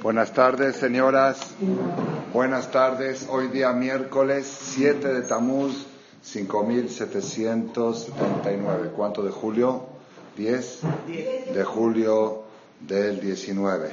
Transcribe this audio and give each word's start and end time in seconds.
Buenas 0.00 0.32
tardes, 0.32 0.76
señoras. 0.76 1.40
Buenas 2.32 2.70
tardes. 2.70 3.26
Hoy 3.28 3.48
día 3.48 3.72
miércoles 3.72 4.46
7 4.46 5.08
de 5.08 5.22
Tamuz 5.22 5.88
5779. 6.22 8.92
¿Cuánto 8.94 9.24
de 9.24 9.32
julio? 9.32 9.86
10 10.36 10.82
de 11.52 11.64
julio 11.64 12.44
del 12.78 13.20
19. 13.20 13.90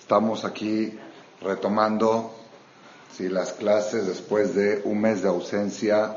Estamos 0.00 0.44
aquí 0.44 0.98
retomando 1.40 2.32
las 3.28 3.52
clases 3.52 4.08
después 4.08 4.56
de 4.56 4.82
un 4.84 5.00
mes 5.00 5.22
de 5.22 5.28
ausencia 5.28 6.16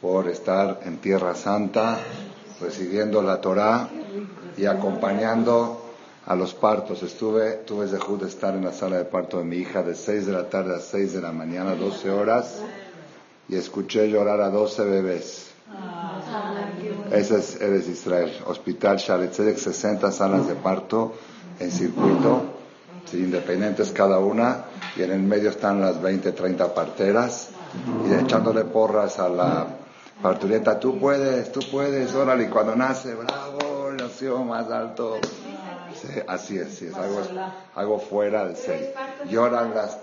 por 0.00 0.26
estar 0.28 0.80
en 0.84 0.96
Tierra 0.98 1.34
Santa, 1.34 1.98
recibiendo 2.60 3.22
la 3.22 3.42
Torá 3.42 3.90
y 4.56 4.64
acompañando 4.64 5.83
a 6.26 6.34
los 6.34 6.54
partos. 6.54 7.02
Estuve, 7.02 7.62
tuve 7.66 7.86
de 7.86 8.28
estar 8.28 8.54
en 8.54 8.64
la 8.64 8.72
sala 8.72 8.96
de 8.96 9.04
parto 9.04 9.38
de 9.38 9.44
mi 9.44 9.56
hija 9.56 9.82
de 9.82 9.94
6 9.94 10.26
de 10.26 10.32
la 10.32 10.48
tarde 10.48 10.76
a 10.76 10.80
6 10.80 11.12
de 11.12 11.20
la 11.20 11.32
mañana, 11.32 11.74
12 11.74 12.10
horas, 12.10 12.62
y 13.48 13.56
escuché 13.56 14.08
llorar 14.08 14.40
a 14.40 14.50
12 14.50 14.84
bebés. 14.84 15.50
Ese 17.10 17.38
es 17.38 17.88
Israel. 17.88 18.32
Hospital 18.46 18.96
Sharet 18.96 19.32
60 19.32 20.12
salas 20.12 20.46
de 20.46 20.54
parto 20.54 21.14
en 21.58 21.70
circuito, 21.70 22.42
independientes 23.12 23.92
cada 23.92 24.18
una, 24.18 24.64
y 24.96 25.02
en 25.02 25.12
el 25.12 25.22
medio 25.22 25.50
están 25.50 25.80
las 25.80 26.00
20, 26.00 26.32
30 26.32 26.74
parteras, 26.74 27.50
y 28.08 28.12
echándole 28.12 28.64
porras 28.64 29.18
a 29.18 29.28
la 29.28 29.66
parturienta, 30.22 30.80
tú 30.80 30.98
puedes, 30.98 31.52
tú 31.52 31.60
puedes, 31.70 32.14
órale, 32.14 32.44
y 32.44 32.48
cuando 32.48 32.74
nace, 32.74 33.14
bravo, 33.14 33.92
nació 33.92 34.42
más 34.42 34.70
alto 34.70 35.18
así 36.26 36.58
es, 36.58 36.82
es 36.82 36.94
algo, 36.94 37.20
algo 37.74 37.98
fuera 37.98 38.46
de 38.46 38.56
serie. 38.56 38.94
Lloran 39.30 39.74
las, 39.74 39.98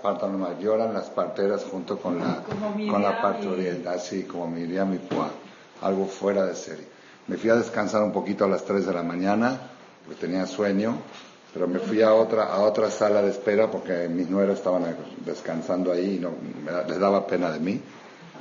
lloran 0.60 0.94
las 0.94 1.10
parteras 1.10 1.64
junto 1.64 1.98
con 1.98 2.18
la, 2.18 2.42
con 2.90 3.02
la 3.02 3.20
parturienta, 3.20 3.92
así 3.92 4.24
como 4.24 4.48
Miriam 4.48 4.94
y 4.94 4.98
Pua, 4.98 5.30
algo 5.80 6.06
fuera 6.06 6.44
de 6.46 6.54
serie. 6.54 6.86
Me 7.28 7.36
fui 7.36 7.50
a 7.50 7.56
descansar 7.56 8.02
un 8.02 8.12
poquito 8.12 8.44
a 8.44 8.48
las 8.48 8.64
3 8.64 8.86
de 8.86 8.92
la 8.92 9.02
mañana, 9.02 9.58
porque 10.04 10.26
tenía 10.26 10.46
sueño, 10.46 10.96
pero 11.52 11.68
me 11.68 11.78
fui 11.78 12.02
a 12.02 12.14
otra, 12.14 12.44
a 12.44 12.60
otra 12.60 12.90
sala 12.90 13.22
de 13.22 13.30
espera 13.30 13.70
porque 13.70 14.08
mis 14.08 14.28
nueras 14.28 14.58
estaban 14.58 14.84
descansando 15.24 15.92
ahí 15.92 16.16
y 16.16 16.18
no, 16.18 16.30
les 16.88 16.98
daba 16.98 17.26
pena 17.26 17.50
de 17.50 17.60
mí. 17.60 17.80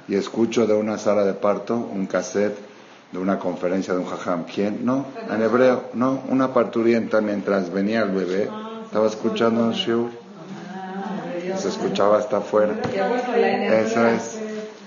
Y 0.07 0.15
escucho 0.15 0.65
de 0.65 0.73
una 0.73 0.97
sala 0.97 1.23
de 1.23 1.33
parto 1.33 1.75
un 1.75 2.07
cassette 2.07 2.70
de 3.11 3.19
una 3.19 3.39
conferencia 3.39 3.93
de 3.93 3.99
un 3.99 4.05
jajam. 4.05 4.45
¿Quién? 4.45 4.85
No, 4.85 5.05
en 5.29 5.41
hebreo, 5.41 5.89
no, 5.93 6.23
una 6.29 6.53
parturienta 6.53 7.21
mientras 7.21 7.71
venía 7.71 8.03
el 8.03 8.11
bebé, 8.11 8.49
estaba 8.85 9.07
escuchando 9.07 9.63
un 9.63 9.73
shiur. 9.73 10.09
Se 11.57 11.67
escuchaba 11.67 12.17
hasta 12.17 12.37
afuera. 12.37 12.75
Eso 13.35 14.07
es, 14.07 14.39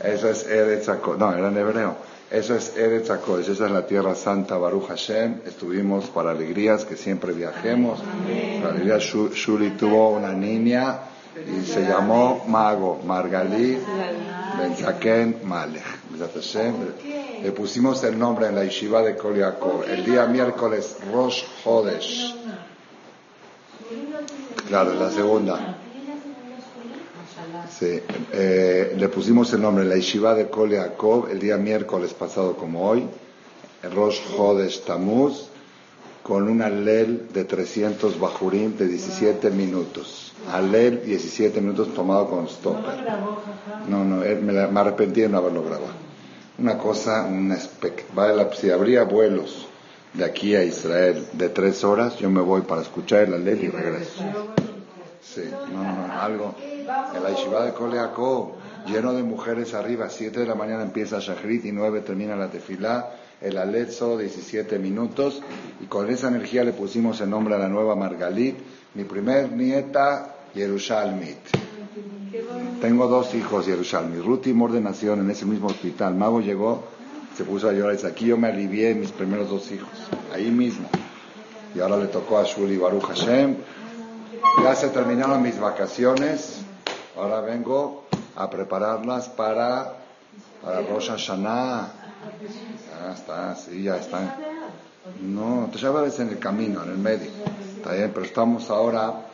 eso 0.03 0.29
es 0.29 0.47
Eretz 0.47 0.89
No, 1.19 1.33
era 1.35 1.49
en 1.49 1.57
hebreo. 1.57 1.97
Eso 2.31 2.55
es 2.55 2.77
Eretz 2.77 3.11
esa 3.11 3.67
es 3.67 3.71
la 3.71 3.87
tierra 3.87 4.15
santa, 4.15 4.57
Baruch 4.57 4.89
Hashem. 4.89 5.41
Estuvimos 5.47 6.07
para 6.07 6.31
alegrías, 6.31 6.85
que 6.85 6.97
siempre 6.97 7.33
viajemos. 7.33 8.01
Para 8.63 8.75
alegría, 8.75 8.99
Shuli 8.99 9.71
tuvo 9.73 10.11
una 10.11 10.33
niña 10.33 11.01
y 11.37 11.65
se 11.67 11.83
llamó 11.83 12.45
Mago, 12.47 13.01
Margalí 13.05 13.79
Benzaken 14.59 15.41
Malech. 15.45 15.83
Le 17.45 17.53
pusimos 17.53 18.03
el 18.05 18.19
nombre 18.19 18.47
en 18.47 18.55
la 18.55 18.65
yeshiva 18.65 19.03
de 19.03 19.17
Koliakov. 19.17 19.85
El 19.87 20.03
día 20.03 20.25
miércoles, 20.25 20.97
Rosh 21.13 21.43
Hodesh. 21.67 22.35
Claro, 24.67 24.95
la 24.95 25.11
segunda. 25.11 25.77
Sí, 27.69 28.01
eh, 28.33 28.95
le 28.97 29.09
pusimos 29.11 29.53
el 29.53 29.61
nombre 29.61 29.85
en 29.85 29.91
la 29.91 29.97
yeshiva 29.97 30.35
de 30.35 30.49
Koliakov 30.49 31.29
el 31.29 31.39
día 31.39 31.59
miércoles 31.59 32.15
pasado 32.15 32.57
como 32.57 32.89
hoy, 32.89 33.07
Rosh 33.95 34.21
Hodesh 34.39 34.83
Tamuz, 34.85 35.51
con 36.23 36.49
un 36.49 36.63
alel 36.63 37.29
de 37.31 37.45
300 37.45 38.19
bajurim 38.19 38.75
de 38.79 38.89
17 38.89 39.51
minutos. 39.51 40.33
Alel 40.51 41.05
17 41.05 41.61
minutos 41.61 41.93
tomado 41.93 42.27
con 42.31 42.49
stopper. 42.49 43.05
No, 43.87 44.03
no, 44.03 44.17
me, 44.17 44.35
me 44.35 44.81
arrepentí 44.81 45.21
de 45.21 45.29
no 45.29 45.37
haberlo 45.37 45.63
grabado 45.63 46.04
una 46.59 46.79
cosa, 46.79 47.23
un 47.25 47.57
vale 48.15 48.47
si 48.55 48.71
habría 48.71 49.05
vuelos 49.05 49.67
de 50.13 50.25
aquí 50.25 50.55
a 50.55 50.63
Israel 50.63 51.27
de 51.33 51.49
tres 51.49 51.83
horas, 51.83 52.17
yo 52.19 52.31
me 52.31 52.41
voy 52.41 52.63
para 52.63 52.83
escuchar 52.83 53.29
la 53.29 53.39
ley 53.39 53.59
y 53.63 53.69
regreso. 53.69 54.23
Sí, 55.21 55.43
no, 55.73 55.83
no, 55.83 56.21
algo. 56.21 56.55
En 56.61 57.23
la 57.23 57.65
de 57.65 57.73
Koleakó, 57.73 58.57
lleno 58.87 59.13
de 59.15 59.23
mujeres 59.23 59.75
arriba, 59.75 60.09
siete 60.09 60.41
de 60.41 60.47
la 60.47 60.55
mañana 60.55 60.83
empieza 60.83 61.19
Shachrit 61.19 61.65
y 61.65 61.73
nueve 61.73 62.03
termina 62.03 62.37
la 62.37 62.51
tefilá, 62.51 63.11
el 63.41 63.59
Alet 63.59 63.91
solo 63.91 64.19
17 64.19 64.79
minutos, 64.79 65.43
y 65.81 65.87
con 65.87 66.09
esa 66.09 66.29
energía 66.29 66.63
le 66.63 66.73
pusimos 66.73 67.21
el 67.21 67.31
nombre 67.31 67.55
a 67.55 67.59
la 67.59 67.69
nueva 67.69 67.97
Margalit, 67.97 68.57
mi 68.95 69.05
primer 69.05 69.51
nieta, 69.51 70.37
Yerushalmit. 70.55 71.64
Tengo 72.85 73.09
dos 73.09 73.35
hijos, 73.35 73.65
Yerushalmi. 73.65 74.21
Ruth 74.21 74.47
y 74.47 74.53
Morde 74.53 74.79
nacieron 74.79 75.21
en 75.21 75.31
ese 75.31 75.47
mismo 75.47 75.69
hospital. 75.69 76.15
Mago 76.17 76.43
llegó, 76.43 76.85
se 77.35 77.43
puso 77.43 77.71
a 77.71 77.73
llorar 77.73 77.95
y 77.95 77.97
dice, 77.97 78.09
aquí 78.09 78.27
yo 78.27 78.37
me 78.37 78.49
alivié 78.49 78.95
mis 78.95 79.11
primeros 79.11 79.49
dos 79.49 79.73
hijos, 79.73 79.89
ahí 80.35 80.51
mismo. 80.51 80.87
Y 81.75 81.81
ahora 81.81 81.97
le 81.97 82.09
tocó 82.09 82.37
a 82.37 82.45
Shuli 82.45 82.77
Baruch 82.77 83.05
Hashem. 83.05 83.57
Ya 84.63 84.75
se 84.75 84.91
terminaron 84.91 85.41
mis 85.41 85.59
vacaciones. 85.59 86.59
Ahora 87.17 87.41
vengo 87.41 88.05
a 88.37 88.51
prepararlas 88.51 89.31
para, 89.31 89.95
para 90.63 90.83
Rosh 90.83 91.09
Hashanah. 91.09 91.91
Ya 93.01 93.15
está, 93.15 93.57
sí, 93.57 93.83
ya 93.83 93.97
están. 93.97 94.31
No, 95.23 95.71
te 95.73 95.79
llevas 95.79 96.21
en 96.21 96.29
el 96.29 96.39
camino, 96.39 96.83
en 96.83 96.91
el 96.91 96.99
medio. 96.99 97.31
Está 97.79 97.95
bien, 97.95 98.11
pero 98.13 98.27
estamos 98.27 98.69
ahora 98.69 99.25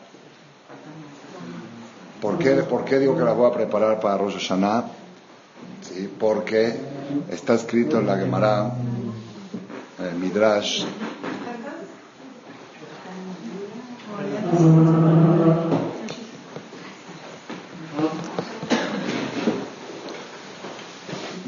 ¿Por 2.20 2.38
qué, 2.38 2.50
¿Por 2.62 2.84
qué 2.84 2.98
digo 2.98 3.16
que 3.16 3.24
la 3.24 3.32
voy 3.32 3.50
a 3.50 3.54
preparar 3.54 3.98
para 3.98 4.18
Rosh 4.18 4.34
Hashanah? 4.34 4.84
¿Sí? 5.80 6.10
Porque 6.18 6.74
está 7.30 7.54
escrito 7.54 7.98
en 7.98 8.06
la 8.06 8.18
Gemara, 8.18 8.72
en 9.98 10.06
el 10.06 10.14
Midrash, 10.16 10.84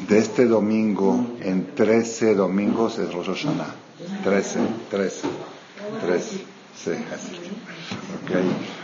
de 0.08 0.18
este 0.18 0.46
domingo, 0.46 1.36
en 1.40 1.74
13 1.74 2.34
domingos 2.34 2.98
es 2.98 3.12
Rosh 3.12 3.26
Hashanah. 3.26 3.74
13, 4.24 4.60
13, 4.90 5.28
13. 6.00 6.44
Sí, 6.74 6.90
así. 7.14 7.38
Okay. 8.24 8.81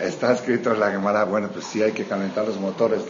Está 0.00 0.32
escrito 0.32 0.72
en 0.72 0.80
la 0.80 0.90
Gemara, 0.90 1.24
bueno, 1.24 1.48
pues 1.48 1.64
sí 1.64 1.82
hay 1.82 1.92
que 1.92 2.04
calentar 2.04 2.46
los 2.46 2.58
motores. 2.58 3.02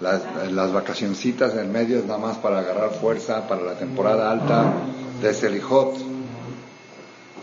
Las, 0.00 0.72
vacacioncitas 0.72 1.54
en 1.54 1.60
el 1.60 1.68
medio 1.68 1.98
es 1.98 2.04
nada 2.04 2.18
más 2.18 2.36
para 2.36 2.60
agarrar 2.60 2.90
fuerza 2.92 3.48
para 3.48 3.62
la 3.62 3.74
temporada 3.74 4.30
alta 4.30 4.72
de 5.20 5.34
Selijot. 5.34 5.96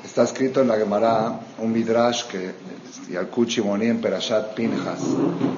Está 0.06 0.24
escrito 0.24 0.62
en 0.62 0.68
la 0.68 0.78
Gemara 0.78 1.40
un 1.58 1.72
midrash 1.72 2.24
que 2.26 2.54
Yalkuchi 3.10 3.62
Moni 3.62 3.88
en 3.88 4.02
Perashat 4.02 4.54
Pinjas. 4.54 5.02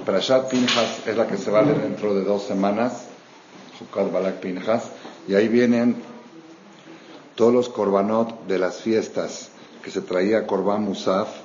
Perashat 0.05 0.49
Pinjas 0.49 1.07
es 1.07 1.15
la 1.15 1.27
que 1.27 1.37
se 1.37 1.51
va 1.51 1.59
a 1.59 1.63
leer 1.63 1.81
dentro 1.81 2.13
de 2.13 2.23
dos 2.23 2.43
semanas, 2.43 3.05
Jukad 3.79 4.11
Balak 4.11 4.35
Pinjas, 4.35 4.83
y 5.27 5.35
ahí 5.35 5.47
vienen 5.47 5.95
todos 7.35 7.53
los 7.53 7.69
korbanot 7.69 8.47
de 8.47 8.59
las 8.59 8.77
fiestas 8.77 9.49
que 9.83 9.91
se 9.91 10.01
traía 10.01 10.45
Korban 10.47 10.83
Musaf 10.83 11.42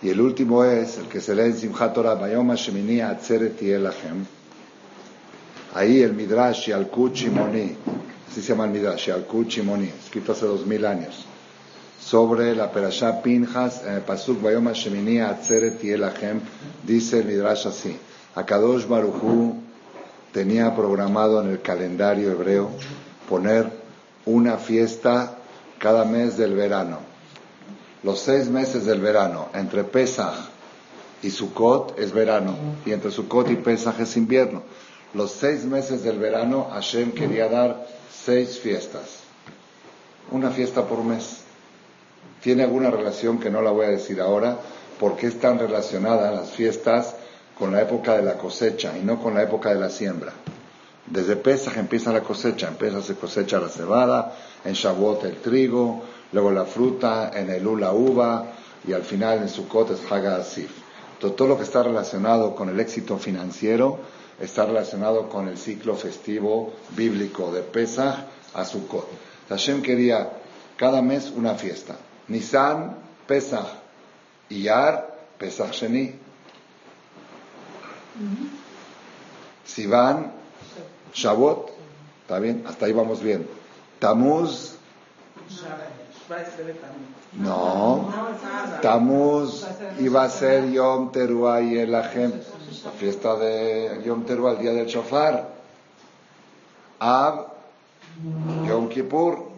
y 0.00 0.10
el 0.10 0.20
último 0.20 0.64
es 0.64 0.98
el 0.98 1.06
que 1.06 1.20
se 1.20 1.34
lee 1.34 1.46
en 1.46 1.56
Simchat 1.56 1.92
Torah, 1.92 2.14
Bayom 2.14 2.54
Shemini 2.54 3.00
Atzeret 3.00 3.60
Yelachem. 3.60 4.24
Ahí 5.74 6.02
el 6.02 6.12
Midrash 6.12 6.68
Yalkut 6.68 7.14
Shimoni, 7.14 7.76
así 8.30 8.40
se 8.40 8.48
llama 8.48 8.66
el 8.66 8.70
Midrash, 8.70 9.08
Yalkut 9.08 9.48
Shimoni, 9.48 9.88
escrito 9.88 10.32
hace 10.32 10.46
dos 10.46 10.64
mil 10.66 10.86
años, 10.86 11.26
sobre 12.00 12.54
la 12.54 12.70
Perashá 12.70 13.22
Pinjas, 13.22 13.84
en 13.84 13.94
el 13.94 14.00
Pasuk 14.02 14.40
Bayom 14.40 14.70
Shemini 14.70 15.18
Atzeret 15.18 15.80
Yelachem, 15.82 16.40
dice 16.84 17.18
el 17.18 17.26
Midrash 17.26 17.66
así, 17.66 17.96
Akadosh 18.36 18.86
Baruchu 18.86 19.56
tenía 20.32 20.76
programado 20.76 21.42
en 21.42 21.50
el 21.50 21.60
calendario 21.60 22.30
hebreo 22.30 22.70
poner 23.28 23.68
una 24.26 24.58
fiesta 24.58 25.38
cada 25.78 26.04
mes 26.04 26.36
del 26.36 26.54
verano 26.54 27.07
los 28.02 28.20
seis 28.20 28.48
meses 28.48 28.84
del 28.84 29.00
verano, 29.00 29.48
entre 29.54 29.84
Pesach 29.84 30.34
y 31.22 31.30
Sukkot 31.30 31.98
es 31.98 32.12
verano, 32.12 32.54
y 32.86 32.92
entre 32.92 33.10
Sukkot 33.10 33.50
y 33.50 33.56
Pesach 33.56 33.98
es 34.00 34.16
invierno. 34.16 34.62
Los 35.14 35.32
seis 35.32 35.64
meses 35.64 36.04
del 36.04 36.18
verano, 36.18 36.68
Hashem 36.70 37.12
quería 37.12 37.48
dar 37.48 37.86
seis 38.12 38.58
fiestas, 38.58 39.20
una 40.30 40.50
fiesta 40.50 40.86
por 40.86 41.02
mes. 41.02 41.42
Tiene 42.42 42.62
alguna 42.62 42.90
relación 42.90 43.40
que 43.40 43.50
no 43.50 43.62
la 43.62 43.70
voy 43.70 43.86
a 43.86 43.90
decir 43.90 44.20
ahora, 44.20 44.58
por 45.00 45.16
qué 45.16 45.28
están 45.28 45.58
relacionadas 45.58 46.34
las 46.34 46.50
fiestas 46.50 47.14
con 47.58 47.72
la 47.72 47.82
época 47.82 48.16
de 48.16 48.22
la 48.22 48.34
cosecha 48.34 48.96
y 48.96 49.02
no 49.02 49.20
con 49.20 49.34
la 49.34 49.42
época 49.42 49.70
de 49.70 49.80
la 49.80 49.90
siembra. 49.90 50.32
Desde 51.06 51.36
Pesach 51.36 51.76
empieza 51.76 52.12
la 52.12 52.20
cosecha, 52.20 52.68
empieza 52.68 53.00
se 53.02 53.14
cosecha 53.14 53.58
la 53.58 53.68
cebada, 53.68 54.36
en 54.64 54.74
Shavuot 54.74 55.24
el 55.24 55.36
trigo, 55.36 56.02
luego 56.32 56.50
la 56.50 56.64
fruta, 56.64 57.30
en 57.34 57.50
Elul 57.50 57.80
la 57.80 57.92
uva 57.92 58.52
y 58.86 58.92
al 58.92 59.02
final 59.02 59.38
en 59.38 59.48
Sukkot 59.48 59.90
es 59.90 60.12
Haga 60.12 60.36
Asif. 60.36 60.70
todo 61.20 61.48
lo 61.48 61.56
que 61.56 61.64
está 61.64 61.82
relacionado 61.82 62.54
con 62.54 62.68
el 62.68 62.78
éxito 62.80 63.18
financiero 63.18 63.98
está 64.40 64.66
relacionado 64.66 65.28
con 65.28 65.48
el 65.48 65.58
ciclo 65.58 65.96
festivo 65.96 66.72
bíblico 66.96 67.52
de 67.52 67.62
Pesach 67.62 68.16
a 68.54 68.64
Sukkot. 68.64 69.08
Hashem 69.48 69.82
quería 69.82 70.30
cada 70.76 71.02
mes 71.02 71.32
una 71.34 71.54
fiesta. 71.54 71.96
Nisan, 72.28 72.96
Pesach, 73.26 73.66
Iyar, 74.50 75.18
Pesach 75.38 75.72
Sheni. 75.72 76.14
Sivan, 79.64 80.32
Shavuot, 81.12 81.70
¿está 82.22 82.38
bien? 82.38 82.64
Hasta 82.66 82.86
ahí 82.86 82.92
vamos 82.92 83.22
bien. 83.22 83.46
Tamuz, 83.98 84.76
no, 87.34 88.12
Tamuz 88.82 89.66
iba 90.00 90.24
a 90.24 90.30
ser 90.30 90.70
Yom 90.70 91.10
Teruah 91.10 91.60
y 91.62 91.78
el 91.78 91.90
la 91.92 92.02
fiesta 92.02 93.36
de 93.36 94.02
Yom 94.04 94.24
Teruah, 94.24 94.52
el 94.52 94.58
día 94.58 94.72
del 94.72 94.86
Shofar. 94.86 95.48
Ab, 96.98 97.46
Yom 98.66 98.88
Kippur 98.88 99.48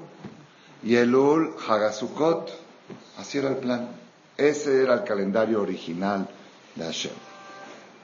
y 0.82 0.96
Elul, 0.96 1.54
Hagasukot. 1.68 2.50
Así 3.18 3.38
era 3.38 3.48
el 3.48 3.56
plan. 3.56 3.88
Ese 4.36 4.82
era 4.82 4.94
el 4.94 5.04
calendario 5.04 5.60
original 5.60 6.28
de 6.74 6.84
Hashem. 6.84 7.12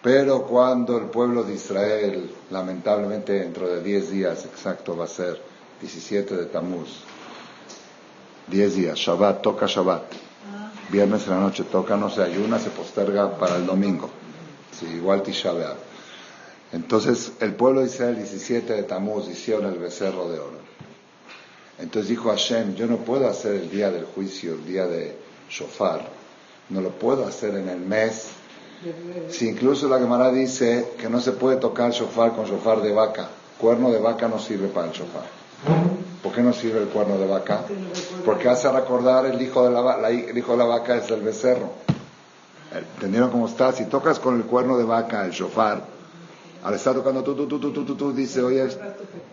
Pero 0.02 0.42
cuando 0.42 0.98
el 0.98 1.06
pueblo 1.06 1.42
de 1.42 1.54
Israel, 1.54 2.30
lamentablemente 2.50 3.32
dentro 3.32 3.68
de 3.68 3.82
10 3.82 4.10
días 4.10 4.44
exacto 4.44 4.96
va 4.96 5.04
a 5.04 5.08
ser 5.08 5.40
17 5.80 6.36
de 6.36 6.46
Tamuz, 6.46 7.02
10 8.48 8.76
días, 8.76 8.98
Shabbat, 8.98 9.42
toca 9.42 9.66
Shabbat. 9.66 10.02
Viernes 10.88 11.24
en 11.24 11.30
la 11.30 11.40
noche 11.40 11.64
toca, 11.64 11.96
no 11.96 12.08
se 12.08 12.22
ayuna, 12.22 12.58
se 12.58 12.70
posterga 12.70 13.36
para 13.38 13.56
el 13.56 13.66
domingo. 13.66 14.08
Sí, 14.78 14.86
igual 14.86 15.22
Tisha 15.22 15.52
Entonces 16.72 17.32
el 17.40 17.54
pueblo 17.54 17.80
de 17.80 17.86
Israel, 17.86 18.16
17 18.16 18.72
de 18.72 18.82
Tamuz, 18.84 19.28
hicieron 19.28 19.66
el 19.66 19.78
becerro 19.78 20.28
de 20.28 20.38
oro. 20.38 20.58
Entonces 21.78 22.08
dijo 22.08 22.30
Hashem, 22.30 22.74
yo 22.74 22.86
no 22.86 22.98
puedo 22.98 23.28
hacer 23.28 23.54
el 23.54 23.70
día 23.70 23.90
del 23.90 24.04
juicio, 24.04 24.54
el 24.54 24.64
día 24.64 24.86
de 24.86 25.16
Shofar, 25.50 26.08
no 26.70 26.80
lo 26.80 26.90
puedo 26.90 27.26
hacer 27.26 27.54
en 27.56 27.68
el 27.68 27.80
mes. 27.80 28.28
Si 29.28 29.48
incluso 29.48 29.88
la 29.88 29.98
Gemara 29.98 30.30
dice 30.30 30.92
que 30.98 31.08
no 31.08 31.20
se 31.20 31.32
puede 31.32 31.56
tocar 31.56 31.90
shofar 31.92 32.34
con 32.34 32.44
shofar 32.46 32.82
de 32.82 32.92
vaca, 32.92 33.28
cuerno 33.58 33.90
de 33.90 33.98
vaca 33.98 34.28
no 34.28 34.38
sirve 34.38 34.68
para 34.68 34.88
el 34.88 34.92
shofar. 34.92 35.95
¿Por 36.36 36.42
qué 36.42 36.48
no 36.50 36.52
sirve 36.52 36.82
el 36.82 36.88
cuerno 36.88 37.16
de 37.16 37.26
vaca? 37.26 37.62
Porque 38.22 38.46
hace 38.50 38.70
recordar 38.70 39.24
el 39.24 39.40
hijo 39.40 39.64
de 39.64 39.70
la, 39.70 40.10
el 40.10 40.36
hijo 40.36 40.52
de 40.52 40.58
la 40.58 40.66
vaca 40.66 40.94
es 40.94 41.10
el 41.10 41.22
becerro. 41.22 41.70
¿Entendieron 42.74 43.30
cómo 43.30 43.46
está? 43.46 43.72
Si 43.72 43.86
tocas 43.86 44.18
con 44.18 44.36
el 44.36 44.42
cuerno 44.42 44.76
de 44.76 44.84
vaca, 44.84 45.24
el 45.24 45.30
shofar, 45.30 45.80
al 46.62 46.74
estar 46.74 46.94
tocando 46.94 47.24
tú, 47.24 47.34
tú, 47.34 47.46
tú, 47.48 47.58
tú, 47.58 47.72
tú, 47.72 47.86
tú, 47.86 47.94
tú 47.96 48.12
dice, 48.12 48.42
oye, 48.42 48.68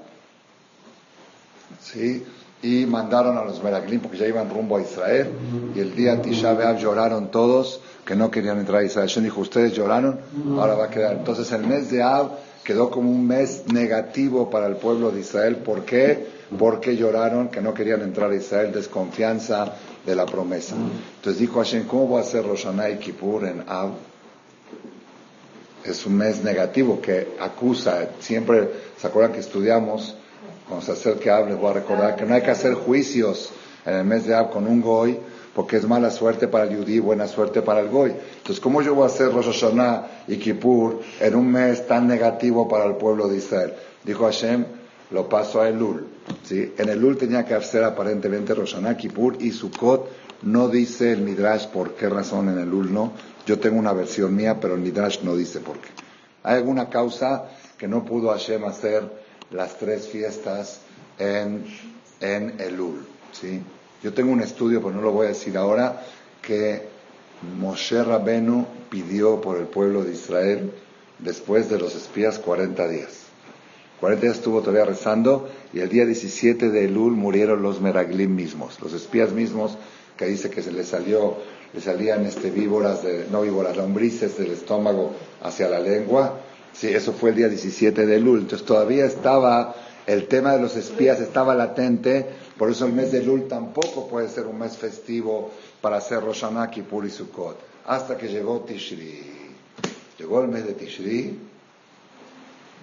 ¿sí? 1.81 2.25
y 2.62 2.87
mandaron 2.87 3.37
a 3.37 3.44
los 3.44 3.62
Meraglim 3.62 4.00
porque 4.00 4.17
ya 4.17 4.26
iban 4.26 4.50
rumbo 4.50 4.76
a 4.76 4.82
Israel, 4.82 5.31
y 5.75 5.81
el 5.81 5.94
día 5.94 6.20
Tisha 6.20 6.55
B'Av 6.55 6.79
lloraron 6.79 7.31
todos 7.31 7.81
que 8.05 8.17
no 8.17 8.31
querían 8.31 8.58
entrar 8.58 8.81
a 8.81 8.85
Israel. 8.85 9.08
Yo 9.08 9.20
dijo, 9.20 9.41
ustedes 9.41 9.73
lloraron, 9.73 10.19
ahora 10.58 10.75
va 10.75 10.85
a 10.87 10.91
quedar. 10.91 11.17
Entonces 11.17 11.50
el 11.53 11.67
mes 11.67 11.91
de 11.91 12.03
Ab 12.03 12.31
quedó 12.64 12.91
como 12.91 13.11
un 13.11 13.26
mes 13.26 13.64
negativo 13.73 14.49
para 14.50 14.67
el 14.67 14.76
pueblo 14.76 15.11
de 15.11 15.20
Israel. 15.20 15.56
¿Por 15.56 15.85
qué? 15.85 16.26
Porque 16.58 16.97
lloraron 16.97 17.49
que 17.49 17.61
no 17.61 17.75
querían 17.75 18.03
entrar 18.03 18.31
a 18.31 18.37
Israel, 18.37 18.73
desconfianza 18.73 19.75
de 20.05 20.14
la 20.14 20.25
promesa. 20.25 20.76
Entonces 21.17 21.41
dijo 21.41 21.58
Hashem, 21.58 21.87
¿cómo 21.87 22.06
voy 22.06 22.19
a 22.19 22.20
hacer 22.23 22.46
Rosh 22.46 22.67
y 22.93 22.96
Kippur 22.96 23.44
en 23.44 23.65
Ab? 23.67 23.91
Es 25.90 26.06
un 26.06 26.16
mes 26.16 26.43
negativo 26.43 27.00
que 27.00 27.36
acusa, 27.40 28.08
siempre, 28.20 28.69
¿se 28.98 29.06
acuerdan 29.06 29.32
que 29.32 29.40
estudiamos? 29.40 30.16
Cuando 30.69 30.84
se 30.84 30.93
acerque 30.93 31.31
a 31.31 31.40
les 31.40 31.56
voy 31.56 31.70
a 31.70 31.74
recordar 31.74 32.16
que 32.16 32.24
no 32.24 32.34
hay 32.34 32.43
que 32.43 32.50
hacer 32.50 32.74
juicios 32.74 33.50
en 33.84 33.94
el 33.94 34.05
mes 34.05 34.26
de 34.26 34.34
Ab 34.34 34.50
con 34.50 34.66
un 34.66 34.81
goy, 34.81 35.19
porque 35.55 35.76
es 35.76 35.86
mala 35.86 36.10
suerte 36.10 36.48
para 36.48 36.64
el 36.64 36.78
yudí, 36.78 36.98
buena 36.98 37.26
suerte 37.28 37.62
para 37.62 37.81
el 37.81 37.88
goy. 37.88 38.10
Entonces, 38.10 38.60
¿cómo 38.60 38.82
yo 38.82 38.94
voy 38.94 39.05
a 39.05 39.06
hacer 39.06 39.32
Rosh 39.32 39.46
Hashanah 39.46 40.24
y 40.28 40.36
Kippur 40.36 41.00
en 41.20 41.34
un 41.34 41.50
mes 41.50 41.86
tan 41.86 42.06
negativo 42.06 42.69
para 42.69 42.84
el 42.84 42.96
pueblo 42.96 43.26
de 43.28 43.38
Israel? 43.38 43.72
Dijo 44.05 44.24
Hashem, 44.24 44.66
lo 45.12 45.28
paso 45.28 45.60
a 45.60 45.69
Elul. 45.69 46.08
¿sí? 46.43 46.74
En 46.76 46.88
Elul 46.88 47.16
tenía 47.16 47.44
que 47.44 47.55
hacer 47.55 47.84
aparentemente 47.84 48.55
Rosh 48.55 48.74
Hashanah, 48.74 48.96
Kippur 48.96 49.38
y 49.40 49.50
Sukkot. 49.50 50.26
No 50.43 50.69
dice 50.69 51.12
el 51.12 51.22
Midrash 51.22 51.69
por 51.69 51.94
qué 51.94 52.08
razón 52.08 52.50
en 52.50 52.58
Elul 52.58 52.93
no. 52.93 53.12
Yo 53.46 53.60
tengo 53.60 53.79
una 53.79 53.93
versión 53.93 54.34
mía, 54.34 54.58
pero 54.60 54.74
el 54.74 54.81
Midrash 54.81 55.20
no 55.22 55.36
dice 55.36 55.60
por 55.60 55.79
qué. 55.79 55.88
Hay 56.43 56.56
alguna 56.56 56.91
causa 56.91 57.48
que 57.79 57.86
no 57.86 58.05
pudo 58.05 58.31
Hashem 58.31 58.65
hacer 58.65 59.08
las 59.50 59.79
tres 59.79 60.08
fiestas 60.08 60.81
en, 61.19 61.65
en 62.20 62.60
Elul. 62.60 63.06
¿sí? 63.32 63.62
Yo 64.03 64.12
tengo 64.12 64.32
un 64.32 64.41
estudio, 64.41 64.81
pero 64.82 64.94
no 64.94 65.00
lo 65.00 65.12
voy 65.12 65.26
a 65.26 65.29
decir 65.31 65.56
ahora, 65.56 66.03
que 66.43 66.88
Moshe 67.58 68.03
Rabenu 68.03 68.67
pidió 68.91 69.41
por 69.41 69.58
el 69.58 69.67
pueblo 69.67 70.03
de 70.03 70.12
Israel 70.12 70.72
después 71.19 71.70
de 71.70 71.79
los 71.79 71.94
espías 71.94 72.38
40 72.38 72.88
días. 72.88 73.26
40 74.00 74.22
días 74.22 74.36
estuvo 74.36 74.60
todavía 74.60 74.84
rezando 74.84 75.48
y 75.72 75.81
el 75.81 75.88
día 75.88 76.05
17 76.05 76.70
de 76.70 76.84
Elul 76.84 77.12
murieron 77.12 77.62
los 77.62 77.81
Meraglim 77.81 78.34
mismos, 78.34 78.81
los 78.81 78.93
espías 78.93 79.32
mismos 79.32 79.79
que 80.17 80.26
dice 80.26 80.50
que 80.50 80.62
se 80.62 80.72
les 80.72 80.88
salió 80.88 81.36
le 81.76 81.82
salían 81.82 82.24
este, 82.24 82.50
víboras, 82.50 83.02
de, 83.02 83.26
no 83.30 83.42
víboras, 83.42 83.76
lombrices 83.76 84.38
del 84.38 84.52
estómago 84.52 85.12
hacia 85.42 85.68
la 85.68 85.78
lengua. 85.78 86.40
Sí, 86.72 86.88
eso 86.88 87.12
fue 87.12 87.30
el 87.30 87.36
día 87.36 87.48
17 87.50 88.06
de 88.06 88.18
Lul. 88.18 88.40
Entonces 88.40 88.66
todavía 88.66 89.04
estaba, 89.04 89.74
el 90.06 90.26
tema 90.26 90.54
de 90.54 90.62
los 90.62 90.74
espías 90.74 91.20
estaba 91.20 91.54
latente, 91.54 92.26
por 92.56 92.70
eso 92.70 92.86
el 92.86 92.94
mes 92.94 93.12
de 93.12 93.22
Lul 93.22 93.46
tampoco 93.46 94.08
puede 94.08 94.30
ser 94.30 94.46
un 94.46 94.58
mes 94.58 94.78
festivo 94.78 95.50
para 95.82 95.98
hacer 95.98 96.22
Rosh 96.22 96.40
Hashanah, 96.40 96.70
Kippur 96.70 97.04
y 97.04 97.10
Sukkot. 97.10 97.58
Hasta 97.84 98.16
que 98.16 98.28
llegó 98.28 98.60
Tishri. 98.60 99.50
Llegó 100.18 100.40
el 100.40 100.48
mes 100.48 100.66
de 100.66 100.72
Tishri, 100.72 101.38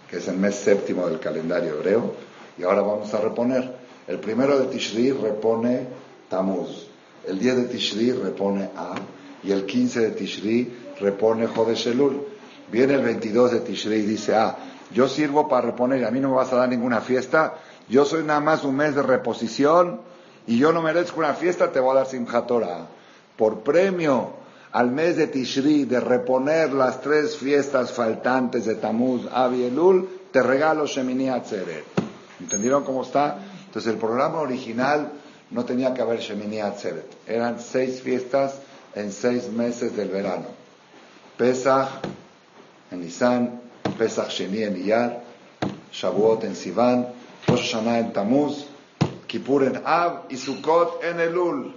que 0.08 0.18
es 0.18 0.28
el 0.28 0.38
mes 0.38 0.54
séptimo 0.54 1.08
del 1.08 1.20
calendario 1.20 1.74
hebreo, 1.74 2.14
y 2.60 2.64
ahora 2.64 2.82
vamos 2.82 3.12
a 3.12 3.22
reponer. 3.22 3.74
El 4.08 4.20
primero 4.20 4.60
de 4.60 4.68
Tishri 4.68 5.12
repone 5.12 5.88
Tamuz. 6.30 6.93
El 7.28 7.40
10 7.40 7.56
de 7.56 7.64
Tishri 7.64 8.12
repone 8.12 8.70
A 8.76 8.96
y 9.44 9.52
el 9.52 9.66
15 9.66 10.00
de 10.00 10.12
Tishri 10.12 10.78
repone 11.00 11.48
Jodesh 11.48 11.88
Elul. 11.88 12.22
Viene 12.72 12.96
el 12.96 13.02
22 13.02 13.52
de 13.52 13.60
Tishri 13.60 13.96
y 13.96 14.02
dice, 14.02 14.36
ah, 14.36 14.58
yo 14.92 15.08
sirvo 15.08 15.48
para 15.48 15.68
reponer, 15.68 16.06
a 16.06 16.12
mí 16.12 16.20
no 16.20 16.30
me 16.30 16.36
vas 16.36 16.52
a 16.54 16.58
dar 16.58 16.70
ninguna 16.70 17.02
fiesta, 17.02 17.56
yo 17.90 18.06
soy 18.06 18.24
nada 18.24 18.40
más 18.40 18.64
un 18.64 18.76
mes 18.76 18.96
de 18.96 19.02
reposición 19.02 20.02
y 20.48 20.58
yo 20.58 20.72
no 20.72 20.82
merezco 20.82 21.20
una 21.20 21.34
fiesta, 21.34 21.72
te 21.72 21.80
voy 21.80 21.92
a 21.92 22.00
dar 22.00 22.08
Simchat 22.08 22.48
Torah. 22.48 22.88
Por 23.38 23.60
premio 23.60 24.34
al 24.72 24.92
mes 24.92 25.18
de 25.18 25.28
Tishri 25.28 25.86
de 25.86 26.00
reponer 26.00 26.74
las 26.74 27.02
tres 27.02 27.38
fiestas 27.38 27.92
faltantes 27.92 28.66
de 28.66 28.76
Tamuz, 28.76 29.28
Ab 29.32 29.54
y 29.54 29.64
Elul, 29.64 30.10
te 30.32 30.42
regalo 30.42 30.86
Shemini 30.86 31.30
Atzeret. 31.30 31.86
¿Entendieron 32.40 32.84
cómo 32.84 33.04
está? 33.04 33.38
Entonces 33.66 33.92
el 33.94 34.00
programa 34.00 34.40
original 34.40 35.12
no 35.54 35.64
tenía 35.66 35.94
que 35.94 36.02
haber 36.02 36.20
Shemini 36.20 36.60
Atzeret. 36.60 37.06
Eran 37.28 37.60
seis 37.60 38.02
fiestas 38.02 38.56
en 38.96 39.12
seis 39.12 39.50
meses 39.50 39.96
del 39.96 40.10
verano. 40.10 40.48
Pesach 41.38 41.90
en 42.92 43.02
Nisan, 43.02 43.62
Pesach 43.98 44.30
Sheni 44.30 44.64
en 44.64 44.78
Iyar, 44.78 45.24
Shavuot 45.92 46.44
en 46.44 46.56
Sivan, 46.56 47.08
Rosh 47.48 47.72
Hashanah 47.72 48.00
en 48.00 48.14
Tamuz, 48.14 48.66
Kippur 49.28 49.64
en 49.64 49.82
Av 49.86 50.26
y 50.30 50.38
Sukkot 50.38 51.04
en 51.04 51.20
Elul. 51.20 51.76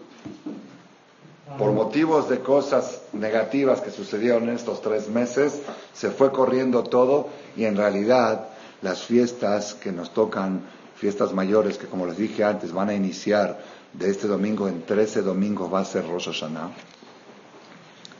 Por 1.58 1.72
motivos 1.72 2.28
de 2.28 2.40
cosas 2.40 3.02
negativas 3.12 3.80
que 3.80 3.90
sucedieron 3.90 4.48
en 4.48 4.56
estos 4.56 4.82
tres 4.82 5.08
meses, 5.08 5.62
se 5.94 6.10
fue 6.10 6.32
corriendo 6.32 6.82
todo 6.82 7.28
y 7.56 7.64
en 7.64 7.76
realidad 7.76 8.48
las 8.82 9.02
fiestas 9.02 9.74
que 9.74 9.92
nos 9.92 10.12
tocan, 10.12 10.62
fiestas 10.96 11.32
mayores 11.32 11.78
que 11.78 11.86
como 11.86 12.06
les 12.06 12.16
dije 12.16 12.44
antes 12.44 12.72
van 12.72 12.88
a 12.88 12.94
iniciar 12.94 13.58
de 13.92 14.10
este 14.10 14.26
domingo 14.26 14.68
en 14.68 14.82
13 14.82 15.22
domingos 15.22 15.72
va 15.72 15.80
a 15.80 15.84
ser 15.84 16.06
Rosh 16.06 16.26
Hashanah 16.26 16.70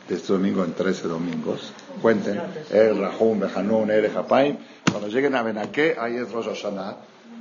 de 0.08 0.14
este 0.14 0.32
domingo 0.32 0.64
en 0.64 0.72
13 0.72 1.08
domingos. 1.08 1.72
Cuenten, 2.00 2.40
El 2.70 2.98
Rahum, 2.98 3.40
Behanun, 3.40 3.90
El 3.90 4.10
Japaim. 4.10 4.56
Cuando 4.90 5.08
lleguen 5.08 5.34
a 5.34 5.42
Benaké, 5.42 5.96
ahí 5.98 6.16
es 6.16 6.30
Rosh 6.30 6.46
Hashanah. 6.46 6.96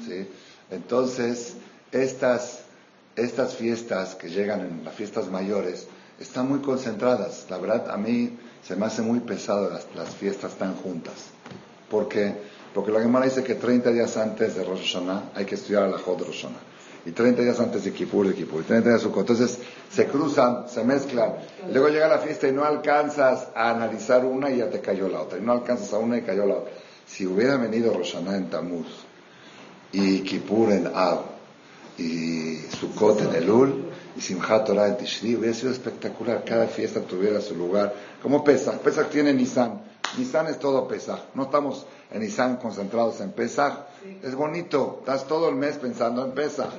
¿sí? 0.06 0.28
Entonces, 0.72 1.58
estas, 1.92 2.62
estas 3.16 3.56
fiestas 3.56 4.16
que 4.16 4.30
llegan 4.30 4.62
en 4.62 4.84
las 4.84 4.96
fiestas 4.96 5.30
mayores 5.30 5.88
están 6.20 6.50
muy 6.50 6.60
concentradas. 6.60 7.46
La 7.50 7.58
verdad, 7.58 7.90
a 7.92 7.98
mí 7.98 8.38
se 8.64 8.76
me 8.76 8.88
hace 8.88 9.02
muy 9.02 9.20
pesado 9.20 9.70
las, 9.70 9.86
las 9.96 10.10
fiestas 10.16 10.56
tan 10.56 10.76
juntas. 10.76 11.14
Porque, 11.90 12.36
porque 12.76 12.92
la 12.92 13.00
Gemara 13.00 13.26
dice 13.26 13.44
que 13.44 13.56
30 13.56 13.90
días 13.92 14.18
antes 14.18 14.56
de 14.56 14.64
Rosh 14.64 14.94
Hashanah 14.94 15.32
hay 15.34 15.46
que 15.46 15.56
estudiar 15.56 15.90
la 15.90 15.98
Jod 15.98 16.24
Rosh 16.24 16.42
Hashanah 16.42 16.76
y 17.06 17.12
30 17.12 17.42
días 17.44 17.60
antes 17.60 17.84
de 17.84 17.94
Kippur, 17.94 18.28
de 18.28 18.34
Kippur, 18.34 18.62
y 18.62 18.66
30 18.66 18.90
días 18.90 19.02
de 19.02 19.08
Sukkot. 19.08 19.30
Entonces 19.30 19.60
se 19.92 20.08
cruzan, 20.08 20.68
se 20.68 20.84
mezclan. 20.84 21.36
Luego 21.72 21.90
llega 21.90 22.08
la 22.08 22.18
fiesta 22.18 22.48
y 22.48 22.52
no 22.52 22.66
alcanzas 22.66 23.48
a 23.56 23.70
analizar 23.70 24.26
una 24.26 24.50
y 24.50 24.58
ya 24.58 24.70
te 24.70 24.82
cayó 24.82 25.08
la 25.08 25.22
otra. 25.22 25.38
Y 25.38 25.42
no 25.42 25.52
alcanzas 25.52 25.94
a 25.94 26.00
una 26.00 26.18
y 26.18 26.24
cayó 26.24 26.46
la 26.46 26.56
otra. 26.56 26.74
Si 27.06 27.28
hubiera 27.28 27.58
venido 27.58 27.94
Roshaná 27.94 28.36
en 28.36 28.50
Tamuz 28.50 28.88
y 29.92 30.22
Kippur 30.22 30.72
en 30.72 30.88
Ab 30.88 31.20
y 32.00 32.58
Sukkot 32.80 33.22
en 33.22 33.36
Elul 33.36 33.86
y 34.18 34.22
Simchat 34.22 34.66
Torah 34.66 34.88
en 34.88 34.98
Tishri, 34.98 35.36
hubiera 35.36 35.54
sido 35.54 35.72
espectacular. 35.72 36.44
Cada 36.44 36.66
fiesta 36.68 37.02
tuviera 37.02 37.40
su 37.40 37.56
lugar. 37.56 37.94
Como 38.22 38.44
Pesach. 38.44 38.80
Pesach 38.80 39.10
tiene 39.10 39.32
Nisan. 39.32 39.80
Nisan 40.18 40.48
es 40.48 40.58
todo 40.58 40.88
Pesach. 40.88 41.20
No 41.36 41.44
estamos 41.44 41.86
en 42.12 42.22
Nisan 42.22 42.58
concentrados 42.58 43.22
en 43.22 43.32
Pesach 43.32 43.74
es 44.22 44.36
bonito, 44.36 44.98
estás 45.00 45.28
todo 45.28 45.50
el 45.50 45.56
mes 45.56 45.78
pensando 45.78 46.24
en 46.26 46.32
pesa. 46.32 46.70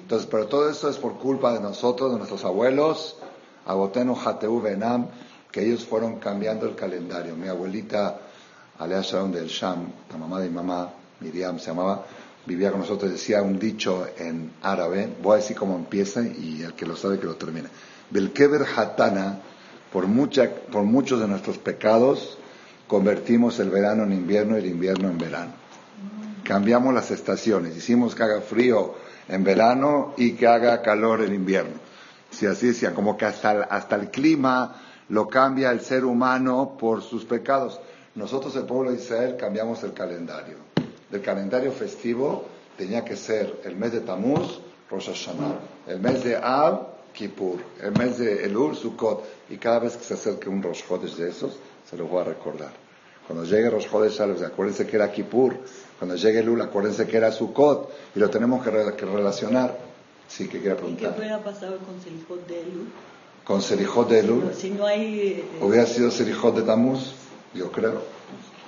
Entonces, 0.00 0.28
pero 0.30 0.46
todo 0.46 0.70
eso 0.70 0.88
es 0.88 0.96
por 0.96 1.18
culpa 1.18 1.52
de 1.52 1.60
nosotros, 1.60 2.12
de 2.12 2.18
nuestros 2.18 2.44
abuelos, 2.44 3.16
Aboteno 3.66 4.16
Hateu 4.16 4.60
Benam, 4.60 5.08
que 5.50 5.64
ellos 5.64 5.84
fueron 5.84 6.18
cambiando 6.18 6.66
el 6.66 6.74
calendario. 6.74 7.36
Mi 7.36 7.48
abuelita, 7.48 8.18
Alea 8.78 9.02
Shalom 9.02 9.32
del 9.32 9.48
Sham, 9.48 9.92
la 10.10 10.16
mamá 10.16 10.40
de 10.40 10.48
mi 10.48 10.54
mamá, 10.54 10.90
Miriam 11.20 11.58
se 11.58 11.66
llamaba, 11.66 12.04
vivía 12.46 12.70
con 12.70 12.80
nosotros, 12.80 13.12
decía 13.12 13.42
un 13.42 13.58
dicho 13.58 14.06
en 14.18 14.52
árabe, 14.62 15.08
voy 15.22 15.34
a 15.34 15.36
decir 15.36 15.56
cómo 15.56 15.76
empieza 15.76 16.22
y 16.22 16.62
el 16.62 16.74
que 16.74 16.86
lo 16.86 16.96
sabe 16.96 17.18
que 17.18 17.26
lo 17.26 17.36
termina. 17.36 17.68
Belkeber 18.10 18.66
Hatana, 18.76 19.40
por, 19.92 20.06
mucha, 20.06 20.50
por 20.70 20.82
muchos 20.82 21.20
de 21.20 21.28
nuestros 21.28 21.58
pecados, 21.58 22.38
convertimos 22.92 23.58
el 23.58 23.70
verano 23.70 24.02
en 24.02 24.12
invierno 24.12 24.56
y 24.56 24.60
el 24.60 24.66
invierno 24.66 25.08
en 25.08 25.16
verano 25.16 25.62
cambiamos 26.42 26.92
las 26.92 27.10
estaciones. 27.10 27.74
Hicimos 27.74 28.14
que 28.14 28.22
haga 28.22 28.42
frío 28.42 28.94
en 29.26 29.42
verano 29.42 30.12
y 30.18 30.32
que 30.32 30.46
haga 30.46 30.82
calor 30.82 31.22
en 31.22 31.34
invierno. 31.34 31.76
Si 32.30 32.44
así 32.46 32.66
decía, 32.68 32.94
como 32.94 33.16
que 33.16 33.24
hasta 33.24 33.52
el, 33.52 33.62
hasta 33.68 33.96
el 33.96 34.10
clima 34.10 34.82
lo 35.08 35.28
cambia 35.28 35.70
el 35.70 35.80
ser 35.80 36.04
humano 36.04 36.76
por 36.78 37.02
sus 37.02 37.24
pecados. 37.24 37.80
Nosotros, 38.14 38.54
el 38.56 38.64
pueblo 38.64 38.90
de 38.90 38.98
Israel, 38.98 39.36
cambiamos 39.38 39.82
el 39.82 39.94
calendario. 39.94 40.56
Del 41.10 41.22
calendario 41.22 41.72
festivo 41.72 42.44
tenía 42.76 43.04
que 43.04 43.16
ser 43.16 43.60
el 43.64 43.76
mes 43.76 43.92
de 43.92 44.00
Tamuz, 44.00 44.60
Rosh 44.90 45.06
Hashanah. 45.06 45.58
El 45.86 46.00
mes 46.00 46.24
de 46.24 46.36
Ab, 46.36 47.12
Kippur. 47.12 47.60
El 47.80 47.92
mes 47.92 48.18
de 48.18 48.44
Elul, 48.44 48.76
Sukkot. 48.76 49.24
Y 49.50 49.56
cada 49.56 49.78
vez 49.78 49.96
que 49.96 50.04
se 50.04 50.14
acerque 50.14 50.48
un 50.48 50.62
Rosh 50.62 50.82
Chodesh 50.86 51.16
de 51.16 51.30
esos, 51.30 51.58
se 51.88 51.96
lo 51.96 52.06
voy 52.06 52.22
a 52.22 52.24
recordar. 52.24 52.81
Cuando 53.26 53.44
llegue 53.44 53.70
Rosh 53.70 53.88
Chodesh, 53.88 54.20
acuérdense 54.20 54.86
que 54.86 54.96
era 54.96 55.10
Kippur. 55.10 55.56
Cuando 55.98 56.16
llegue 56.16 56.42
Lula, 56.42 56.64
acuérdense 56.64 57.06
que 57.06 57.16
era 57.16 57.30
Sukkot 57.30 57.88
y 58.16 58.18
lo 58.18 58.28
tenemos 58.28 58.64
que, 58.64 58.70
relacionar. 58.70 59.78
Sí, 60.26 60.48
que 60.48 60.60
quiera 60.60 60.76
preguntar. 60.76 61.14
¿Qué 61.14 61.20
hubiera 61.20 61.42
pasado 61.42 61.78
con 61.78 62.00
Selijot 62.02 62.46
de 62.48 62.60
Elul? 62.60 62.88
Con 63.44 63.62
Selijot 63.62 64.08
de 64.08 64.18
Elul. 64.18 64.54
si 64.54 64.70
no 64.70 64.86
hay. 64.86 65.20
Eh, 65.20 65.44
¿Hubiera 65.60 65.86
sido 65.86 66.10
Selijot 66.10 66.56
de 66.56 66.62
Tamuz? 66.62 67.12
Yo 67.54 67.70
creo. 67.70 68.02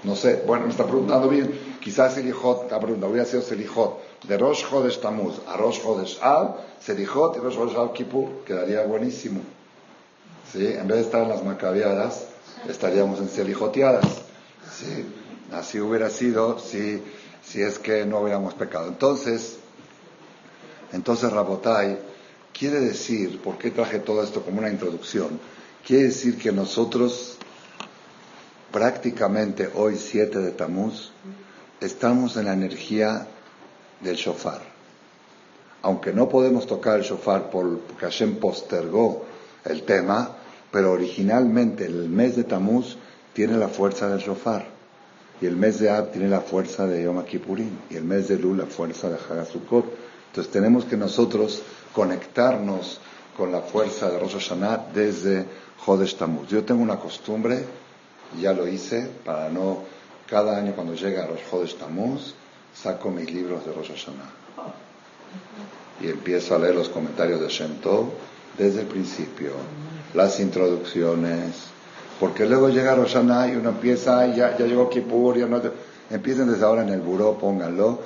No 0.04 0.14
sé. 0.14 0.42
Bueno, 0.46 0.66
me 0.66 0.70
está 0.70 0.84
preguntando 0.84 1.28
bien. 1.28 1.50
Quizás 1.80 2.14
Selijot, 2.14 2.70
la 2.70 2.78
pregunta, 2.78 3.06
hubiera 3.06 3.24
sido 3.24 3.42
Selijot 3.42 3.98
de 4.28 4.38
Rosh 4.38 4.64
Chodesh 4.68 5.00
Tamuz 5.00 5.34
a 5.48 5.56
Rosh 5.56 5.82
Chodesh 5.82 6.18
Al, 6.22 6.54
Selijot 6.80 7.36
y 7.36 7.40
Rosh 7.40 7.54
Chodesh 7.56 7.76
Al 7.76 7.92
Kippur. 7.92 8.44
Quedaría 8.44 8.82
buenísimo. 8.84 9.40
¿Sí? 10.52 10.66
En 10.66 10.86
vez 10.86 10.98
de 10.98 11.02
estar 11.02 11.22
en 11.22 11.30
las 11.30 11.42
macabeadas, 11.42 12.26
estaríamos 12.68 13.18
en 13.18 13.28
Selijoteadas. 13.28 14.23
¿Sí? 14.78 15.04
Así 15.52 15.80
hubiera 15.80 16.10
sido 16.10 16.58
si 16.58 17.02
si 17.46 17.62
es 17.62 17.78
que 17.78 18.04
no 18.06 18.20
hubiéramos 18.20 18.54
pecado. 18.54 18.88
Entonces, 18.88 19.58
entonces 20.92 21.32
Rabotai 21.32 21.98
quiere 22.56 22.80
decir, 22.80 23.40
¿por 23.40 23.58
qué 23.58 23.70
traje 23.70 23.98
todo 23.98 24.22
esto 24.22 24.42
como 24.42 24.58
una 24.58 24.70
introducción? 24.70 25.38
Quiere 25.86 26.04
decir 26.04 26.38
que 26.38 26.52
nosotros 26.52 27.36
prácticamente 28.72 29.70
hoy 29.74 29.96
7 29.96 30.38
de 30.38 30.50
Tamuz 30.52 31.12
estamos 31.80 32.36
en 32.36 32.46
la 32.46 32.54
energía 32.54 33.26
del 34.00 34.16
shofar. 34.16 34.62
Aunque 35.82 36.12
no 36.12 36.28
podemos 36.28 36.66
tocar 36.66 36.98
el 36.98 37.04
shofar 37.04 37.50
porque 37.50 38.06
Hashem 38.06 38.36
postergó 38.36 39.26
el 39.64 39.82
tema, 39.82 40.30
pero 40.70 40.92
originalmente 40.92 41.84
el 41.84 42.08
mes 42.08 42.36
de 42.36 42.44
Tamuz 42.44 42.96
tiene 43.34 43.58
la 43.58 43.68
fuerza 43.68 44.08
del 44.08 44.20
shofar. 44.20 44.66
Y 45.40 45.46
el 45.46 45.56
mes 45.56 45.80
de 45.80 45.90
Ab 45.90 46.12
tiene 46.12 46.28
la 46.28 46.40
fuerza 46.40 46.86
de 46.86 47.04
Yom 47.04 47.22
Kippurim. 47.24 47.76
Y 47.90 47.96
el 47.96 48.04
mes 48.04 48.28
de 48.28 48.38
Lul 48.38 48.56
la 48.56 48.66
fuerza 48.66 49.10
de 49.10 49.16
Hagasukot. 49.16 49.84
Entonces 50.28 50.50
tenemos 50.52 50.84
que 50.86 50.96
nosotros 50.96 51.60
conectarnos 51.92 53.00
con 53.36 53.52
la 53.52 53.60
fuerza 53.60 54.10
de 54.10 54.18
Rosh 54.18 54.34
Hashanah 54.34 54.86
desde 54.94 55.44
Jodesh 55.84 56.16
Tammuz. 56.16 56.48
Yo 56.48 56.64
tengo 56.64 56.82
una 56.82 56.96
costumbre, 56.96 57.64
ya 58.40 58.52
lo 58.52 58.66
hice, 58.66 59.10
para 59.24 59.50
no, 59.50 59.82
cada 60.28 60.56
año 60.56 60.72
cuando 60.74 60.94
llega 60.94 61.26
Rosh 61.26 61.42
Jodesh 61.50 61.76
Tammuz, 61.76 62.34
saco 62.74 63.10
mis 63.10 63.30
libros 63.32 63.66
de 63.66 63.72
Rosh 63.72 63.90
Hashanah. 63.90 64.30
Y 66.00 66.08
empiezo 66.08 66.54
a 66.54 66.58
leer 66.58 66.74
los 66.74 66.88
comentarios 66.88 67.40
de 67.40 67.48
Shem 67.48 67.76
Tov 67.76 68.10
desde 68.58 68.80
el 68.80 68.86
principio, 68.86 69.52
las 70.14 70.40
introducciones, 70.40 71.73
porque 72.20 72.46
luego 72.46 72.68
llega 72.68 72.94
Roshaná 72.94 73.48
y 73.48 73.56
uno 73.56 73.70
empieza, 73.70 74.26
ya, 74.26 74.56
ya 74.56 74.66
llegó 74.66 74.88
Kippur, 74.88 75.36
ya 75.36 75.46
no 75.46 75.60
empiecen 76.10 76.50
desde 76.50 76.64
ahora 76.64 76.82
en 76.82 76.90
el 76.90 77.00
buró, 77.00 77.36
pónganlo, 77.38 78.00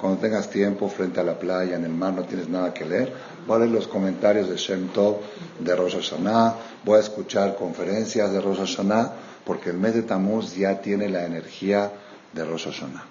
cuando 0.00 0.18
tengas 0.20 0.48
tiempo 0.48 0.88
frente 0.88 1.18
a 1.20 1.24
la 1.24 1.38
playa, 1.38 1.76
en 1.76 1.84
el 1.84 1.92
mar, 1.92 2.12
no 2.12 2.22
tienes 2.22 2.48
nada 2.48 2.72
que 2.72 2.84
leer, 2.84 3.12
voy 3.46 3.56
a 3.56 3.58
leer 3.60 3.72
los 3.72 3.88
comentarios 3.88 4.48
de 4.48 4.56
Shem 4.56 4.88
Tov, 4.88 5.16
de 5.58 5.74
Rosh 5.74 5.94
Hashanah, 5.94 6.54
voy 6.84 6.98
a 6.98 7.00
escuchar 7.00 7.56
conferencias 7.56 8.32
de 8.32 8.40
Rosh 8.40 8.58
Hashanah, 8.58 9.12
porque 9.44 9.70
el 9.70 9.78
mes 9.78 9.94
de 9.94 10.02
Tammuz 10.02 10.54
ya 10.54 10.80
tiene 10.80 11.08
la 11.08 11.24
energía 11.24 11.90
de 12.32 12.44
Rosh 12.44 12.66
Hashanah. 12.66 13.04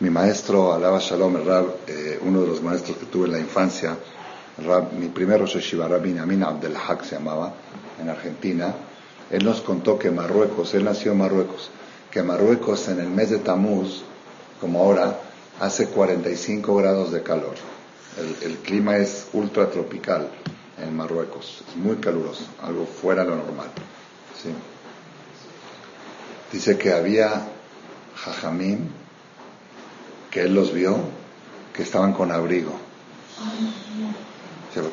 Mi 0.00 0.10
maestro, 0.10 0.72
Alaba 0.72 1.00
Shalom, 1.00 1.36
el 1.36 1.44
Rab, 1.44 1.66
eh, 1.88 2.20
uno 2.22 2.42
de 2.42 2.46
los 2.46 2.62
maestros 2.62 2.98
que 2.98 3.06
tuve 3.06 3.26
en 3.26 3.32
la 3.32 3.40
infancia, 3.40 3.96
mi 4.98 5.08
primer 5.08 5.40
Rosh 5.40 5.56
Hashiva, 5.56 5.88
Rabbi 5.88 6.18
Amin 6.18 6.42
Abdel 6.42 6.76
Haq 6.76 7.04
se 7.04 7.16
llamaba, 7.16 7.52
en 8.00 8.08
Argentina, 8.08 8.74
él 9.30 9.44
nos 9.44 9.60
contó 9.60 9.98
que 9.98 10.10
Marruecos, 10.10 10.74
él 10.74 10.84
nació 10.84 11.12
en 11.12 11.18
Marruecos, 11.18 11.70
que 12.10 12.22
Marruecos 12.22 12.88
en 12.88 13.00
el 13.00 13.08
mes 13.08 13.30
de 13.30 13.38
Tamuz, 13.38 14.02
como 14.60 14.80
ahora, 14.80 15.18
hace 15.60 15.88
45 15.88 16.76
grados 16.76 17.12
de 17.12 17.22
calor. 17.22 17.54
el, 18.42 18.56
clima 18.58 18.96
es 18.96 19.28
ultra 19.32 19.70
tropical 19.70 20.28
en 20.82 20.96
Marruecos, 20.96 21.62
es 21.68 21.76
muy 21.76 21.96
caluroso, 21.96 22.44
algo 22.62 22.86
fuera 22.86 23.24
de 23.24 23.30
lo 23.30 23.36
normal. 23.36 23.68
¿sí? 24.42 24.50
Dice 26.52 26.78
que 26.78 26.92
había 26.92 27.46
jajamín, 28.16 28.90
que 30.30 30.42
él 30.42 30.54
los 30.54 30.72
vio, 30.72 30.96
que 31.74 31.82
estaban 31.82 32.12
con 32.12 32.32
abrigo. 32.32 32.72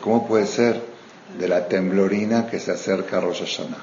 ¿Cómo 0.02 0.28
puede 0.28 0.48
ser 0.48 0.82
de 1.38 1.48
la 1.48 1.68
temblorina 1.68 2.48
que 2.48 2.60
se 2.60 2.72
acerca 2.72 3.18
a 3.18 3.22
Rosh 3.22 3.40
Hashanah? 3.40 3.78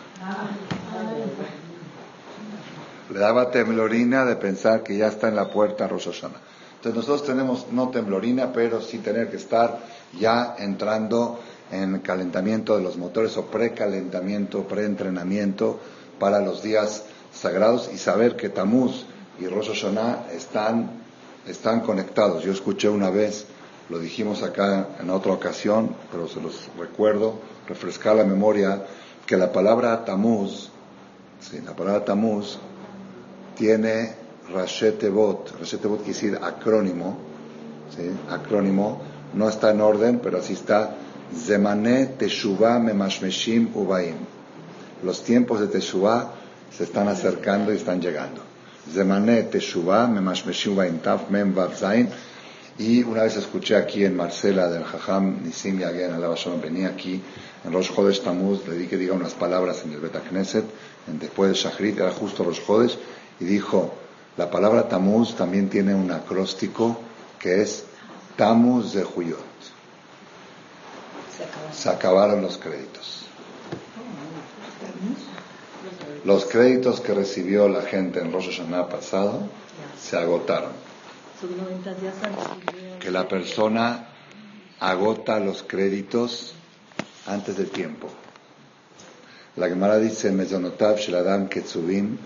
Le 3.13 3.19
daba 3.19 3.51
temblorina 3.51 4.25
de 4.25 4.37
pensar 4.37 4.83
que 4.83 4.97
ya 4.97 5.09
está 5.09 5.29
en 5.29 5.37
la 5.37 5.51
puerta 5.51 5.87
Rosh 5.87 6.07
Hashanah. 6.07 6.41
Entonces 6.77 6.97
nosotros 6.97 7.27
tenemos 7.27 7.67
no 7.71 7.91
temblorina, 7.91 8.53
pero 8.53 8.81
sí 8.81 8.99
tener 8.99 9.31
que 9.31 9.37
estar 9.37 9.79
ya 10.19 10.57
entrando 10.59 11.39
en 11.71 12.01
calentamiento 12.01 12.77
de 12.77 12.83
los 12.83 12.97
motores 12.97 13.37
o 13.37 13.47
precalentamiento, 13.47 14.65
preentrenamiento 14.65 15.79
para 16.19 16.41
los 16.41 16.63
días 16.63 17.05
sagrados 17.33 17.91
y 17.93 17.99
saber 17.99 18.37
que 18.37 18.49
Tamuz 18.49 19.05
y 19.41 19.47
Rosh 19.47 19.69
Hashanah 19.69 20.27
están, 20.33 20.91
están 21.47 21.81
conectados. 21.81 22.43
Yo 22.43 22.53
escuché 22.53 22.89
una 22.89 23.11
vez, 23.11 23.47
lo 23.93 23.99
dijimos 23.99 24.43
acá 24.43 24.89
en 25.01 25.11
otra 25.11 25.33
ocasión, 25.33 25.95
pero 26.11 26.27
se 26.27 26.41
los 26.41 26.71
recuerdo, 26.79 27.35
refrescar 27.69 28.17
la 28.17 28.25
memoria, 28.25 28.87
que 29.27 29.37
la 29.37 29.53
palabra 29.53 30.03
Tamuz, 30.07 30.71
sí, 31.41 31.61
la 31.63 31.77
palabra 31.77 32.03
Tamuz 32.03 32.57
tiene 33.55 34.15
Rashetebot, 34.51 35.59
Rashetebot 35.61 35.99
quiere 35.99 36.15
decir 36.15 36.39
acrónimo, 36.43 37.19
¿sí? 37.95 38.11
acrónimo, 38.31 39.03
no 39.35 39.51
está 39.51 39.73
en 39.73 39.83
orden, 39.83 40.21
pero 40.21 40.39
así 40.39 40.55
está, 40.55 40.95
Zemane 41.37 42.07
Teshuvah 42.19 42.79
Memashmeshim 42.79 43.73
Ubaim. 43.75 44.17
Los 45.03 45.23
tiempos 45.23 45.61
de 45.61 45.67
Teshuvah 45.67 46.33
se 46.75 46.85
están 46.85 47.09
acercando 47.09 47.75
y 47.75 47.77
están 47.77 48.01
llegando. 48.01 48.41
Zemane 48.91 49.43
Teshuvah 49.43 50.07
Memashmeshim 50.07 50.73
Ubaim 50.73 50.99
Taf 51.01 51.29
Mem 51.29 51.55
Zain. 51.75 52.09
Y 52.79 53.03
una 53.03 53.23
vez 53.25 53.37
escuché 53.37 53.77
aquí 53.77 54.05
en 54.05 54.17
Marcela 54.17 54.69
del 54.69 54.85
Jajam 54.85 55.43
Nisim 55.45 55.83
Alabashon, 55.83 56.61
venía 56.61 56.89
aquí 56.89 57.23
en 57.65 57.73
Rosh 57.73 57.93
Chodesh 57.93 58.23
Tamuz, 58.23 58.67
le 58.67 58.77
di 58.77 58.87
que 58.87 58.97
diga 58.97 59.13
unas 59.13 59.35
palabras 59.35 59.83
en 59.85 59.93
el 59.93 60.01
Betacneset, 60.01 60.65
después 61.07 61.51
de 61.51 61.57
Shachrit, 61.57 61.99
era 61.99 62.11
justo 62.13 62.45
Rosh 62.45 62.65
Chodesh, 62.67 62.99
y 63.41 63.45
dijo, 63.45 63.95
la 64.37 64.51
palabra 64.51 64.89
Tamuz 64.89 65.37
también 65.37 65.69
tiene 65.69 65.95
un 65.95 66.11
acróstico 66.11 66.99
que 67.39 67.61
es 67.61 67.85
Tamuz 68.37 68.95
de 68.95 69.05
Juyot. 69.05 69.39
Se 71.73 71.91
acabaron 71.91 72.41
los 72.41 72.57
créditos. 72.57 73.27
Los 76.25 76.47
créditos 76.47 77.01
que 77.01 77.13
recibió 77.13 77.69
la 77.69 77.83
gente 77.83 78.21
en 78.21 78.33
Rosh 78.33 78.47
Hashanah 78.47 78.89
pasado 78.89 79.41
se 80.01 80.17
agotaron. 80.17 80.92
Que 83.01 83.11
la 83.11 83.27
persona 83.27 84.07
agota 84.81 85.41
los 85.41 85.63
créditos 85.63 86.55
antes 87.27 87.57
de 87.57 87.65
tiempo. 87.65 88.09
La 89.57 89.69
Gemara 89.69 89.99
dice, 89.99 90.31
Mezonotav 90.33 90.97
Sheladam 90.99 91.49
Ketzuvim, 91.49 92.17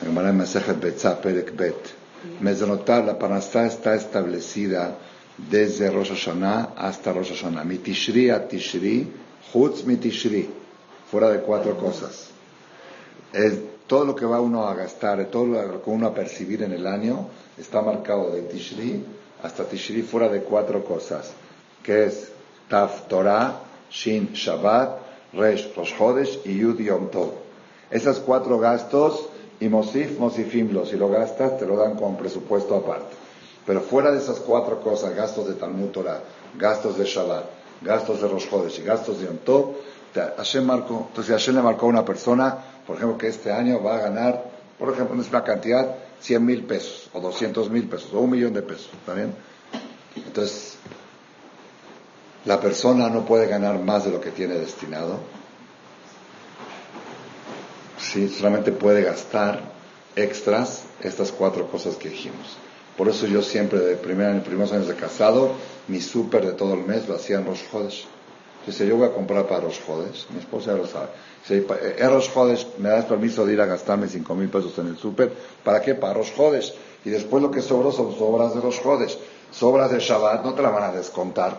la 0.00 0.06
Gemara 0.06 0.30
en 0.30 0.36
Masejet 0.36 0.80
Betzah 0.80 1.20
Perek 1.20 1.54
Bet, 1.56 1.94
Mezonotav, 2.40 3.06
la 3.06 3.18
Parnasá 3.18 3.66
está 3.66 3.94
establecida 3.94 4.96
desde 5.36 5.90
Rosh 5.90 6.10
Hashanah 6.10 6.74
hasta 6.76 7.12
Rosh 7.12 7.30
Hashanah. 7.30 7.64
Mi 7.64 7.78
Tishri 7.78 8.30
a 8.30 8.48
Tishri, 8.48 9.06
Chutz 9.52 9.84
mi 9.84 9.96
Tishri, 9.96 10.48
fuera 11.10 11.30
de 11.30 11.40
cuatro 11.40 11.76
cosas. 11.76 12.30
Es 13.32 13.58
todo 13.86 14.04
lo 14.04 14.16
que 14.16 14.24
va 14.26 14.40
uno 14.40 14.66
a 14.66 14.74
gastar, 14.74 15.24
todo 15.26 15.46
lo 15.46 15.82
que 15.82 15.90
uno 15.90 16.06
a 16.06 16.14
percibir 16.14 16.62
en 16.62 16.72
el 16.72 16.86
año, 16.86 17.28
está 17.58 17.82
marcado 17.82 18.30
de 18.30 18.42
Tishri 18.42 19.04
hasta 19.42 19.64
Tishri 19.64 20.02
fuera 20.02 20.28
de 20.28 20.42
cuatro 20.42 20.84
cosas, 20.84 21.32
que 21.82 22.04
es 22.04 22.30
Taf 22.68 23.08
Torah, 23.08 23.60
Shin 23.90 24.32
Shabbat, 24.32 24.98
Resh 25.32 25.74
Rosh 25.74 25.96
Chodesh 25.96 26.40
y 26.44 26.58
Yud 26.58 26.78
Yom 26.78 27.10
Tov. 27.10 27.32
Esos 27.90 28.20
cuatro 28.20 28.58
gastos, 28.58 29.28
y 29.60 29.68
Mosif, 29.68 30.18
Mosifimlo, 30.18 30.84
si 30.84 30.96
lo 30.96 31.08
gastas, 31.08 31.58
te 31.58 31.66
lo 31.66 31.76
dan 31.76 31.94
con 31.94 32.16
presupuesto 32.16 32.74
aparte. 32.74 33.14
Pero 33.64 33.80
fuera 33.80 34.10
de 34.10 34.18
esas 34.18 34.40
cuatro 34.40 34.80
cosas, 34.80 35.14
gastos 35.14 35.46
de 35.46 35.54
Talmud 35.54 35.90
Torah, 35.90 36.20
gastos 36.58 36.98
de 36.98 37.04
Shabbat, 37.04 37.44
gastos 37.80 38.20
de 38.20 38.28
Rosh 38.28 38.48
Chodesh 38.48 38.80
y 38.80 38.82
gastos 38.82 39.20
de 39.20 39.26
Yom 39.26 39.38
Tov, 39.38 39.74
Hashem 40.14 40.64
marcó, 40.64 41.06
entonces 41.08 41.32
Hashem 41.32 41.54
le 41.54 41.62
marcó 41.62 41.86
una 41.86 42.04
persona, 42.04 42.56
por 42.86 42.96
ejemplo, 42.96 43.16
que 43.16 43.28
este 43.28 43.50
año 43.50 43.82
va 43.82 43.96
a 43.96 44.00
ganar, 44.00 44.44
por 44.78 44.92
ejemplo, 44.92 45.20
es 45.20 45.28
una 45.28 45.42
cantidad, 45.42 45.94
100 46.22 46.44
mil 46.44 46.64
pesos, 46.64 47.08
o 47.12 47.20
200 47.20 47.70
mil 47.70 47.88
pesos, 47.88 48.12
o 48.14 48.20
un 48.20 48.30
millón 48.30 48.54
de 48.54 48.62
pesos, 48.62 48.90
¿está 49.00 49.14
bien? 49.14 49.34
Entonces, 50.16 50.76
la 52.44 52.60
persona 52.60 53.08
no 53.08 53.24
puede 53.24 53.46
ganar 53.46 53.78
más 53.78 54.04
de 54.04 54.10
lo 54.10 54.20
que 54.20 54.30
tiene 54.30 54.54
destinado. 54.54 55.18
Sí, 57.98 58.28
solamente 58.28 58.72
puede 58.72 59.02
gastar 59.02 59.60
extras 60.16 60.84
estas 61.00 61.32
cuatro 61.32 61.68
cosas 61.68 61.96
que 61.96 62.08
dijimos. 62.08 62.56
Por 62.96 63.08
eso 63.08 63.26
yo 63.26 63.42
siempre, 63.42 63.78
de 63.80 63.96
primera, 63.96 64.32
en 64.32 64.42
primeros 64.42 64.72
años 64.72 64.88
de 64.88 64.94
casado, 64.94 65.52
mi 65.88 66.00
súper 66.00 66.44
de 66.44 66.52
todo 66.52 66.74
el 66.74 66.84
mes 66.84 67.08
lo 67.08 67.16
hacía 67.16 67.36
en 67.38 67.46
Rosh 67.46 67.62
Hodesh. 67.72 68.06
Dice, 68.66 68.86
yo 68.86 68.96
voy 68.96 69.08
a 69.08 69.12
comprar 69.12 69.46
para 69.46 69.60
Rosh 69.60 69.80
Hodesh. 69.86 70.26
Mi 70.30 70.38
esposa 70.38 70.72
ya 70.72 70.78
lo 70.78 70.86
sabe. 70.86 71.08
Dice, 71.42 71.66
en 71.98 72.10
Rosh 72.10 72.30
Hodesh 72.34 72.66
me 72.78 72.88
das 72.88 73.04
permiso 73.04 73.44
de 73.44 73.54
ir 73.54 73.60
a 73.60 73.66
gastarme 73.66 74.08
cinco 74.08 74.34
mil 74.34 74.48
pesos 74.48 74.76
en 74.78 74.88
el 74.88 74.96
súper. 74.96 75.32
¿Para 75.64 75.80
qué? 75.80 75.94
Para 75.94 76.14
Rosh 76.14 76.32
Hodesh. 76.36 76.72
Y 77.04 77.10
después 77.10 77.42
lo 77.42 77.50
que 77.50 77.60
sobró 77.60 77.90
son 77.90 78.16
sobras 78.16 78.54
de 78.54 78.60
Rosh 78.60 78.80
Hodesh. 78.84 79.18
Sobras 79.50 79.90
de 79.90 79.98
Shabbat 79.98 80.44
no 80.44 80.54
te 80.54 80.62
la 80.62 80.70
van 80.70 80.84
a 80.84 80.92
descontar. 80.92 81.58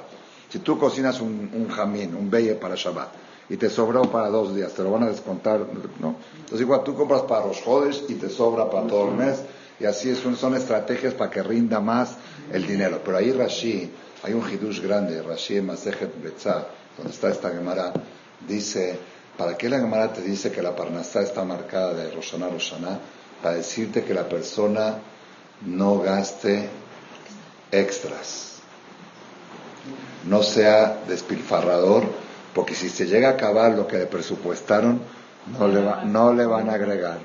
Si 0.50 0.60
tú 0.60 0.78
cocinas 0.78 1.20
un, 1.20 1.52
un 1.54 1.68
jamín, 1.68 2.16
un 2.16 2.30
beye 2.30 2.56
para 2.56 2.76
Shabbat, 2.76 3.10
y 3.50 3.58
te 3.58 3.70
sobró 3.70 4.04
para 4.04 4.30
dos 4.30 4.56
días, 4.56 4.72
te 4.74 4.84
lo 4.84 4.92
van 4.92 5.04
a 5.04 5.10
descontar, 5.10 5.62
¿no? 6.00 6.16
Entonces 6.36 6.62
igual 6.62 6.84
tú 6.84 6.96
compras 6.96 7.24
para 7.24 7.46
los 7.46 7.62
jodes 7.62 8.04
y 8.08 8.16
te 8.16 8.30
sobra 8.30 8.70
para 8.70 8.88
todo 8.88 9.10
el 9.10 9.16
mes, 9.16 9.44
y 9.80 9.86
así 9.86 10.10
es, 10.10 10.20
son 10.20 10.56
estrategias 10.56 11.14
para 11.14 11.30
que 11.30 11.44
rinda 11.44 11.80
más 11.80 12.16
el 12.52 12.66
dinero. 12.66 13.02
Pero 13.04 13.18
ahí 13.18 13.32
Rashi, 13.32 13.92
hay 14.24 14.34
un 14.34 14.50
hidush 14.50 14.80
grande, 14.82 15.22
Rashi 15.22 15.60
Masejet 15.62 16.22
Betzah, 16.22 16.68
donde 16.98 17.12
está 17.12 17.30
esta 17.30 17.50
Gemara, 17.50 17.94
dice, 18.48 19.00
¿para 19.38 19.58
qué 19.58 19.70
la 19.70 19.80
Gemara 19.80 20.14
te 20.14 20.22
dice 20.22 20.52
que 20.52 20.62
la 20.62 20.76
Parnasá 20.76 21.22
está 21.22 21.44
marcada 21.44 21.94
de 21.94 22.12
Roshaná 22.12 22.50
Roshaná? 22.50 23.00
Para 23.42 23.56
decirte 23.56 24.04
que 24.04 24.14
la 24.14 24.28
persona 24.28 25.00
no 25.66 26.00
gaste 26.00 26.70
extras, 27.72 28.60
no 30.26 30.44
sea 30.44 31.00
despilfarrador, 31.08 32.06
porque 32.54 32.76
si 32.76 32.90
se 32.90 33.08
llega 33.08 33.30
a 33.30 33.32
acabar 33.32 33.72
lo 33.74 33.88
que 33.88 33.98
le 33.98 34.06
presupuestaron, 34.06 35.02
no 35.58 35.68
le, 35.68 35.82
no 36.06 36.34
le 36.34 36.46
van 36.46 36.70
a 36.70 36.74
agregar. 36.74 37.18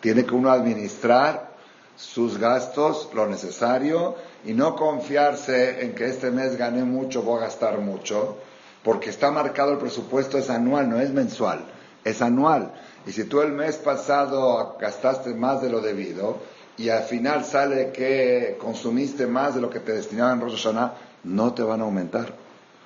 Tiene 0.00 0.24
que 0.24 0.34
uno 0.34 0.50
administrar 0.50 1.53
sus 1.96 2.38
gastos, 2.38 3.08
lo 3.14 3.26
necesario, 3.26 4.16
y 4.44 4.52
no 4.52 4.76
confiarse 4.76 5.84
en 5.84 5.94
que 5.94 6.06
este 6.06 6.30
mes 6.30 6.56
gané 6.56 6.84
mucho, 6.84 7.22
voy 7.22 7.38
a 7.38 7.46
gastar 7.46 7.78
mucho, 7.78 8.36
porque 8.82 9.10
está 9.10 9.30
marcado 9.30 9.72
el 9.72 9.78
presupuesto, 9.78 10.36
es 10.38 10.50
anual, 10.50 10.88
no 10.88 11.00
es 11.00 11.10
mensual, 11.10 11.64
es 12.04 12.20
anual. 12.20 12.72
Y 13.06 13.12
si 13.12 13.24
tú 13.24 13.40
el 13.40 13.52
mes 13.52 13.76
pasado 13.76 14.76
gastaste 14.80 15.34
más 15.34 15.62
de 15.62 15.70
lo 15.70 15.80
debido, 15.80 16.38
y 16.76 16.88
al 16.88 17.04
final 17.04 17.44
sale 17.44 17.92
que 17.92 18.56
consumiste 18.60 19.26
más 19.26 19.54
de 19.54 19.60
lo 19.60 19.70
que 19.70 19.80
te 19.80 19.92
destinaban 19.92 20.34
en 20.34 20.40
Rosh 20.40 20.56
Hashanah, 20.56 20.94
no 21.24 21.54
te 21.54 21.62
van 21.62 21.80
a 21.80 21.84
aumentar. 21.84 22.34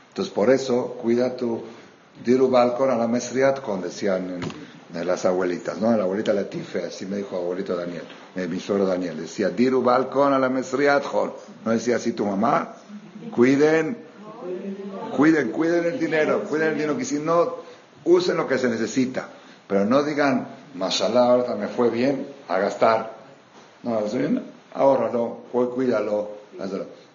Entonces 0.09 0.33
por 0.33 0.51
eso, 0.51 0.99
cuida 1.01 1.37
tu 1.37 1.63
diru 2.25 2.49
balcón 2.51 2.91
a 2.91 2.97
la 2.97 3.09
mesriat, 3.09 3.61
con 3.61 3.81
decían 3.81 4.41
las 4.93 5.25
abuelitas, 5.25 5.79
¿no? 5.79 5.95
La 5.97 6.05
abuelita 6.05 6.33
Latife, 6.33 6.85
así 6.85 7.07
me 7.07 7.19
dijo 7.19 7.37
abuelito 7.37 7.77
Daniel, 7.77 8.05
mi 8.49 8.59
suegro 8.59 8.87
Daniel, 8.87 9.19
decía 9.19 9.51
diru 9.51 9.83
balcón 9.83 10.33
a 10.33 10.39
la 10.39 10.49
mesriat, 10.49 11.05
no 11.65 11.71
decía 11.71 11.97
así 11.97 12.13
tu 12.13 12.25
mamá, 12.25 12.75
cuiden, 13.35 13.99
cuiden, 15.17 15.51
cuiden 15.51 15.85
el 15.85 15.99
dinero, 15.99 16.45
cuiden 16.45 16.69
el 16.69 16.75
dinero, 16.75 16.97
que 16.97 17.05
si 17.05 17.19
no, 17.19 17.57
usen 18.05 18.37
lo 18.37 18.49
que 18.49 18.59
se 18.59 18.69
necesita, 18.69 19.29
pero 19.67 19.85
no 19.85 20.03
digan, 20.03 20.49
mashallah, 20.75 21.25
ahora 21.25 21.55
me 21.55 21.69
fue 21.69 21.91
bien, 21.91 22.27
a 22.49 22.59
gastar. 22.59 23.13
No, 23.83 24.01
ahórralo, 24.75 25.39
cuídalo. 25.75 26.39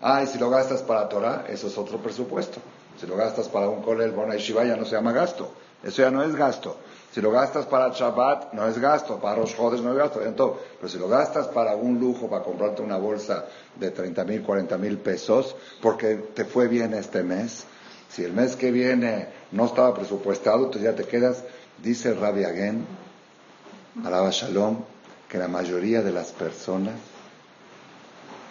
Ah, 0.01 0.23
y 0.23 0.27
si 0.27 0.37
lo 0.37 0.49
gastas 0.49 0.81
para 0.83 1.09
Torah, 1.09 1.45
eso 1.49 1.67
es 1.67 1.77
otro 1.77 1.97
presupuesto. 1.97 2.59
Si 2.99 3.07
lo 3.07 3.15
gastas 3.15 3.49
para 3.49 3.67
un 3.67 3.81
colel, 3.81 4.11
bueno, 4.11 4.33
Shiva 4.35 4.63
ya 4.63 4.77
no 4.77 4.85
se 4.85 4.95
llama 4.95 5.11
gasto, 5.11 5.51
Eso 5.83 6.01
ya 6.01 6.11
no 6.11 6.23
es 6.23 6.35
gasto. 6.35 6.77
Si 7.13 7.21
lo 7.21 7.29
gastas 7.29 7.67
para 7.67 7.89
Shabbat, 7.89 8.53
no 8.53 8.67
es 8.67 8.79
gasto. 8.79 9.19
Para 9.19 9.41
los 9.41 9.53
jodes 9.53 9.81
no 9.81 9.91
es 9.91 9.97
gasto. 9.97 10.19
Pero 10.19 10.89
si 10.89 10.97
lo 10.97 11.07
gastas 11.07 11.47
para 11.47 11.75
un 11.75 11.99
lujo, 11.99 12.27
para 12.27 12.43
comprarte 12.43 12.81
una 12.81 12.97
bolsa 12.97 13.45
de 13.75 13.91
30 13.91 14.23
mil, 14.25 14.41
40 14.41 14.77
mil 14.79 14.97
pesos, 14.97 15.55
porque 15.79 16.15
te 16.15 16.43
fue 16.43 16.67
bien 16.67 16.95
este 16.95 17.21
mes, 17.21 17.65
si 18.09 18.23
el 18.23 18.33
mes 18.33 18.55
que 18.55 18.71
viene 18.71 19.27
no 19.51 19.65
estaba 19.65 19.93
presupuestado, 19.93 20.65
entonces 20.65 20.83
ya 20.83 20.95
te 20.95 21.03
quedas, 21.03 21.43
dice 21.83 22.15
Rabbi 22.15 22.45
Agen, 22.45 22.83
alaba 24.03 24.31
Shalom, 24.31 24.77
que 25.29 25.37
la 25.37 25.47
mayoría 25.47 26.01
de 26.01 26.11
las 26.11 26.31
personas 26.31 26.95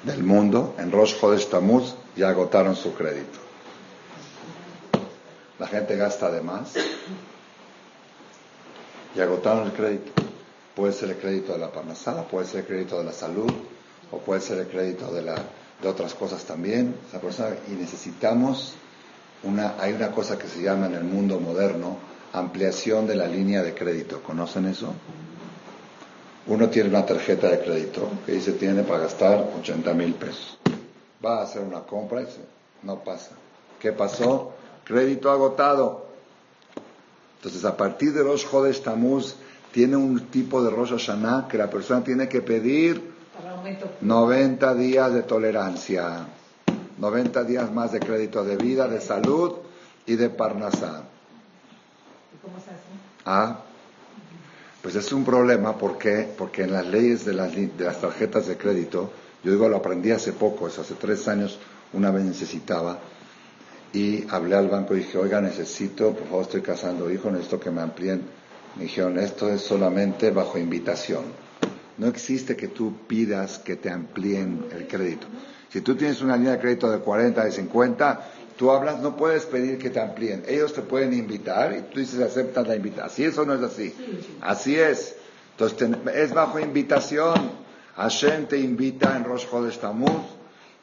del 0.04 0.22
mundo 0.22 0.76
en 0.78 0.92
Rosh 0.92 1.18
Chodesh 1.18 1.48
Tammuz 1.48 1.96
ya 2.14 2.28
agotaron 2.28 2.76
su 2.76 2.94
crédito. 2.94 3.40
La 5.58 5.66
gente 5.66 5.96
gasta 5.96 6.30
de 6.30 6.40
más 6.42 6.74
y 9.14 9.20
agotaron 9.20 9.66
el 9.66 9.72
crédito. 9.72 10.12
Puede 10.74 10.92
ser 10.92 11.10
el 11.10 11.16
crédito 11.16 11.52
de 11.52 11.58
la 11.58 11.70
parnasada, 11.70 12.22
puede 12.22 12.46
ser 12.46 12.60
el 12.60 12.66
crédito 12.66 12.98
de 12.98 13.04
la 13.04 13.12
salud, 13.12 13.52
o 14.10 14.18
puede 14.18 14.40
ser 14.40 14.58
el 14.58 14.68
crédito 14.68 15.12
de, 15.12 15.22
la, 15.22 15.34
de 15.82 15.88
otras 15.88 16.14
cosas 16.14 16.44
también. 16.44 16.94
y 17.68 17.72
necesitamos 17.72 18.74
una, 19.42 19.74
hay 19.78 19.92
una 19.92 20.12
cosa 20.12 20.38
que 20.38 20.46
se 20.48 20.62
llama 20.62 20.86
en 20.86 20.94
el 20.94 21.04
mundo 21.04 21.40
moderno 21.40 21.96
ampliación 22.32 23.06
de 23.06 23.16
la 23.16 23.26
línea 23.26 23.62
de 23.62 23.74
crédito. 23.74 24.22
¿Conocen 24.22 24.66
eso? 24.66 24.94
Uno 26.46 26.68
tiene 26.70 26.88
una 26.88 27.06
tarjeta 27.06 27.48
de 27.48 27.60
crédito 27.60 28.08
que 28.26 28.32
dice 28.32 28.52
tiene 28.52 28.82
para 28.82 29.00
gastar 29.00 29.46
80 29.60 29.94
mil 29.94 30.14
pesos. 30.14 30.58
Va 31.24 31.40
a 31.40 31.42
hacer 31.42 31.62
una 31.62 31.80
compra 31.80 32.22
y 32.22 32.26
no 32.82 33.04
pasa. 33.04 33.30
¿Qué 33.78 33.92
pasó? 33.92 34.52
Crédito 34.84 35.30
agotado. 35.30 36.11
Entonces, 37.42 37.64
a 37.64 37.76
partir 37.76 38.12
de 38.12 38.22
los 38.22 38.44
Jodes 38.44 38.84
Tamuz, 38.84 39.34
tiene 39.72 39.96
un 39.96 40.26
tipo 40.26 40.62
de 40.62 40.70
Rosh 40.70 40.90
Hashanah 40.90 41.48
que 41.48 41.58
la 41.58 41.68
persona 41.68 42.04
tiene 42.04 42.28
que 42.28 42.40
pedir 42.40 43.02
90 44.00 44.74
días 44.76 45.12
de 45.12 45.24
tolerancia, 45.24 46.28
90 46.98 47.42
días 47.42 47.72
más 47.72 47.90
de 47.90 47.98
crédito 47.98 48.44
de 48.44 48.56
vida, 48.56 48.86
de 48.86 49.00
salud 49.00 49.54
y 50.06 50.14
de 50.14 50.30
parnasá. 50.30 51.02
¿Cómo 52.42 52.60
se 52.60 52.70
hace? 52.70 52.82
Ah, 53.24 53.58
pues 54.80 54.94
es 54.94 55.12
un 55.12 55.24
problema 55.24 55.76
porque, 55.76 56.32
porque 56.38 56.62
en 56.62 56.72
las 56.72 56.86
leyes 56.86 57.24
de 57.24 57.34
las, 57.34 57.56
de 57.56 57.72
las 57.84 58.00
tarjetas 58.00 58.46
de 58.46 58.56
crédito, 58.56 59.10
yo 59.42 59.50
digo, 59.50 59.68
lo 59.68 59.78
aprendí 59.78 60.12
hace 60.12 60.32
poco, 60.32 60.68
es 60.68 60.78
hace 60.78 60.94
tres 60.94 61.26
años, 61.26 61.58
una 61.92 62.12
vez 62.12 62.22
necesitaba, 62.22 63.00
y 63.92 64.24
hablé 64.30 64.56
al 64.56 64.68
banco 64.68 64.94
y 64.94 65.00
dije, 65.00 65.18
oiga, 65.18 65.40
necesito, 65.40 66.12
por 66.14 66.26
favor, 66.26 66.42
estoy 66.42 66.62
casando 66.62 67.10
hijo, 67.10 67.30
necesito 67.30 67.60
que 67.60 67.70
me 67.70 67.82
amplíen. 67.82 68.22
Me 68.76 68.84
dijeron, 68.84 69.18
esto 69.18 69.50
es 69.50 69.60
solamente 69.60 70.30
bajo 70.30 70.58
invitación. 70.58 71.24
No 71.98 72.06
existe 72.06 72.56
que 72.56 72.68
tú 72.68 72.94
pidas 73.06 73.58
que 73.58 73.76
te 73.76 73.90
amplíen 73.90 74.64
el 74.72 74.86
crédito. 74.86 75.26
Si 75.70 75.82
tú 75.82 75.94
tienes 75.94 76.22
una 76.22 76.36
línea 76.36 76.52
de 76.52 76.58
crédito 76.58 76.90
de 76.90 76.98
40, 76.98 77.44
de 77.44 77.52
50, 77.52 78.30
tú 78.56 78.70
hablas, 78.70 79.00
no 79.00 79.14
puedes 79.14 79.44
pedir 79.44 79.78
que 79.78 79.90
te 79.90 80.00
amplíen. 80.00 80.42
Ellos 80.48 80.72
te 80.72 80.80
pueden 80.80 81.12
invitar 81.12 81.74
y 81.76 81.82
tú 81.92 82.00
dices, 82.00 82.20
aceptas 82.20 82.66
la 82.66 82.76
invitación. 82.76 83.06
Así 83.06 83.24
eso 83.24 83.44
no 83.44 83.54
es 83.54 83.62
así. 83.62 83.94
Así 84.40 84.76
es. 84.78 85.16
Entonces, 85.50 85.90
es 86.14 86.32
bajo 86.32 86.58
invitación. 86.58 87.34
Hashem 87.96 88.46
te 88.46 88.58
invita 88.58 89.14
en 89.16 89.24
Rosh 89.24 89.46
Chodesh 89.50 89.78
Tammuz 89.78 90.22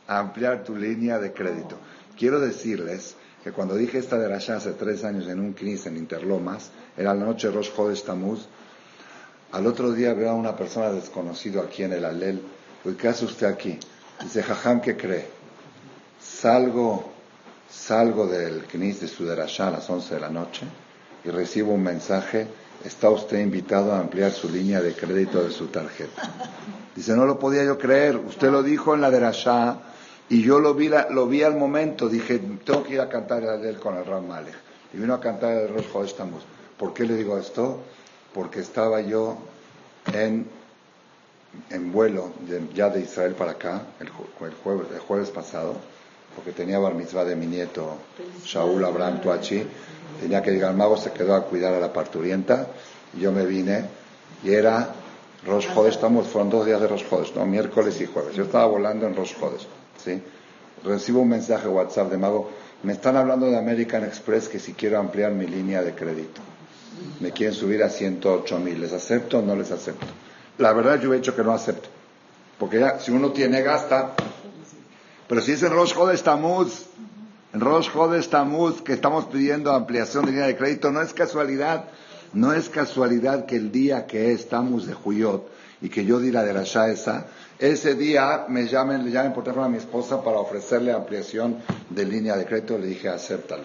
a 0.07 0.19
ampliar 0.19 0.63
tu 0.63 0.75
línea 0.75 1.17
de 1.17 1.33
crédito. 1.33 1.75
Quiero 2.19 2.41
decirles 2.41 3.15
que 3.45 3.53
cuando 3.53 3.75
dije 3.75 3.97
esta 3.97 4.17
de 4.17 4.27
Rasha 4.27 4.57
hace 4.57 4.73
tres 4.73 5.05
años 5.05 5.29
en 5.29 5.39
un 5.39 5.53
knis 5.53 5.85
en 5.85 5.95
Interlomas, 5.95 6.69
era 6.97 7.13
la 7.13 7.23
noche 7.23 7.49
Rosh 7.49 7.73
Chodesh 7.73 8.03
Tamuz, 8.03 8.41
al 9.53 9.65
otro 9.65 9.93
día 9.93 10.13
veo 10.13 10.31
a 10.31 10.35
una 10.35 10.53
persona 10.53 10.91
desconocida 10.91 11.61
aquí 11.61 11.83
en 11.83 11.93
el 11.93 12.03
Alel, 12.03 12.41
¿qué 12.99 13.07
hace 13.07 13.23
usted 13.23 13.47
aquí? 13.47 13.79
Dice, 14.21 14.43
Jajam, 14.43 14.81
¿qué 14.81 14.97
cree? 14.97 15.27
Salgo, 16.19 17.09
salgo 17.71 18.27
del 18.27 18.65
knis 18.65 18.99
de 18.99 19.07
su 19.07 19.23
a 19.31 19.35
las 19.71 19.89
11 19.89 20.15
de 20.15 20.19
la 20.19 20.29
noche 20.29 20.65
y 21.23 21.29
recibo 21.29 21.71
un 21.71 21.83
mensaje, 21.83 22.47
está 22.83 23.09
usted 23.09 23.39
invitado 23.39 23.93
a 23.93 23.99
ampliar 24.01 24.33
su 24.33 24.49
línea 24.49 24.81
de 24.81 24.93
crédito 24.93 25.41
de 25.41 25.51
su 25.51 25.67
tarjeta. 25.67 26.21
Dice, 26.93 27.15
no 27.15 27.25
lo 27.25 27.39
podía 27.39 27.63
yo 27.63 27.77
creer, 27.77 28.17
usted 28.17 28.51
lo 28.51 28.61
dijo 28.61 28.93
en 28.93 28.99
la 28.99 29.09
de 29.09 29.21
Rasha 29.21 29.79
y 30.29 30.43
yo 30.43 30.59
lo 30.59 30.75
vi, 30.75 30.89
lo 31.09 31.27
vi 31.27 31.41
al 31.41 31.55
momento, 31.55 32.07
dije, 32.07 32.39
tengo 32.63 32.83
que 32.83 32.93
ir 32.93 33.01
a 33.01 33.09
cantar 33.09 33.43
el 33.43 33.65
él 33.65 33.79
con 33.79 33.97
el 33.97 34.05
Ram 34.05 34.27
Malek. 34.27 34.55
Y 34.93 34.97
vino 34.97 35.13
a 35.13 35.19
cantar 35.19 35.53
el 35.53 35.69
Rosh 35.69 36.05
estamos. 36.05 36.43
¿Por 36.77 36.93
qué 36.93 37.03
le 37.03 37.15
digo 37.15 37.37
esto? 37.37 37.79
Porque 38.33 38.59
estaba 38.59 39.01
yo 39.01 39.37
en, 40.13 40.47
en 41.69 41.91
vuelo 41.91 42.31
ya 42.75 42.89
de 42.89 43.01
Israel 43.01 43.33
para 43.33 43.51
acá, 43.51 43.81
el, 43.99 44.09
jueves, 44.09 44.87
el 44.93 44.99
jueves 44.99 45.29
pasado, 45.31 45.75
porque 46.35 46.51
tenía 46.51 46.77
bar 46.77 46.93
mitzvah 46.93 47.25
de 47.25 47.35
mi 47.35 47.47
nieto 47.47 47.97
Shaul 48.43 48.85
Abraham 48.85 49.21
Tuachi. 49.21 49.63
Tenía 50.21 50.43
que 50.43 50.51
llegar 50.51 50.71
al 50.71 50.77
mago, 50.77 50.95
se 50.95 51.11
quedó 51.11 51.35
a 51.35 51.45
cuidar 51.45 51.73
a 51.73 51.79
la 51.79 51.91
parturienta. 51.91 52.67
Y 53.17 53.21
yo 53.21 53.31
me 53.31 53.45
vine 53.45 53.85
y 54.43 54.53
era 54.53 54.93
Rosh 55.45 55.67
estamos, 55.87 56.27
fueron 56.27 56.49
dos 56.49 56.65
días 56.65 56.79
de 56.79 56.87
Rosh 56.87 57.03
¿no? 57.35 57.45
miércoles 57.45 57.99
y 58.01 58.05
jueves. 58.05 58.35
Yo 58.35 58.43
estaba 58.43 58.65
volando 58.65 59.07
en 59.07 59.15
Rosh 59.15 59.33
¿sí? 60.03 60.21
Recibo 60.83 61.21
un 61.21 61.29
mensaje 61.29 61.67
WhatsApp 61.67 62.09
de 62.11 62.17
Mago, 62.17 62.49
me 62.83 62.93
están 62.93 63.17
hablando 63.17 63.47
de 63.47 63.57
American 63.57 64.05
Express 64.05 64.47
que 64.47 64.59
si 64.59 64.73
quiero 64.73 64.99
ampliar 64.99 65.33
mi 65.33 65.45
línea 65.45 65.83
de 65.83 65.93
crédito. 65.93 66.41
Me 67.19 67.31
quieren 67.31 67.53
subir 67.53 67.83
a 67.83 67.89
108 67.89 68.59
mil. 68.59 68.79
¿Les 68.79 68.93
acepto 68.93 69.39
o 69.39 69.41
no 69.41 69.55
les 69.55 69.71
acepto? 69.71 70.05
La 70.57 70.73
verdad 70.73 70.99
yo 70.99 71.13
he 71.13 71.17
hecho 71.17 71.35
que 71.35 71.43
no 71.43 71.51
acepto. 71.51 71.89
Porque 72.57 72.79
ya, 72.79 72.99
si 72.99 73.11
uno 73.11 73.31
tiene, 73.31 73.61
gasta. 73.61 74.13
Pero 75.27 75.41
si 75.41 75.53
es 75.53 75.63
en 75.63 75.71
Rosh 75.71 75.93
Hodes 75.97 76.23
Tamuz, 76.23 76.85
en 77.53 77.59
Rosh 77.59 77.89
Hodes 77.93 78.29
Tamuz, 78.29 78.81
que 78.81 78.93
estamos 78.93 79.25
pidiendo 79.25 79.71
ampliación 79.73 80.25
de 80.25 80.31
línea 80.31 80.47
de 80.47 80.57
crédito, 80.57 80.91
no 80.91 81.01
es 81.01 81.13
casualidad. 81.13 81.85
No 82.33 82.53
es 82.53 82.69
casualidad 82.69 83.45
que 83.45 83.55
el 83.55 83.71
día 83.71 84.05
que 84.05 84.31
estamos 84.31 84.85
de 84.85 84.93
Juyot 84.93 85.49
y 85.81 85.89
que 85.89 86.05
yo 86.05 86.19
di 86.19 86.31
la 86.31 86.43
de 86.43 86.53
la 86.53 86.63
esa, 86.63 87.27
ese 87.57 87.95
día 87.95 88.45
me 88.47 88.67
llamen, 88.67 89.03
le 89.03 89.11
llamen 89.11 89.33
por 89.33 89.43
teléfono 89.43 89.65
a 89.65 89.69
mi 89.69 89.77
esposa 89.77 90.23
para 90.23 90.37
ofrecerle 90.37 90.91
ampliación 90.91 91.57
de 91.89 92.05
línea 92.05 92.35
de 92.35 92.45
crédito. 92.45 92.77
Le 92.77 92.87
dije, 92.87 93.09
acéptalo, 93.09 93.63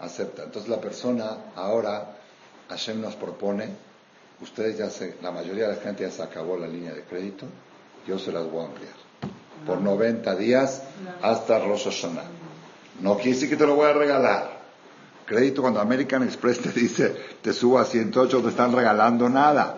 acepta. 0.00 0.44
Entonces 0.44 0.70
la 0.70 0.80
persona 0.80 1.36
ahora, 1.56 2.16
Hashem 2.68 3.00
nos 3.00 3.14
propone, 3.16 3.68
ustedes 4.40 4.78
ya 4.78 4.90
se, 4.90 5.16
la 5.22 5.30
mayoría 5.30 5.68
de 5.68 5.76
la 5.76 5.80
gente 5.80 6.02
ya 6.02 6.10
se 6.10 6.22
acabó 6.22 6.56
la 6.56 6.66
línea 6.66 6.92
de 6.92 7.02
crédito, 7.02 7.46
yo 8.06 8.18
se 8.18 8.32
las 8.32 8.44
voy 8.50 8.62
a 8.62 8.66
ampliar. 8.66 8.94
Por 9.66 9.80
90 9.80 10.36
días 10.36 10.82
hasta 11.20 11.58
Rosh 11.58 11.84
Hashanah. 11.84 12.24
No 13.00 13.16
quiere 13.16 13.32
decir 13.32 13.48
que 13.48 13.56
te 13.56 13.66
lo 13.66 13.74
voy 13.74 13.86
a 13.86 13.92
regalar. 13.92 14.58
Crédito 15.26 15.60
cuando 15.60 15.80
American 15.80 16.22
Express 16.22 16.60
te 16.60 16.72
dice, 16.72 17.14
te 17.42 17.52
subo 17.52 17.78
a 17.78 17.84
108, 17.84 18.40
te 18.40 18.48
están 18.48 18.72
regalando 18.72 19.28
nada. 19.28 19.76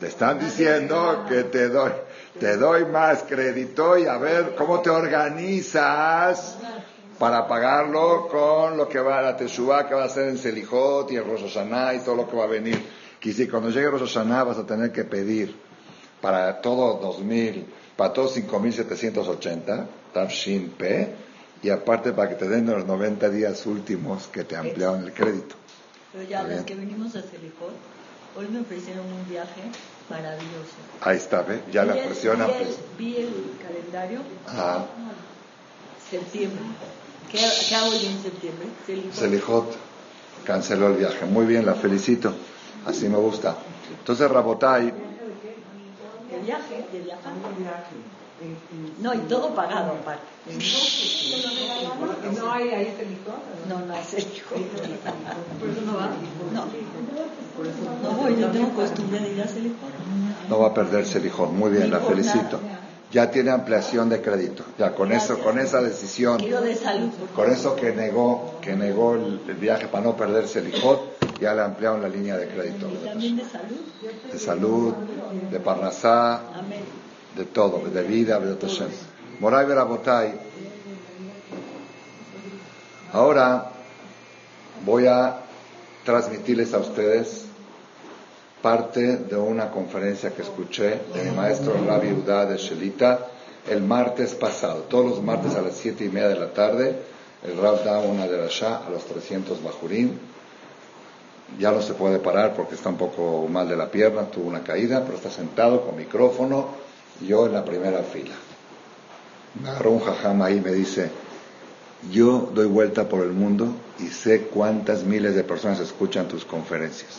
Te 0.00 0.08
están 0.08 0.38
diciendo 0.38 1.26
que 1.28 1.44
te 1.44 1.68
doy 1.68 1.92
te 2.38 2.56
doy 2.56 2.86
más 2.86 3.24
crédito 3.24 3.98
y 3.98 4.06
a 4.06 4.16
ver 4.16 4.54
cómo 4.54 4.80
te 4.80 4.88
organizas 4.88 6.56
para 7.18 7.46
pagarlo 7.46 8.28
con 8.28 8.78
lo 8.78 8.88
que 8.88 8.98
va 8.98 9.18
a 9.18 9.22
la 9.22 9.36
Teshuvah 9.36 9.86
que 9.86 9.94
va 9.94 10.04
a 10.04 10.08
ser 10.08 10.28
en 10.28 10.38
Selijot 10.38 11.12
y 11.12 11.16
en 11.16 11.24
Rosh 11.24 11.42
Hashanah 11.42 11.94
y 11.94 11.98
todo 11.98 12.14
lo 12.14 12.30
que 12.30 12.36
va 12.36 12.44
a 12.44 12.48
venir. 12.48 12.82
Que 13.20 13.32
si 13.34 13.46
cuando 13.46 13.68
llegue 13.68 13.90
Rosh 13.90 14.06
Hashanah 14.06 14.44
vas 14.44 14.58
a 14.58 14.64
tener 14.64 14.90
que 14.90 15.04
pedir 15.04 15.54
para 16.22 16.62
todo 16.62 16.98
2000, 16.98 17.66
para 17.94 18.14
todos 18.14 18.32
5780, 18.32 19.86
Tafshin 20.14 20.70
P, 20.70 21.14
y 21.62 21.68
aparte 21.68 22.12
para 22.12 22.30
que 22.30 22.36
te 22.36 22.48
den 22.48 22.66
los 22.66 22.86
90 22.86 23.28
días 23.28 23.66
últimos 23.66 24.28
que 24.28 24.44
te 24.44 24.56
ampliaron 24.56 25.04
el 25.04 25.12
crédito. 25.12 25.56
Pero 26.12 26.24
ya, 26.24 26.42
los 26.42 26.62
que 26.62 26.74
venimos 26.74 27.14
a 27.16 27.20
Selijot, 27.20 27.74
hoy 28.36 28.48
me 28.48 28.60
ofrecieron 28.60 29.06
un 29.06 29.28
viaje 29.28 29.62
Maravilloso. 30.10 30.74
Ahí 31.02 31.16
está, 31.18 31.42
¿ve? 31.42 31.62
Ya 31.70 31.84
la 31.84 31.94
presión 31.94 32.40
vi, 32.98 33.16
el, 33.16 33.52
calendario. 33.62 34.22
Ajá. 34.44 34.86
Septiembre. 36.10 36.58
¿Qué, 37.30 37.76
hago 37.76 37.92
yo 37.92 38.10
en 38.10 38.20
septiembre? 38.20 38.66
Selijot. 39.12 39.76
Canceló 40.44 40.88
el 40.88 40.94
viaje. 40.94 41.26
Muy 41.26 41.46
bien, 41.46 41.64
la 41.64 41.74
felicito. 41.74 42.34
Así 42.86 43.08
me 43.08 43.18
gusta. 43.18 43.56
Entonces, 44.00 44.28
Rabotai. 44.28 44.88
El 44.88 46.40
viaje, 46.44 46.86
de 46.92 47.00
viajar. 47.02 47.32
No, 49.00 49.14
y 49.14 49.18
todo 49.18 49.54
pagado 49.54 49.92
aparte. 49.92 50.22
¿No 52.40 52.52
hay 52.52 52.70
ahí 52.70 53.16
No, 53.68 53.80
no 53.80 53.94
hay 53.94 54.04
Selijot. 54.04 54.48
¿Por 55.58 55.68
eso 55.68 55.80
no 55.84 55.94
va? 55.96 56.10
No. 56.52 56.64
No 58.02 58.10
voy, 58.16 58.34
no 58.34 58.50
tengo 58.50 58.70
costumbre 58.70 59.20
de 59.20 59.32
ir 59.34 59.42
a 59.42 59.46
No 60.48 60.58
va 60.58 60.68
a 60.68 60.74
perder 60.74 61.04
Selijón. 61.04 61.58
Muy 61.58 61.70
bien, 61.70 61.90
la 61.90 62.00
felicito. 62.00 62.58
Ya 63.12 63.30
tiene 63.30 63.50
ampliación 63.50 64.08
de 64.08 64.22
crédito. 64.22 64.64
Ya 64.78 64.94
con 64.94 65.12
eso, 65.12 65.38
con 65.40 65.58
esa 65.58 65.82
decisión, 65.82 66.38
de 66.38 66.76
salud, 66.76 67.10
con 67.34 67.50
eso 67.50 67.74
que 67.74 67.92
negó, 67.92 68.58
que 68.62 68.76
negó 68.76 69.14
el, 69.14 69.40
viaje 69.56 69.88
para 69.88 70.04
no 70.04 70.16
perder 70.16 70.46
Selijón, 70.46 70.98
ya 71.40 71.52
le 71.54 71.62
ampliaron 71.62 72.00
la 72.00 72.08
línea 72.08 72.36
de 72.38 72.46
crédito. 72.48 72.88
Y 72.88 73.04
también 73.04 73.36
de 73.36 73.44
salud. 73.44 73.80
De 74.32 74.38
salud, 74.38 74.94
de 75.50 75.60
parnasá, 75.60 76.40
de 77.36 77.44
todo, 77.44 77.88
de 77.88 78.02
vida, 78.02 78.38
de 78.38 78.66
Hashem. 78.66 78.88
Moray 79.40 79.66
Berabotay. 79.66 80.34
Ahora 83.12 83.70
voy 84.84 85.06
a 85.06 85.40
transmitirles 86.04 86.72
a 86.74 86.78
ustedes 86.78 87.46
parte 88.62 89.16
de 89.16 89.36
una 89.36 89.70
conferencia 89.70 90.30
que 90.30 90.42
escuché 90.42 91.00
de 91.14 91.32
maestro 91.32 91.74
Rabbi 91.86 92.12
Udá 92.12 92.46
de 92.46 92.56
Shelita 92.56 93.26
el 93.68 93.82
martes 93.82 94.34
pasado. 94.34 94.82
Todos 94.88 95.06
los 95.06 95.22
martes 95.22 95.54
a 95.54 95.62
las 95.62 95.74
siete 95.74 96.04
y 96.04 96.08
media 96.08 96.28
de 96.28 96.38
la 96.38 96.52
tarde, 96.52 96.96
el 97.42 97.56
Rab 97.56 97.84
da 97.84 97.98
una 98.00 98.26
de 98.26 98.38
a 98.38 98.90
los 98.90 99.04
300 99.06 99.62
bajurín. 99.62 100.18
Ya 101.58 101.72
no 101.72 101.82
se 101.82 101.94
puede 101.94 102.18
parar 102.18 102.54
porque 102.54 102.74
está 102.74 102.90
un 102.90 102.96
poco 102.96 103.46
mal 103.48 103.68
de 103.68 103.76
la 103.76 103.90
pierna, 103.90 104.30
tuvo 104.30 104.48
una 104.48 104.62
caída, 104.62 105.02
pero 105.04 105.16
está 105.16 105.30
sentado 105.30 105.84
con 105.84 105.96
micrófono, 105.96 106.68
yo 107.26 107.46
en 107.46 107.52
la 107.52 107.64
primera 107.64 108.02
fila. 108.02 108.34
Me 109.62 109.68
agarró 109.68 109.92
un 109.92 110.00
jajama 110.00 110.46
ahí 110.46 110.58
y 110.58 110.60
me 110.60 110.72
dice, 110.72 111.10
yo 112.12 112.50
doy 112.54 112.66
vuelta 112.66 113.08
por 113.08 113.24
el 113.24 113.32
mundo 113.32 113.74
y 113.98 114.08
sé 114.08 114.42
cuántas 114.42 115.04
miles 115.04 115.34
de 115.34 115.44
personas 115.44 115.80
escuchan 115.80 116.28
tus 116.28 116.44
conferencias. 116.44 117.18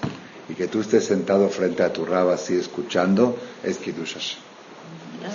Y 0.49 0.53
que 0.53 0.67
tú 0.67 0.81
estés 0.81 1.05
sentado 1.05 1.49
frente 1.49 1.83
a 1.83 1.93
tu 1.93 2.05
raba 2.05 2.33
así 2.33 2.55
escuchando, 2.55 3.37
es 3.63 3.77
Kidushash. 3.77 4.35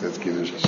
Es 0.02 0.18
Kidushash. 0.18 0.64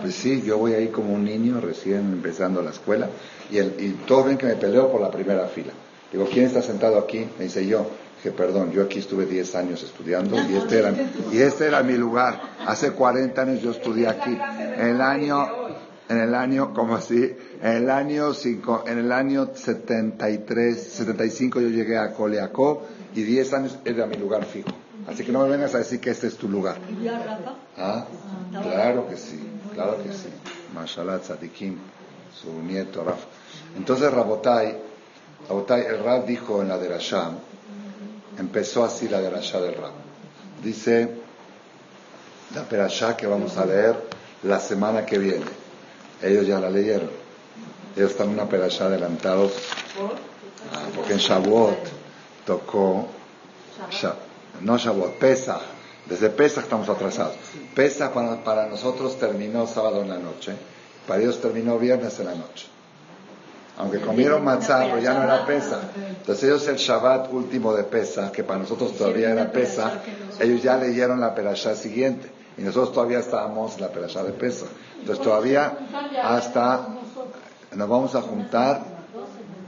Pues 0.00 0.14
sí, 0.14 0.42
yo 0.42 0.58
voy 0.58 0.74
ahí 0.74 0.88
como 0.88 1.12
un 1.12 1.24
niño 1.24 1.60
recién 1.60 2.12
empezando 2.12 2.62
la 2.62 2.70
escuela 2.70 3.08
y, 3.50 3.58
el, 3.58 3.74
y 3.78 3.90
todos 4.06 4.26
ven 4.26 4.38
que 4.38 4.46
me 4.46 4.56
peleo 4.56 4.90
por 4.90 5.00
la 5.00 5.10
primera 5.10 5.46
fila. 5.46 5.72
Digo, 6.10 6.26
¿quién 6.30 6.46
está 6.46 6.60
sentado 6.60 6.98
aquí? 6.98 7.26
Me 7.38 7.44
dice 7.44 7.66
yo. 7.66 7.86
Que 8.22 8.30
perdón, 8.30 8.70
yo 8.70 8.82
aquí 8.84 9.00
estuve 9.00 9.26
10 9.26 9.54
años 9.56 9.82
estudiando 9.82 10.36
y 10.48 10.54
este, 10.54 10.78
era, 10.78 10.94
y 11.32 11.38
este 11.38 11.66
era 11.66 11.82
mi 11.82 11.94
lugar. 11.94 12.40
Hace 12.66 12.92
40 12.92 13.42
años 13.42 13.62
yo 13.62 13.72
estudié 13.72 14.06
aquí. 14.06 14.30
En 14.30 14.86
el 14.86 15.00
año, 15.00 15.48
en 16.08 16.18
el 16.18 16.34
año, 16.34 16.72
como 16.72 16.94
así, 16.94 17.34
en 17.60 17.72
el 17.72 17.90
año, 17.90 18.32
cinco, 18.32 18.84
en 18.86 18.98
el 18.98 19.10
año 19.10 19.50
73, 19.54 20.80
75 20.80 21.60
yo 21.60 21.68
llegué 21.68 21.98
a 21.98 22.12
Coleacó 22.12 22.86
y 23.14 23.22
10 23.22 23.52
años 23.54 23.78
era 23.84 24.06
mi 24.06 24.16
lugar 24.16 24.44
fijo. 24.44 24.70
Así 25.08 25.24
que 25.24 25.32
no 25.32 25.42
me 25.42 25.48
vengas 25.48 25.74
a 25.74 25.78
decir 25.78 25.98
que 26.00 26.10
este 26.10 26.28
es 26.28 26.36
tu 26.36 26.48
lugar. 26.48 26.76
¿Ah? 27.76 28.04
Claro 28.52 29.08
que 29.08 29.16
sí, 29.16 29.40
claro 29.74 29.96
que 30.02 30.12
sí. 30.12 30.28
Mashallah 30.74 31.18
Tzadikim, 31.18 31.76
su 32.40 32.62
nieto 32.62 33.02
Raf. 33.02 33.24
Entonces 33.76 34.12
Rabotai, 34.12 34.76
Rabotai, 35.48 35.86
el 35.86 36.04
Rab 36.04 36.24
dijo 36.24 36.62
en 36.62 36.68
la 36.68 36.78
de 36.78 36.88
Rasham, 36.88 37.36
empezó 38.38 38.84
así 38.84 39.08
la 39.08 39.20
de 39.20 39.30
Rasham 39.30 39.62
del 39.62 39.74
Rab. 39.74 39.92
Dice 40.62 41.08
la 42.54 42.62
Perashá 42.62 43.16
que 43.16 43.26
vamos 43.26 43.56
a 43.56 43.64
leer 43.64 43.96
la 44.42 44.60
semana 44.60 45.04
que 45.06 45.18
viene. 45.18 45.44
Ellos 46.22 46.46
ya 46.46 46.60
la 46.60 46.70
leyeron. 46.70 47.10
Ellos 47.96 48.12
están 48.12 48.28
una 48.28 48.48
Perashá 48.48 48.86
adelantados. 48.86 49.52
Ah, 50.72 50.88
porque 50.94 51.12
en 51.14 51.18
Shavuot 51.18 51.78
tocó, 52.46 53.08
no 54.60 54.78
Shavuot, 54.78 55.18
Pesach. 55.18 55.60
Desde 56.06 56.30
Pesach 56.30 56.64
estamos 56.64 56.88
atrasados. 56.88 57.34
Pesach 57.74 58.12
para, 58.12 58.42
para 58.42 58.66
nosotros 58.66 59.18
terminó 59.18 59.66
sábado 59.66 60.02
en 60.02 60.08
la 60.08 60.18
noche, 60.18 60.54
para 61.06 61.20
ellos 61.20 61.40
terminó 61.40 61.78
viernes 61.78 62.18
en 62.20 62.26
la 62.26 62.34
noche. 62.34 62.66
Aunque 63.78 64.00
comieron 64.00 64.44
matzah, 64.44 64.84
pero 64.84 64.98
ya 64.98 65.14
no 65.14 65.22
era 65.22 65.46
pesa. 65.46 65.80
Entonces 65.96 66.44
ellos 66.44 66.68
el 66.68 66.76
Shabbat 66.76 67.32
último 67.32 67.74
de 67.74 67.84
pesa, 67.84 68.30
que 68.30 68.44
para 68.44 68.60
nosotros 68.60 68.96
todavía 68.96 69.30
era 69.30 69.50
pesa, 69.50 70.00
ellos 70.40 70.62
ya 70.62 70.76
leyeron 70.76 71.20
la 71.20 71.34
perashá 71.34 71.74
siguiente. 71.74 72.30
Y 72.58 72.62
nosotros 72.62 72.92
todavía 72.92 73.20
estábamos 73.20 73.74
en 73.76 73.80
la 73.80 73.88
perashá 73.88 74.22
de 74.22 74.32
pesa. 74.32 74.66
Entonces 75.00 75.24
todavía 75.24 75.78
hasta 76.22 76.88
nos 77.74 77.88
vamos 77.88 78.14
a 78.14 78.20
juntar 78.20 78.82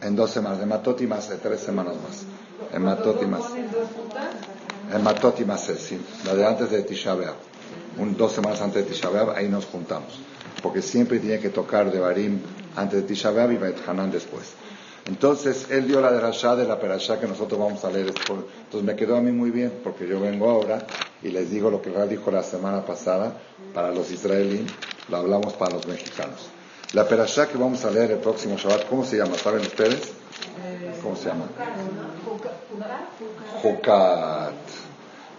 en 0.03 0.15
dos 0.15 0.31
semanas, 0.31 0.59
de 0.59 0.67
Matot 0.67 1.01
y 1.01 1.07
más, 1.07 1.31
de 1.31 1.37
tres 1.39 1.61
semanas 1.61 1.95
más. 1.95 2.25
En 2.73 2.83
Matot 2.83 3.23
y 3.23 3.27
más. 3.27 3.45
En 4.93 5.03
Matot 5.03 5.41
y 5.41 5.45
más, 5.45 5.63
sí. 5.63 5.99
La 6.27 6.35
de 6.35 6.47
antes 6.47 6.71
de 6.71 6.83
Tisha 6.83 7.17
Un, 7.99 8.17
dos 8.17 8.33
semanas 8.33 8.61
antes 8.61 8.85
de 8.85 8.93
Tisha 8.93 9.09
ahí 9.35 9.49
nos 9.49 9.65
juntamos. 9.65 10.21
Porque 10.63 10.83
siempre 10.83 11.19
tiene 11.19 11.39
que 11.39 11.51
tocar 11.51 11.91
de 11.91 11.99
Barim 11.99 12.41
antes 12.77 13.03
de 13.03 13.07
Tisha 13.07 13.31
B'Av 13.31 13.53
y 13.53 13.57
Bet 13.57 13.89
Hanan 13.89 14.11
después. 14.11 14.53
Entonces, 15.07 15.67
él 15.71 15.87
dio 15.87 16.01
la 16.01 16.11
de 16.11 16.19
Rasha 16.19 16.57
de 16.57 16.67
la 16.67 16.81
Perashá 16.81 17.21
que 17.21 17.27
nosotros 17.27 17.61
vamos 17.61 17.85
a 17.85 17.91
leer. 17.91 18.09
Entonces 18.09 18.83
me 18.83 18.97
quedó 18.97 19.17
a 19.17 19.21
mí 19.21 19.33
muy 19.33 19.51
bien, 19.51 19.81
porque 19.85 20.09
yo 20.09 20.19
vengo 20.19 20.49
ahora 20.49 20.87
y 21.23 21.29
les 21.29 21.51
digo 21.51 21.71
lo 21.71 21.83
que 21.83 21.91
Ra 21.91 22.07
dijo 22.07 22.31
la 22.31 22.43
semana 22.43 22.87
pasada 22.87 23.37
para 23.75 23.91
los 23.91 24.11
israelíes, 24.11 24.71
lo 25.11 25.19
hablamos 25.19 25.53
para 25.55 25.75
los 25.75 25.87
mexicanos. 25.87 26.49
La 26.95 27.07
Perashá 27.07 27.49
que 27.49 27.59
vamos 27.59 27.85
a 27.85 27.91
leer 27.91 28.13
el 28.13 28.19
próximo 28.19 28.57
Shabbat, 28.57 28.89
¿cómo 28.89 29.05
se 29.05 29.19
llama? 29.19 29.37
¿Saben 29.37 29.61
ustedes? 29.61 30.13
¿Cómo 31.03 31.17
se 31.17 31.29
llama? 31.29 31.49
Jukat. 33.61 34.55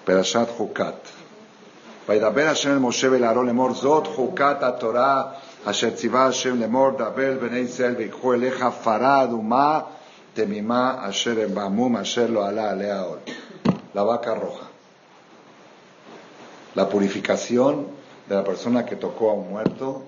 Perashat 0.05 0.49
Jukat. 0.49 1.14
וידבר 2.08 2.46
השם 2.46 2.70
אל 2.70 2.78
משה 2.78 3.08
ולאהרון 3.10 3.46
לאמור 3.46 3.74
זאת 3.74 4.06
חוקת 4.06 4.56
התורה 4.60 5.22
אשר 5.64 5.90
ציווה 5.90 6.26
השם 6.26 6.60
לאמור 6.60 6.90
דבר 6.90 7.38
בני 7.40 7.58
ישראל 7.58 7.94
ויקחו 7.96 8.34
אליך 8.34 8.64
פרה 8.82 9.22
אדומה 9.22 9.80
תמימה 10.34 10.96
אשר 11.08 11.34
הם 11.44 11.54
בעמום 11.54 11.96
אשר 11.96 12.26
לא 12.26 12.48
עלה 12.48 12.70
עליה 12.70 13.00
עול. 13.00 13.18
La 13.94 14.04
vaca 14.04 14.34
roja. 14.34 14.66
La 16.76 16.88
purificación 16.88 17.88
de 18.28 18.34
la 18.36 18.44
persona 18.44 18.86
que 18.86 18.94
tocó 18.94 19.30
a 19.30 19.34
un 19.34 19.50
muerto, 19.50 20.04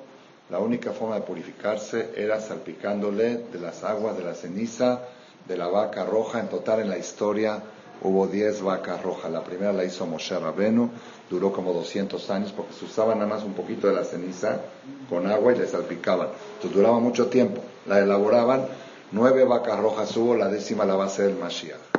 la 0.51 0.61
única 0.61 0.93
forma 0.93 1.17
de 1.17 1.23
purificarse 1.23 2.13
era 2.17 2.41
salpicándole 2.41 3.39
de 3.53 3.59
las 3.59 3.83
aguas 3.83 4.17
de 4.17 4.23
la 4.23 4.35
ceniza 4.35 5.01
de 5.49 5.57
la 5.57 5.67
vaca 5.67 6.05
roja. 6.05 6.39
En 6.39 6.49
total 6.49 6.81
en 6.81 6.91
la 6.91 6.99
historia 6.99 7.61
hubo 8.03 8.29
10 8.29 8.63
vacas 8.63 9.03
rojas. 9.03 9.33
La 9.33 9.43
primera 9.43 9.73
la 9.73 9.85
hizo 9.85 10.07
Moshe 10.07 10.39
Rabenu, 10.39 10.91
duró 11.30 11.52
como 11.52 11.74
200 11.74 12.30
años 12.30 12.54
porque 12.56 12.74
se 12.74 12.86
usaba 12.86 13.14
nada 13.16 13.28
más 13.28 13.44
un 13.44 13.54
poquito 13.54 13.88
de 13.88 13.94
la 13.94 14.04
ceniza 14.04 14.62
con 15.10 15.28
agua 15.28 15.54
y 15.54 15.60
le 15.60 15.68
salpicaban. 15.68 16.30
Entonces 16.56 16.76
duraba 16.76 17.00
mucho 17.00 17.28
tiempo. 17.28 17.62
La 17.86 18.00
elaboraban, 18.00 18.66
nueve 19.12 19.44
vacas 19.44 19.80
rojas 19.80 20.16
hubo, 20.18 20.36
la 20.36 20.48
décima 20.48 20.86
la 20.86 20.96
va 20.96 21.06
a 21.06 21.08
hacer 21.08 21.34
Mashiach. 21.34 21.98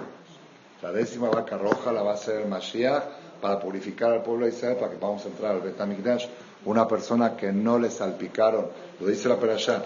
La 0.81 0.93
décima 0.93 1.29
vaca 1.29 1.59
roja 1.59 1.91
la 1.93 2.03
va 2.03 2.13
a 2.13 2.15
hacer 2.15 2.43
el 2.43 2.49
Mashiach 2.49 3.03
para 3.41 3.59
purificar 3.59 4.13
al 4.13 4.23
pueblo 4.23 4.47
de 4.47 4.53
Israel, 4.53 4.77
para 4.77 4.93
que 4.93 4.99
vamos 4.99 5.25
a 5.25 5.29
entrar 5.29 5.53
al 5.53 5.61
Betamikdash. 5.61 6.27
Una 6.65 6.87
persona 6.87 7.37
que 7.37 7.53
no 7.53 7.79
le 7.79 7.91
salpicaron, 7.91 8.67
lo 9.01 9.07
dice 9.07 9.29
la 9.29 9.37
Perashá, 9.37 9.83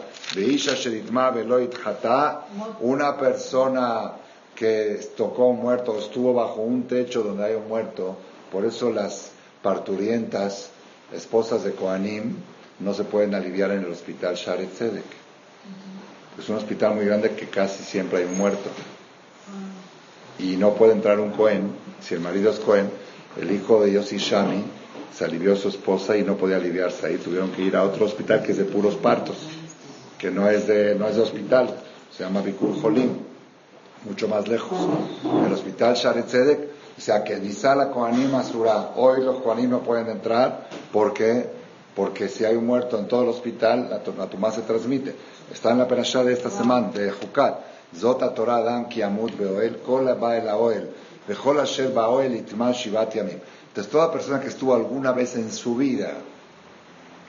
una 2.80 3.16
persona 3.16 4.12
que 4.54 5.00
tocó 5.16 5.46
un 5.46 5.60
muerto, 5.60 5.98
estuvo 5.98 6.34
bajo 6.34 6.60
un 6.60 6.86
techo 6.86 7.22
donde 7.22 7.44
hay 7.44 7.56
muerto, 7.56 8.16
por 8.50 8.64
eso 8.64 8.90
las 8.90 9.31
parturientas, 9.62 10.70
esposas 11.12 11.64
de 11.64 11.72
Koanim, 11.72 12.34
no 12.80 12.94
se 12.94 13.04
pueden 13.04 13.34
aliviar 13.34 13.70
en 13.70 13.84
el 13.84 13.92
hospital 13.92 14.34
Sharet 14.34 14.72
Tzedek. 14.72 15.04
Es 16.38 16.48
un 16.48 16.56
hospital 16.56 16.94
muy 16.94 17.04
grande 17.04 17.30
que 17.32 17.46
casi 17.46 17.84
siempre 17.84 18.18
hay 18.18 18.24
un 18.24 18.36
muerto. 18.36 18.70
Y 20.38 20.56
no 20.56 20.74
puede 20.74 20.92
entrar 20.92 21.20
un 21.20 21.30
Cohen, 21.30 21.70
si 22.00 22.14
el 22.14 22.20
marido 22.20 22.50
es 22.50 22.58
Cohen, 22.58 22.90
el 23.40 23.50
hijo 23.52 23.82
de 23.82 23.92
Yossi 23.92 24.18
Shami 24.18 24.64
se 25.14 25.24
alivió 25.24 25.52
a 25.52 25.56
su 25.56 25.68
esposa 25.68 26.16
y 26.16 26.22
no 26.22 26.36
podía 26.36 26.56
aliviarse 26.56 27.06
ahí. 27.06 27.16
Tuvieron 27.18 27.52
que 27.52 27.62
ir 27.62 27.76
a 27.76 27.84
otro 27.84 28.06
hospital 28.06 28.42
que 28.42 28.52
es 28.52 28.58
de 28.58 28.64
puros 28.64 28.96
partos, 28.96 29.36
que 30.18 30.30
no 30.30 30.48
es 30.48 30.66
de, 30.66 30.94
no 30.94 31.06
es 31.06 31.16
de 31.16 31.22
hospital, 31.22 31.74
se 32.16 32.24
llama 32.24 32.40
Bikur 32.40 32.80
Jolim, 32.80 33.10
mucho 34.04 34.26
más 34.26 34.48
lejos. 34.48 34.78
El 35.46 35.52
hospital 35.52 35.94
Sharet 35.94 36.26
Tzedek 36.26 36.71
sea 37.02 37.24
que 37.24 37.36
Nisala 37.40 37.90
Kohanim 37.90 38.32
Asura, 38.36 38.92
hoy 38.94 39.24
los 39.24 39.40
Kohanim 39.40 39.70
no 39.70 39.80
pueden 39.80 40.08
entrar 40.08 40.68
porque, 40.92 41.50
porque 41.96 42.28
si 42.28 42.44
hay 42.44 42.54
un 42.54 42.66
muerto 42.66 42.96
en 42.96 43.08
todo 43.08 43.22
el 43.24 43.28
hospital, 43.28 43.88
la, 43.90 44.28
tumba 44.28 44.52
se 44.52 44.62
transmite. 44.62 45.14
Está 45.52 45.72
en 45.72 45.78
la 45.78 45.88
perashá 45.88 46.22
de 46.22 46.32
esta 46.32 46.48
semana, 46.48 46.90
de 46.92 47.10
Jukat. 47.10 47.58
Zota 47.94 48.32
Torah 48.32 48.56
Adam 48.58 48.88
Kiamut 48.88 49.36
Beoel, 49.36 49.78
Kol 49.78 50.14
Bael 50.14 50.48
Oel, 50.48 50.90
Bechol 51.26 51.60
Asher 51.60 51.92
Baoel 51.92 52.36
Itma 52.36 52.72
Shivat 52.72 53.14
Yamim. 53.14 53.38
Entonces 53.68 53.90
toda 53.90 54.10
persona 54.10 54.40
que 54.40 54.48
estuvo 54.48 54.72
alguna 54.72 55.12
vez 55.12 55.34
en 55.34 55.50
su 55.50 55.74
vida 55.74 56.12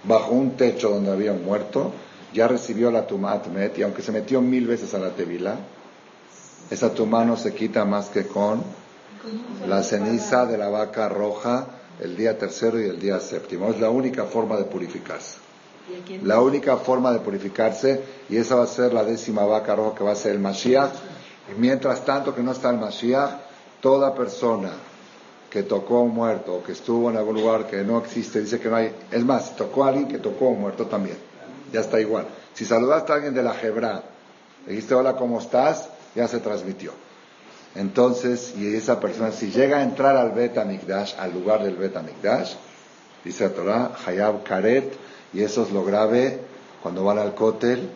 bajo 0.03 0.33
un 0.33 0.51
techo 0.51 0.89
donde 0.89 1.11
había 1.11 1.31
un 1.31 1.43
muerto, 1.43 1.91
ya 2.31 2.47
recibió 2.47 2.91
la 2.91 3.07
Tumat 3.07 3.47
Met, 3.47 3.77
y 3.79 3.83
aunque 3.83 4.01
se 4.01 4.11
metió 4.11 4.39
mil 4.39 4.67
veces 4.67 4.93
a 4.93 4.99
la 4.99 5.09
Tevila, 5.09 5.55
esa 6.69 6.93
tuma 6.93 7.25
no 7.25 7.37
se 7.37 7.53
quita 7.53 7.85
más 7.85 8.09
que 8.09 8.27
con 8.27 8.63
la 9.67 9.83
ceniza 9.83 10.45
de 10.45 10.57
la 10.57 10.69
vaca 10.69 11.09
roja 11.09 11.67
el 11.99 12.15
día 12.15 12.37
tercero 12.37 12.79
y 12.81 12.85
el 12.85 12.99
día 12.99 13.19
séptimo. 13.19 13.69
Es 13.69 13.79
la 13.79 13.89
única 13.89 14.25
forma 14.25 14.57
de 14.57 14.65
purificarse. 14.65 15.37
La 16.23 16.39
única 16.39 16.77
forma 16.77 17.11
de 17.11 17.19
purificarse, 17.19 18.01
y 18.29 18.37
esa 18.37 18.55
va 18.55 18.63
a 18.63 18.67
ser 18.67 18.93
la 18.93 19.03
décima 19.03 19.45
vaca 19.45 19.75
roja 19.75 19.97
que 19.97 20.03
va 20.03 20.11
a 20.11 20.15
ser 20.15 20.31
el 20.33 20.39
Mashiach, 20.39 20.91
Y 21.51 21.59
mientras 21.59 22.05
tanto 22.05 22.33
que 22.33 22.41
no 22.41 22.53
está 22.53 22.69
el 22.69 22.77
Mashiach, 22.77 23.31
toda 23.81 24.15
persona 24.15 24.71
que 25.49 25.63
tocó 25.63 25.97
a 25.97 26.01
un 26.01 26.13
muerto 26.13 26.55
o 26.55 26.63
que 26.63 26.71
estuvo 26.71 27.09
en 27.09 27.17
algún 27.17 27.35
lugar 27.35 27.67
que 27.67 27.83
no 27.83 27.99
existe, 27.99 28.39
dice 28.39 28.59
que 28.59 28.69
no 28.69 28.77
hay. 28.77 28.95
Es 29.11 29.23
más, 29.25 29.49
si 29.49 29.55
tocó 29.55 29.83
a 29.83 29.89
alguien 29.89 30.07
que 30.07 30.19
tocó 30.19 30.47
a 30.47 30.49
un 30.49 30.61
muerto 30.61 30.85
también. 30.87 31.17
Ya 31.71 31.81
está 31.81 31.99
igual. 31.99 32.25
Si 32.53 32.65
saludaste 32.65 33.11
a 33.11 33.15
alguien 33.15 33.33
de 33.33 33.43
la 33.43 33.53
Hebra, 33.61 34.03
dijiste 34.65 34.95
hola, 34.95 35.15
¿cómo 35.15 35.39
estás? 35.39 35.89
Ya 36.15 36.27
se 36.27 36.39
transmitió. 36.39 36.93
Entonces, 37.75 38.53
y 38.57 38.75
esa 38.75 38.99
persona, 38.99 39.31
si 39.31 39.49
llega 39.49 39.77
a 39.77 39.83
entrar 39.83 40.15
al 40.15 40.31
Bet 40.31 40.57
Amikdash, 40.57 41.15
al 41.17 41.33
lugar 41.33 41.63
del 41.63 41.75
Bet 41.75 41.97
Amikdash, 41.97 42.53
dice 43.23 43.45
la 43.45 43.53
Torah, 43.53 43.91
Hayab 44.05 44.43
Karet, 44.43 44.93
y 45.33 45.41
eso 45.41 45.63
es 45.63 45.71
lo 45.71 45.83
grave 45.83 46.39
cuando 46.81 47.03
van 47.03 47.17
al 47.17 47.33
cótel, 47.33 47.89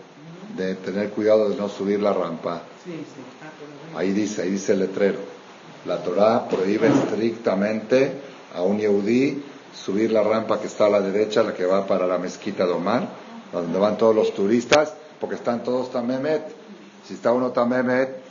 de 0.56 0.76
tener 0.76 1.10
cuidado 1.12 1.50
de 1.50 1.56
no 1.56 1.70
subir 1.70 2.02
la 2.02 2.14
rampa. 2.14 2.62
Ah, 3.94 4.00
ahí 4.00 4.12
dice, 4.12 4.42
ahí 4.42 4.52
dice 4.52 4.74
el 4.74 4.80
letrero. 4.80 5.20
La 5.86 6.02
Torah 6.02 6.48
prohíbe 6.50 6.88
estrictamente 6.88 8.14
a 8.56 8.62
un 8.64 8.80
yehudí 8.80 9.44
subir 9.74 10.12
la 10.12 10.24
rampa 10.24 10.60
que 10.60 10.68
está 10.68 10.88
a 10.88 10.90
la 10.90 11.02
derecha, 11.02 11.44
la 11.44 11.54
que 11.54 11.66
va 11.66 11.86
para 11.86 12.08
la 12.08 12.18
mezquita 12.18 12.66
de 12.66 12.74
Omar, 12.74 13.08
donde 13.54 13.78
van 13.78 13.98
todos 13.98 14.16
los 14.16 14.34
turistas, 14.34 14.94
porque 15.20 15.36
están 15.36 15.64
todos 15.64 15.92
tamemet. 15.92 16.44
Si 17.08 17.14
está 17.14 17.32
uno 17.32 17.52
tamemet, 17.52 18.27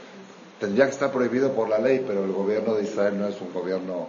tendría 0.61 0.87
que 0.87 0.93
estar 0.93 1.13
prohibido 1.13 1.53
por 1.53 1.69
la 1.69 1.79
ley, 1.79 2.05
pero 2.07 2.25
el 2.25 2.33
gobierno 2.33 2.75
de 2.75 2.85
Israel 2.85 3.19
no 3.19 3.27
es 3.27 3.41
un 3.41 3.53
gobierno 3.53 4.09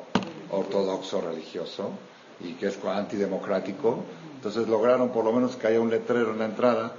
ortodoxo 0.51 1.21
religioso 1.21 1.91
y 2.39 2.53
que 2.53 2.67
es 2.67 2.77
antidemocrático. 2.86 4.03
Entonces 4.36 4.67
lograron 4.67 5.10
por 5.10 5.25
lo 5.25 5.33
menos 5.33 5.55
que 5.55 5.67
haya 5.67 5.79
un 5.79 5.89
letrero 5.89 6.31
en 6.31 6.39
la 6.39 6.45
entrada, 6.45 6.93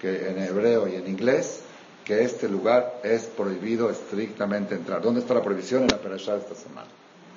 que 0.00 0.28
en 0.28 0.42
hebreo 0.42 0.88
y 0.88 0.96
en 0.96 1.08
inglés, 1.08 1.62
que 2.04 2.22
este 2.22 2.48
lugar 2.48 3.00
es 3.02 3.24
prohibido 3.24 3.90
estrictamente 3.90 4.74
entrar. 4.74 5.02
¿Dónde 5.02 5.20
está 5.20 5.34
la 5.34 5.42
prohibición? 5.42 5.82
En 5.82 5.88
la 5.88 5.98
perashá 5.98 6.36
esta 6.36 6.54
semana. 6.54 6.88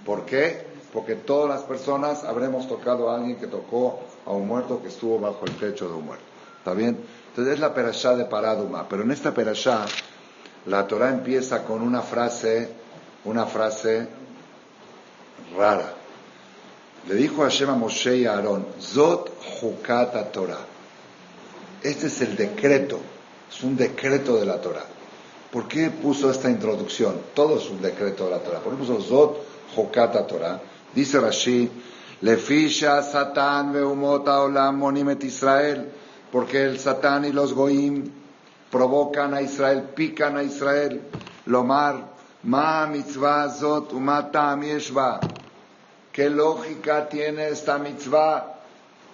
¿Por 0.05 0.25
qué? 0.25 0.65
Porque 0.93 1.15
todas 1.15 1.49
las 1.49 1.63
personas 1.63 2.23
habremos 2.23 2.67
tocado 2.67 3.09
a 3.09 3.15
alguien 3.15 3.37
que 3.37 3.47
tocó 3.47 3.99
a 4.25 4.31
un 4.31 4.47
muerto 4.47 4.81
que 4.81 4.89
estuvo 4.89 5.19
bajo 5.19 5.45
el 5.45 5.53
techo 5.53 5.87
de 5.87 5.95
un 5.95 6.05
muerto. 6.05 6.25
¿Está 6.59 6.73
bien? 6.73 6.97
Entonces 7.29 7.55
es 7.55 7.59
la 7.59 7.73
perashá 7.73 8.15
de 8.15 8.25
Paraduma. 8.25 8.87
Pero 8.89 9.03
en 9.03 9.11
esta 9.11 9.33
perashá 9.33 9.85
la 10.67 10.87
Torah 10.87 11.09
empieza 11.09 11.63
con 11.63 11.81
una 11.81 12.01
frase, 12.01 12.69
una 13.25 13.45
frase 13.45 14.07
rara. 15.55 15.93
Le 17.07 17.15
dijo 17.15 17.43
a 17.43 17.49
Shema 17.49 17.75
Moshe 17.75 18.17
y 18.17 18.25
a 18.25 18.33
Aarón, 18.33 18.65
Zot 18.79 19.31
Hukata 19.61 20.31
Torah. 20.31 20.65
Este 21.83 22.07
es 22.07 22.21
el 22.21 22.35
decreto 22.35 22.99
es 23.49 23.63
un 23.63 23.75
decreto 23.75 24.37
de 24.37 24.45
la 24.45 24.59
Torah. 24.59 24.85
¿Por 25.51 25.67
qué 25.67 25.89
puso 25.89 26.29
esta 26.29 26.49
introducción? 26.49 27.15
Todo 27.33 27.57
es 27.57 27.69
un 27.69 27.81
decreto 27.81 28.25
de 28.25 28.31
la 28.31 28.39
Torah. 28.39 28.59
¿Por 28.59 28.73
qué 28.73 28.79
puso 28.79 29.01
Zot 29.01 29.37
Jokata 29.75 30.27
Torah? 30.27 30.59
Dice 30.93 31.19
Rashi, 31.19 31.69
Lefisha 32.21 33.01
Satan 33.01 33.71
veumota 33.71 34.41
olam 34.41 34.77
monimet 34.77 35.23
Israel, 35.23 35.87
porque 36.31 36.63
el 36.63 36.79
Satán 36.79 37.25
y 37.25 37.31
los 37.31 37.53
Goim 37.53 38.11
provocan 38.71 39.33
a 39.33 39.41
Israel, 39.41 39.89
pican 39.95 40.37
a 40.37 40.43
Israel. 40.43 41.01
Lomar, 41.45 42.03
ma 42.43 42.85
mitzvah 42.87 43.49
zot 43.49 43.93
umata 43.93 44.57
yeshva. 44.59 45.19
¿Qué 46.11 46.29
lógica 46.29 47.07
tiene 47.07 47.49
esta 47.49 47.77
mitzvah 47.77 48.55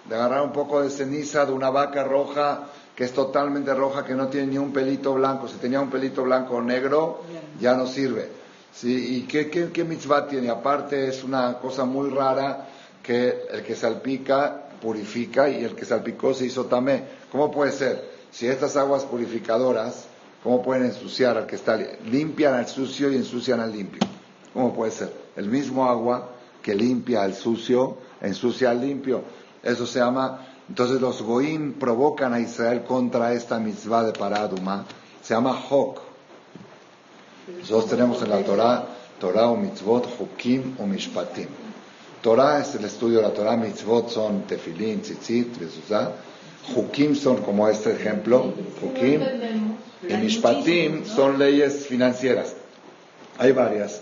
de 0.08 0.14
agarrar 0.14 0.42
un 0.42 0.52
poco 0.52 0.82
de 0.82 0.90
ceniza 0.90 1.44
de 1.44 1.52
una 1.52 1.70
vaca 1.70 2.04
roja 2.04 2.68
que 2.94 3.04
es 3.04 3.12
totalmente 3.12 3.74
roja, 3.74 4.04
que 4.04 4.14
no 4.14 4.28
tiene 4.28 4.48
ni 4.48 4.58
un 4.58 4.72
pelito 4.72 5.14
blanco. 5.14 5.48
Si 5.48 5.56
tenía 5.56 5.80
un 5.80 5.90
pelito 5.90 6.22
blanco 6.22 6.56
o 6.56 6.62
negro, 6.62 7.22
ya 7.60 7.74
no 7.74 7.86
sirve. 7.86 8.28
¿Sí? 8.72 9.16
¿Y 9.16 9.22
qué, 9.22 9.48
qué, 9.48 9.84
mitzvah 9.84 10.26
tiene? 10.26 10.48
Aparte 10.48 11.08
es 11.08 11.24
una 11.24 11.58
cosa 11.58 11.84
muy 11.84 12.10
rara 12.10 12.68
que 13.02 13.46
el 13.50 13.62
que 13.62 13.74
salpica 13.74 14.68
purifica 14.80 15.48
y 15.48 15.64
el 15.64 15.74
que 15.74 15.84
salpicó 15.84 16.34
se 16.34 16.46
hizo 16.46 16.66
tamé. 16.66 17.02
¿Cómo 17.30 17.50
puede 17.50 17.72
ser? 17.72 18.13
Si 18.34 18.48
estas 18.48 18.76
aguas 18.76 19.04
purificadoras, 19.04 20.06
¿cómo 20.42 20.60
pueden 20.60 20.86
ensuciar 20.86 21.38
al 21.38 21.46
que 21.46 21.54
está 21.54 21.76
limpian 21.76 22.54
al 22.54 22.66
sucio 22.66 23.12
y 23.12 23.16
ensucian 23.16 23.60
al 23.60 23.70
limpio? 23.70 24.02
¿Cómo 24.52 24.74
puede 24.74 24.90
ser? 24.90 25.12
El 25.36 25.48
mismo 25.48 25.88
agua 25.88 26.30
que 26.60 26.74
limpia 26.74 27.22
al 27.22 27.34
sucio, 27.34 27.98
ensucia 28.20 28.70
al 28.70 28.80
limpio. 28.80 29.22
Eso 29.62 29.86
se 29.86 30.00
llama 30.00 30.48
entonces 30.68 31.00
los 31.00 31.22
goim 31.22 31.74
provocan 31.74 32.32
a 32.32 32.40
Israel 32.40 32.82
contra 32.84 33.32
esta 33.34 33.58
mitzvah 33.58 34.02
de 34.02 34.12
paraduma. 34.12 34.84
Se 35.22 35.34
llama 35.34 35.52
Hok. 35.70 36.00
Nosotros 37.60 37.90
tenemos 37.90 38.22
en 38.22 38.30
la 38.30 38.42
Torah, 38.42 38.86
Torah 39.20 39.50
o 39.50 39.56
mitzvot, 39.56 40.08
Hukim 40.18 40.76
o 40.80 40.86
Mishpatim. 40.86 41.48
Torah 42.22 42.60
es 42.60 42.74
el 42.74 42.86
estudio 42.86 43.18
de 43.18 43.24
la 43.24 43.34
Torah, 43.34 43.56
mitzvot 43.56 44.08
son 44.08 44.46
tefilin, 44.46 45.02
tzitzit, 45.02 45.58
bezuzah. 45.58 46.12
Hukim 46.74 47.14
son 47.14 47.42
como 47.42 47.68
este 47.68 47.92
ejemplo, 47.92 48.52
Hukim. 48.80 49.22
Y 50.08 50.14
Mishpatim 50.14 51.04
son 51.04 51.38
leyes 51.38 51.86
financieras. 51.86 52.54
Hay 53.38 53.52
varias. 53.52 54.00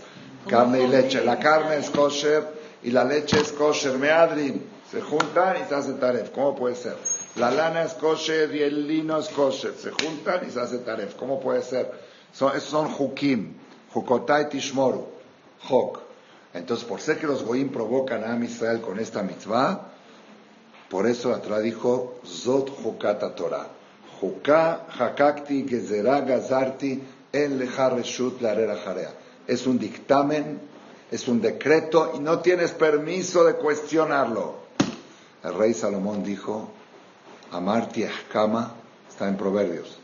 Carne 0.48 0.83
y 0.83 0.88
leche. 0.88 1.25
La 1.25 1.38
carne 1.38 1.77
es 1.77 1.90
kosher 1.90 2.44
y 2.83 2.90
la 2.90 3.05
leche 3.05 3.40
es 3.40 3.53
kosher. 3.53 3.98
Meadrin 3.98 4.62
se 4.90 5.01
juntan 5.01 5.57
y 5.62 5.68
se 5.68 5.75
hace 5.75 5.92
taref. 5.94 6.31
¿Cómo 6.31 6.57
puede 6.57 6.75
ser? 6.75 6.96
La 7.37 7.51
lana 7.51 7.85
es 7.85 7.94
kosher 7.94 8.55
y 8.55 8.62
el 8.62 8.87
lino 8.87 9.18
es 9.18 9.29
kosher. 9.29 9.75
Se 9.75 9.90
juntan 9.90 10.46
y 10.46 10.51
se 10.51 10.61
hace 10.61 10.79
taref. 10.79 11.14
¿Cómo 11.14 11.40
puede 11.40 11.62
ser? 11.62 11.90
Son, 12.33 12.57
esos 12.57 12.70
son 12.70 12.92
hukim. 12.98 13.55
Hukotai 13.94 14.48
tishmoru. 14.48 15.07
Hok. 15.68 16.01
Entonces, 16.55 16.85
por 16.85 17.01
ser 17.01 17.18
que 17.18 17.27
los 17.27 17.42
goyim 17.42 17.70
provocan 17.70 18.25
a 18.25 18.44
Israel 18.44 18.81
con 18.81 18.98
esta 18.98 19.22
mitzvah, 19.22 19.92
por 20.93 21.07
eso 21.07 21.35
Torah 21.41 21.61
dijo, 21.61 22.21
Zot 22.23 22.69
hukata 22.85 23.35
Torah. 23.35 23.67
Huká 24.21 24.85
hakakti 24.91 25.65
gezerá 25.67 26.21
gazarti 26.21 27.03
en 27.33 27.59
leja 27.59 27.89
reshut 27.89 28.43
la 28.43 28.77
jarea. 28.77 29.11
Es 29.47 29.67
un 29.67 29.79
dictamen, 29.79 30.61
es 31.11 31.29
un 31.29 31.41
decreto 31.41 32.13
y 32.15 32.19
no 32.19 32.41
tienes 32.41 32.73
permiso 32.73 33.43
de 33.45 33.55
cuestionarlo. 33.55 34.57
El 35.43 35.55
rey 35.55 35.73
Salomón 35.73 36.23
dijo, 36.23 36.69
Amarti 37.53 38.05
Kama, 38.31 38.75
está 39.09 39.29
en 39.29 39.39
Proverbios, 39.39 39.99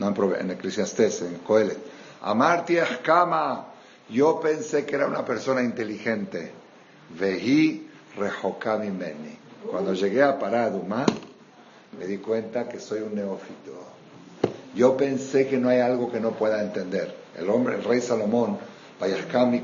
no 0.00 0.08
en, 0.08 0.40
en 0.40 0.50
Eclesiastés, 0.50 1.22
en 1.22 1.38
Coelet. 1.38 1.78
Amarti 2.22 2.78
yo 4.10 4.40
pensé 4.40 4.84
que 4.84 4.96
era 4.96 5.06
una 5.06 5.24
persona 5.24 5.62
inteligente. 5.62 6.50
Vehi 7.16 7.88
Rehokami 8.16 8.90
Meni. 8.90 9.38
Cuando 9.66 9.92
llegué 9.94 10.22
a 10.22 10.38
Paraduma, 10.38 11.04
me 11.98 12.06
di 12.06 12.18
cuenta 12.18 12.68
que 12.68 12.78
soy 12.78 13.00
un 13.00 13.14
neófito. 13.14 13.72
Yo 14.74 14.96
pensé 14.96 15.48
que 15.48 15.58
no 15.58 15.68
hay 15.68 15.80
algo 15.80 16.10
que 16.10 16.20
no 16.20 16.32
pueda 16.32 16.62
entender. 16.62 17.14
El 17.36 17.50
hombre, 17.50 17.76
el 17.76 17.84
rey 17.84 18.00
Salomón, 18.00 18.58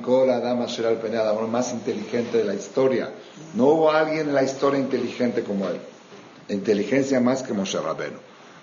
Cola, 0.02 0.40
Dama 0.40 0.66
el 0.66 0.96
Penada, 0.96 1.32
uno 1.32 1.48
más 1.48 1.72
inteligente 1.72 2.38
de 2.38 2.44
la 2.44 2.54
historia. 2.54 3.10
No 3.54 3.66
hubo 3.66 3.90
alguien 3.90 4.28
en 4.28 4.34
la 4.34 4.42
historia 4.42 4.78
inteligente 4.78 5.42
como 5.42 5.68
él. 5.68 5.78
Inteligencia 6.48 7.20
más 7.20 7.42
que 7.42 7.52
Moshe 7.52 7.80
Rabenu. 7.80 8.18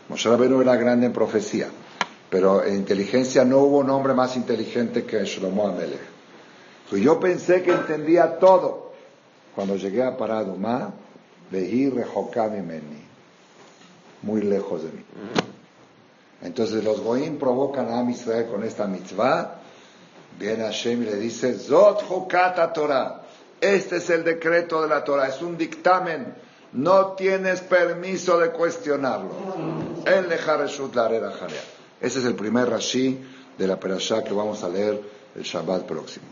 Moshe 0.10 0.30
Rabenu 0.30 0.62
era 0.62 0.76
grande 0.76 1.08
en 1.08 1.13
profecía, 1.13 1.67
pero 2.30 2.63
en 2.63 2.76
inteligencia 2.76 3.44
no 3.44 3.60
hubo 3.60 3.80
un 3.80 3.89
hombre 3.89 4.13
más 4.13 4.36
inteligente 4.36 5.04
que 5.04 5.24
Shlomo 5.24 5.67
Amelech. 5.67 6.12
Yo 6.91 7.20
pensé 7.20 7.63
que 7.63 7.72
entendía 7.72 8.38
todo. 8.38 8.91
Cuando 9.56 9.76
llegué 9.78 10.04
a 10.04 10.17
Paraduma, 10.17 10.94
Rehokami 10.94 10.96
Meni, 10.96 11.11
muy 14.22 14.42
lejos 14.42 14.84
de 14.84 14.90
mí. 14.90 15.04
Entonces 16.42 16.84
los 16.84 17.02
Goim 17.02 17.38
provocan 17.38 17.92
a 17.92 18.10
Israel 18.10 18.48
con 18.50 18.64
esta 18.64 18.88
mitzvah 18.88 19.62
Viene 20.40 20.64
Hashem 20.64 21.04
y 21.04 21.06
le 21.06 21.16
dice, 21.18 21.54
Zot 21.54 22.10
Hukata 22.10 22.72
Torah. 22.74 23.22
Este 23.60 23.98
es 23.98 24.10
el 24.10 24.24
decreto 24.24 24.82
de 24.82 24.88
la 24.88 25.04
Torah, 25.04 25.28
es 25.28 25.42
un 25.42 25.58
dictamen. 25.58 26.34
No 26.74 27.14
tienes 27.14 27.62
permiso 27.62 28.39
de 28.39 28.49
cuestionarlo. 28.52 29.32
El 30.06 30.30
Ese 31.99 32.20
es 32.20 32.26
el 32.26 32.36
primer 32.36 32.70
Rashi 32.70 33.20
de 33.58 33.68
la 33.68 33.80
Perashá 33.80 34.24
que 34.24 34.34
vamos 34.34 34.64
a 34.64 34.70
leer 34.70 34.99
el 35.36 35.43
Shabbat 35.43 35.84
próximo. 35.84 36.26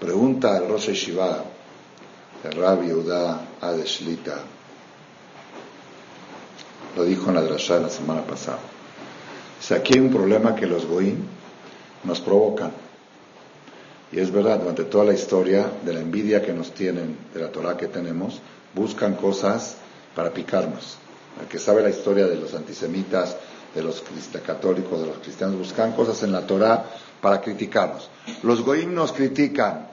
Pregunta 0.00 0.56
al 0.56 0.68
Rosh 0.68 0.92
Shiva, 0.92 1.36
el 1.36 1.53
Rabbi 2.50 2.92
Udá 2.92 3.40
Adeshlita. 3.60 4.38
Lo 6.96 7.04
dijo 7.04 7.28
en 7.28 7.34
la 7.36 7.42
Drashá 7.42 7.78
la 7.78 7.88
semana 7.88 8.22
pasada. 8.22 8.58
Dice, 9.58 9.74
aquí 9.74 9.94
hay 9.94 10.00
un 10.00 10.10
problema 10.10 10.54
que 10.54 10.66
los 10.66 10.86
Goim 10.86 11.16
nos 12.04 12.20
provocan. 12.20 12.72
Y 14.12 14.20
es 14.20 14.30
verdad, 14.30 14.60
durante 14.60 14.84
toda 14.84 15.04
la 15.04 15.14
historia 15.14 15.70
de 15.84 15.92
la 15.92 16.00
envidia 16.00 16.42
que 16.42 16.52
nos 16.52 16.72
tienen, 16.72 17.16
de 17.32 17.40
la 17.40 17.48
Torah 17.48 17.76
que 17.76 17.88
tenemos, 17.88 18.40
buscan 18.74 19.14
cosas 19.14 19.76
para 20.14 20.30
picarnos. 20.30 20.98
El 21.40 21.48
que 21.48 21.58
sabe 21.58 21.82
la 21.82 21.90
historia 21.90 22.26
de 22.26 22.36
los 22.36 22.54
antisemitas 22.54 23.36
de 23.74 23.82
los 23.82 24.04
católicos, 24.46 25.00
de 25.00 25.06
los 25.06 25.18
cristianos, 25.18 25.58
buscan 25.58 25.92
cosas 25.92 26.22
en 26.22 26.30
la 26.30 26.46
Torah 26.46 26.84
para 27.20 27.40
criticarnos. 27.40 28.08
Los 28.42 28.62
goim 28.62 28.94
nos 28.94 29.12
critican 29.12 29.88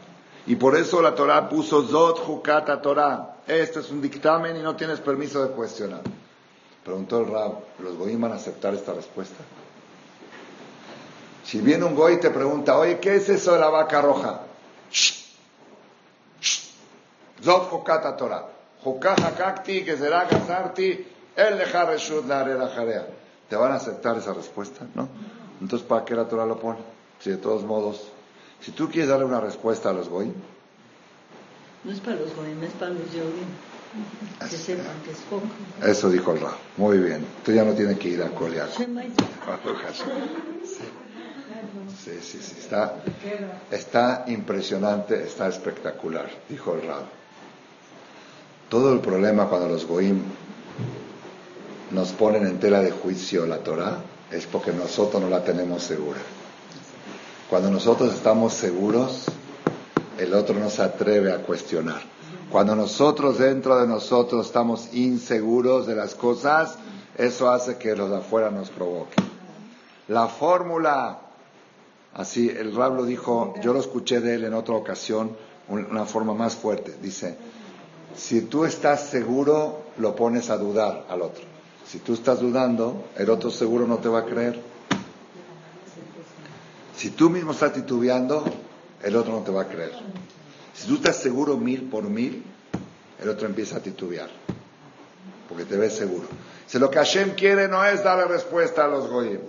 y 0.48 0.56
por 0.56 0.76
eso 0.76 1.02
la 1.02 1.14
Torah 1.14 1.48
puso 1.48 1.84
Zot 1.84 2.20
Jukata 2.20 2.82
Torah. 2.82 3.38
Este 3.48 3.80
es 3.80 3.92
un 3.92 4.02
dictamen 4.02 4.56
y 4.58 4.62
no 4.62 4.76
tienes 4.76 5.00
permiso 5.00 5.44
de 5.46 5.54
cuestionar. 5.54 6.02
Preguntó 6.84 7.20
el 7.20 7.28
Rab, 7.28 7.54
¿los 7.80 7.96
goim 7.96 8.20
van 8.20 8.32
a 8.32 8.36
aceptar 8.36 8.74
esta 8.74 8.94
respuesta? 8.94 9.44
Si 11.44 11.60
viene 11.60 11.86
un 11.86 11.96
goy 11.96 12.14
y 12.14 12.18
te 12.20 12.32
pregunta, 12.32 12.78
oye, 12.78 13.00
¿qué 13.00 13.16
es 13.16 13.30
eso 13.30 13.54
de 13.54 13.60
la 13.60 13.70
vaca 13.70 14.02
roja? 14.02 14.42
Zot 17.44 17.70
Jukata 17.70 18.16
Torah. 18.16 18.48
Jukata 18.84 19.64
que 19.64 19.96
será 19.98 20.26
gazarti, 20.26 21.06
el 21.36 21.58
dejar 21.58 21.90
la. 21.90 23.08
¿Te 23.48 23.56
van 23.56 23.72
a 23.74 23.76
aceptar 23.76 24.18
esa 24.18 24.34
respuesta? 24.34 24.86
¿No? 24.96 25.08
Entonces, 25.60 25.88
¿para 25.88 26.04
qué 26.04 26.16
la 26.16 26.28
Torah 26.28 26.46
lo 26.46 26.58
pone? 26.58 26.80
Si 27.20 27.30
de 27.30 27.38
todos 27.38 27.64
modos, 27.64 28.12
si 28.62 28.72
tú 28.72 28.90
quieres 28.90 29.10
darle 29.10 29.26
una 29.26 29.40
respuesta 29.40 29.90
a 29.90 29.94
los 29.94 30.10
goyim, 30.10 30.34
no 31.84 31.92
es 31.92 32.00
para 32.00 32.18
los 32.18 32.36
goyim, 32.36 32.64
es 32.64 32.72
para 32.74 32.92
los 32.92 33.12
yodim. 33.12 33.50
Que 34.40 34.58
sepan 34.58 35.02
que 35.04 35.12
es 35.12 35.18
poco. 35.30 35.48
Eso 35.86 36.10
dijo 36.10 36.32
el 36.32 36.40
Ra. 36.40 36.52
Muy 36.78 36.98
bien. 37.00 37.26
Tú 37.44 37.52
ya 37.52 37.66
no 37.66 37.74
tienes 37.74 37.98
que 38.00 38.10
ir 38.10 38.24
a 38.24 38.30
colear. 38.30 38.70
Sí, 38.72 38.86
sí, 42.22 42.40
sí. 42.42 42.56
Está, 42.58 42.96
está 43.70 44.24
impresionante, 44.28 45.22
está 45.24 45.48
espectacular, 45.48 46.30
dijo 46.48 46.76
el 46.76 46.88
Ra. 46.88 47.00
Todo 48.70 48.94
el 48.94 49.02
problema 49.02 49.48
cuando 49.48 49.68
los 49.68 49.86
goyim 49.86 50.22
nos 51.92 52.14
ponen 52.14 52.46
en 52.46 52.60
tela 52.60 52.82
de 52.82 52.92
juicio 52.92 53.46
la 53.46 53.58
Torah 53.58 53.98
es 54.32 54.46
porque 54.46 54.72
nosotros 54.72 55.22
no 55.22 55.30
la 55.30 55.44
tenemos 55.44 55.84
segura. 55.84 56.20
Cuando 57.52 57.70
nosotros 57.70 58.14
estamos 58.14 58.54
seguros, 58.54 59.26
el 60.18 60.34
otro 60.36 60.58
no 60.58 60.70
se 60.70 60.84
atreve 60.84 61.34
a 61.34 61.40
cuestionar. 61.40 62.00
Cuando 62.50 62.78
nosotros 62.78 63.40
dentro 63.40 63.78
de 63.78 63.88
nosotros 63.88 64.46
estamos 64.46 64.94
inseguros 64.94 65.86
de 65.86 65.98
las 65.98 66.16
cosas, 66.16 66.78
eso 67.18 67.50
hace 67.50 67.78
que 67.78 67.94
los 67.94 68.10
de 68.10 68.20
afuera 68.20 68.52
nos 68.52 68.70
provoquen. 68.70 69.26
La 70.08 70.30
fórmula, 70.30 71.20
así 72.14 72.48
el 72.48 72.74
Rab 72.74 72.96
lo 72.96 73.04
dijo, 73.04 73.54
yo 73.62 73.74
lo 73.74 73.82
escuché 73.82 74.22
de 74.22 74.36
él 74.36 74.46
en 74.46 74.54
otra 74.54 74.76
ocasión, 74.76 75.36
una 75.68 76.06
forma 76.06 76.34
más 76.34 76.56
fuerte. 76.56 76.96
Dice, 77.02 77.36
si 78.16 78.44
tú 78.44 78.64
estás 78.64 79.02
seguro, 79.08 79.82
lo 79.98 80.16
pones 80.16 80.50
a 80.50 80.58
dudar 80.58 81.06
al 81.10 81.22
otro. 81.22 81.44
Si 81.86 82.00
tú 82.00 82.14
estás 82.14 82.40
dudando, 82.40 83.10
el 83.18 83.30
otro 83.30 83.52
seguro 83.52 83.88
no 83.88 83.98
te 83.98 84.08
va 84.08 84.20
a 84.20 84.26
creer. 84.26 84.71
Si 87.02 87.10
tú 87.10 87.32
mismo 87.32 87.54
estás 87.54 87.74
titubeando, 87.74 88.46
el 89.02 89.16
otro 89.16 89.34
no 89.34 89.40
te 89.40 89.50
va 89.50 89.64
a 89.64 89.68
creer. 89.68 89.92
Si 90.76 90.88
tú 90.88 90.98
estás 90.98 91.16
seguro 91.16 91.58
mil 91.58 91.90
por 91.90 92.04
mil, 92.04 92.44
el 93.20 93.28
otro 93.28 93.48
empieza 93.48 93.78
a 93.78 93.80
titubear, 93.80 94.30
porque 95.50 95.66
te 95.66 95.78
ves 95.78 95.96
seguro. 95.96 96.28
Si 96.68 96.78
lo 96.78 96.92
que 96.92 97.00
Hashem 97.00 97.32
quiere 97.32 97.68
no 97.68 97.84
es 97.84 98.04
darle 98.04 98.26
respuesta 98.26 98.86
a 98.86 98.88
los 98.88 99.10
goyim, 99.10 99.40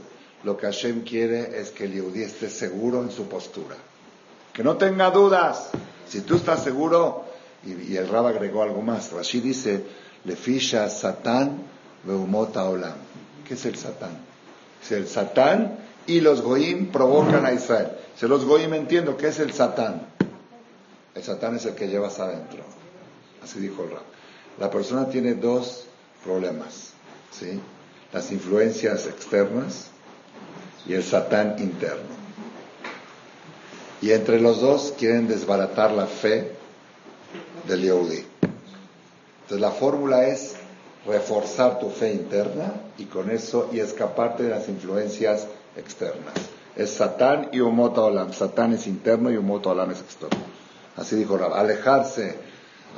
lo 0.45 0.57
que 0.57 0.65
Hashem 0.65 1.03
quiere 1.03 1.61
es 1.61 1.69
que 1.73 1.85
el 1.85 1.93
Yehudi 1.93 2.23
esté 2.23 2.49
seguro 2.49 3.03
en 3.03 3.11
su 3.11 3.29
postura. 3.29 3.77
Que 4.55 4.65
no 4.65 4.79
tenga 4.79 5.11
dudas. 5.11 5.69
Si 6.09 6.23
tú 6.23 6.37
estás 6.37 6.65
seguro, 6.65 7.27
y, 7.67 7.95
el 7.95 8.09
Rab 8.09 8.29
agregó 8.29 8.63
algo 8.63 8.81
más, 8.81 9.13
Rashi 9.13 9.41
dice, 9.41 9.85
le 10.25 10.37
ficha 10.37 10.89
Satán 10.89 11.63
veumota 12.03 12.65
olam. 12.65 12.97
¿Qué 13.47 13.53
es 13.53 13.67
el 13.67 13.77
Satán? 13.77 14.17
Es 14.83 14.93
el 14.93 15.07
Satán 15.07 15.92
y 16.07 16.21
los 16.21 16.43
goim 16.43 16.89
provocan 16.89 17.47
a 17.47 17.53
Israel. 17.53 17.93
Si 18.17 18.27
los 18.27 18.45
goim 18.45 18.75
entiendo 18.75 19.17
que 19.17 19.29
es 19.29 19.39
el 19.39 19.53
Satán. 19.53 20.07
El 21.15 21.23
Satán 21.23 21.57
es 21.57 21.67
el 21.67 21.75
que 21.75 21.89
llevas 21.89 22.19
adentro. 22.19 22.63
Así 23.43 23.61
dijo 23.61 23.85
el 23.85 23.91
Rab. 23.91 24.03
La 24.59 24.71
persona 24.71 25.09
tiene 25.09 25.35
dos 25.35 25.85
problemas, 26.25 26.93
¿sí? 27.31 27.61
Las 28.13 28.31
influencias 28.31 29.07
externas 29.07 29.89
y 30.87 30.95
el 30.95 31.03
Satán 31.03 31.57
interno. 31.59 32.23
Y 34.01 34.11
entre 34.11 34.41
los 34.41 34.61
dos 34.61 34.95
quieren 34.99 35.29
desbaratar 35.29 35.93
la 35.93 36.07
fe 36.07 36.53
del 37.67 37.83
Yehudi. 37.83 38.25
Entonces 39.43 39.61
la 39.61 39.71
fórmula 39.71 40.27
es 40.27 40.55
reforzar 41.07 41.79
tu 41.79 41.89
fe 41.91 42.13
interna 42.13 42.75
y 42.99 43.05
con 43.05 43.31
eso 43.31 43.71
y 43.73 43.81
escaparte 43.81 44.45
de 44.45 44.51
las 44.51 44.69
influencias 44.69 45.43
externas. 45.43 45.62
Es 46.77 46.91
Satán 46.91 47.49
y 47.53 47.61
Umota 47.61 48.03
Olam. 48.03 48.33
Satán 48.33 48.75
es 48.75 48.87
interno 48.87 49.31
y 49.31 49.37
Umota 49.37 49.71
Olam 49.71 49.91
es 49.91 50.01
externo. 50.01 50.45
Así 50.97 51.17
dijo 51.17 51.37
Rab. 51.39 51.55
Alejarse, 51.55 52.37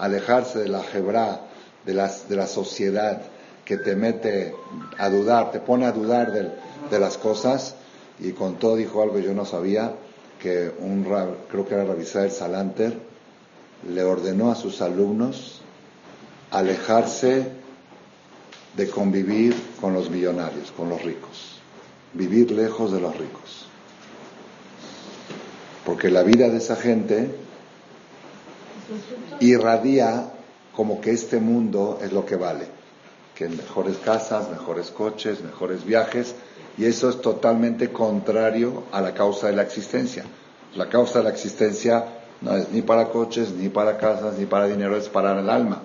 alejarse 0.00 0.60
de 0.60 0.68
la 0.68 0.82
Jebra, 0.82 1.40
de, 1.84 1.92
de 1.92 2.36
la 2.36 2.46
sociedad 2.46 3.22
que 3.64 3.78
te 3.78 3.96
mete 3.96 4.54
a 4.98 5.08
dudar, 5.08 5.50
te 5.50 5.60
pone 5.60 5.86
a 5.86 5.92
dudar 5.92 6.32
de, 6.32 6.98
las 6.98 7.16
cosas. 7.16 7.76
Y 8.18 8.32
con 8.32 8.58
todo 8.58 8.76
dijo 8.76 9.02
algo 9.02 9.18
yo 9.18 9.34
no 9.34 9.44
sabía, 9.44 9.92
que 10.40 10.72
un 10.78 11.04
creo 11.50 11.66
que 11.66 11.74
era 11.74 11.84
el 11.84 12.30
Salanter, 12.30 12.98
le 13.88 14.02
ordenó 14.02 14.50
a 14.50 14.54
sus 14.54 14.82
alumnos 14.82 15.60
alejarse 16.50 17.48
de 18.76 18.88
convivir 18.88 19.54
con 19.80 19.94
los 19.94 20.10
millonarios, 20.10 20.70
con 20.72 20.88
los 20.88 21.02
ricos 21.02 21.53
vivir 22.14 22.50
lejos 22.50 22.92
de 22.92 23.00
los 23.00 23.16
ricos. 23.16 23.66
Porque 25.84 26.10
la 26.10 26.22
vida 26.22 26.48
de 26.48 26.58
esa 26.58 26.76
gente 26.76 27.34
irradia 29.40 30.30
como 30.74 31.00
que 31.00 31.10
este 31.10 31.38
mundo 31.40 31.98
es 32.02 32.12
lo 32.12 32.24
que 32.24 32.36
vale. 32.36 32.66
Que 33.34 33.48
mejores 33.48 33.98
casas, 33.98 34.50
mejores 34.50 34.90
coches, 34.90 35.42
mejores 35.42 35.84
viajes, 35.84 36.34
y 36.76 36.86
eso 36.86 37.08
es 37.10 37.20
totalmente 37.20 37.92
contrario 37.92 38.84
a 38.92 39.00
la 39.00 39.14
causa 39.14 39.48
de 39.48 39.56
la 39.56 39.62
existencia. 39.62 40.24
La 40.74 40.88
causa 40.88 41.18
de 41.18 41.24
la 41.24 41.30
existencia 41.30 42.04
no 42.40 42.56
es 42.56 42.70
ni 42.70 42.82
para 42.82 43.10
coches, 43.10 43.50
ni 43.52 43.68
para 43.68 43.98
casas, 43.98 44.38
ni 44.38 44.46
para 44.46 44.66
dinero, 44.66 44.96
es 44.96 45.08
para 45.08 45.38
el 45.38 45.48
alma. 45.48 45.82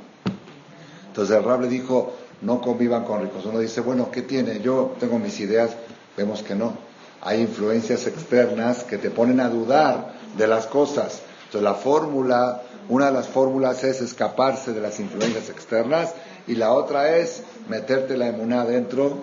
Entonces 1.07 1.35
el 1.35 1.43
Rab 1.43 1.61
le 1.61 1.67
dijo, 1.67 2.13
no 2.41 2.61
convivan 2.61 3.03
con 3.03 3.21
ricos. 3.21 3.45
Uno 3.45 3.59
dice, 3.59 3.81
bueno, 3.81 4.09
¿qué 4.11 4.21
tiene? 4.21 4.61
Yo 4.61 4.95
tengo 4.99 5.19
mis 5.19 5.39
ideas, 5.39 5.75
Vemos 6.17 6.43
que 6.43 6.55
no. 6.55 6.73
Hay 7.21 7.41
influencias 7.41 8.07
externas 8.07 8.83
que 8.83 8.97
te 8.97 9.09
ponen 9.09 9.39
a 9.39 9.49
dudar 9.49 10.13
de 10.37 10.47
las 10.47 10.67
cosas. 10.67 11.21
Entonces 11.45 11.63
la 11.63 11.73
fórmula, 11.73 12.61
una 12.87 13.07
de 13.07 13.11
las 13.11 13.27
fórmulas 13.27 13.83
es 13.83 14.01
escaparse 14.01 14.73
de 14.73 14.81
las 14.81 14.99
influencias 14.99 15.49
externas 15.49 16.13
y 16.47 16.55
la 16.55 16.71
otra 16.71 17.17
es 17.17 17.43
meterte 17.67 18.17
la 18.17 18.27
emuná 18.27 18.65
dentro, 18.65 19.17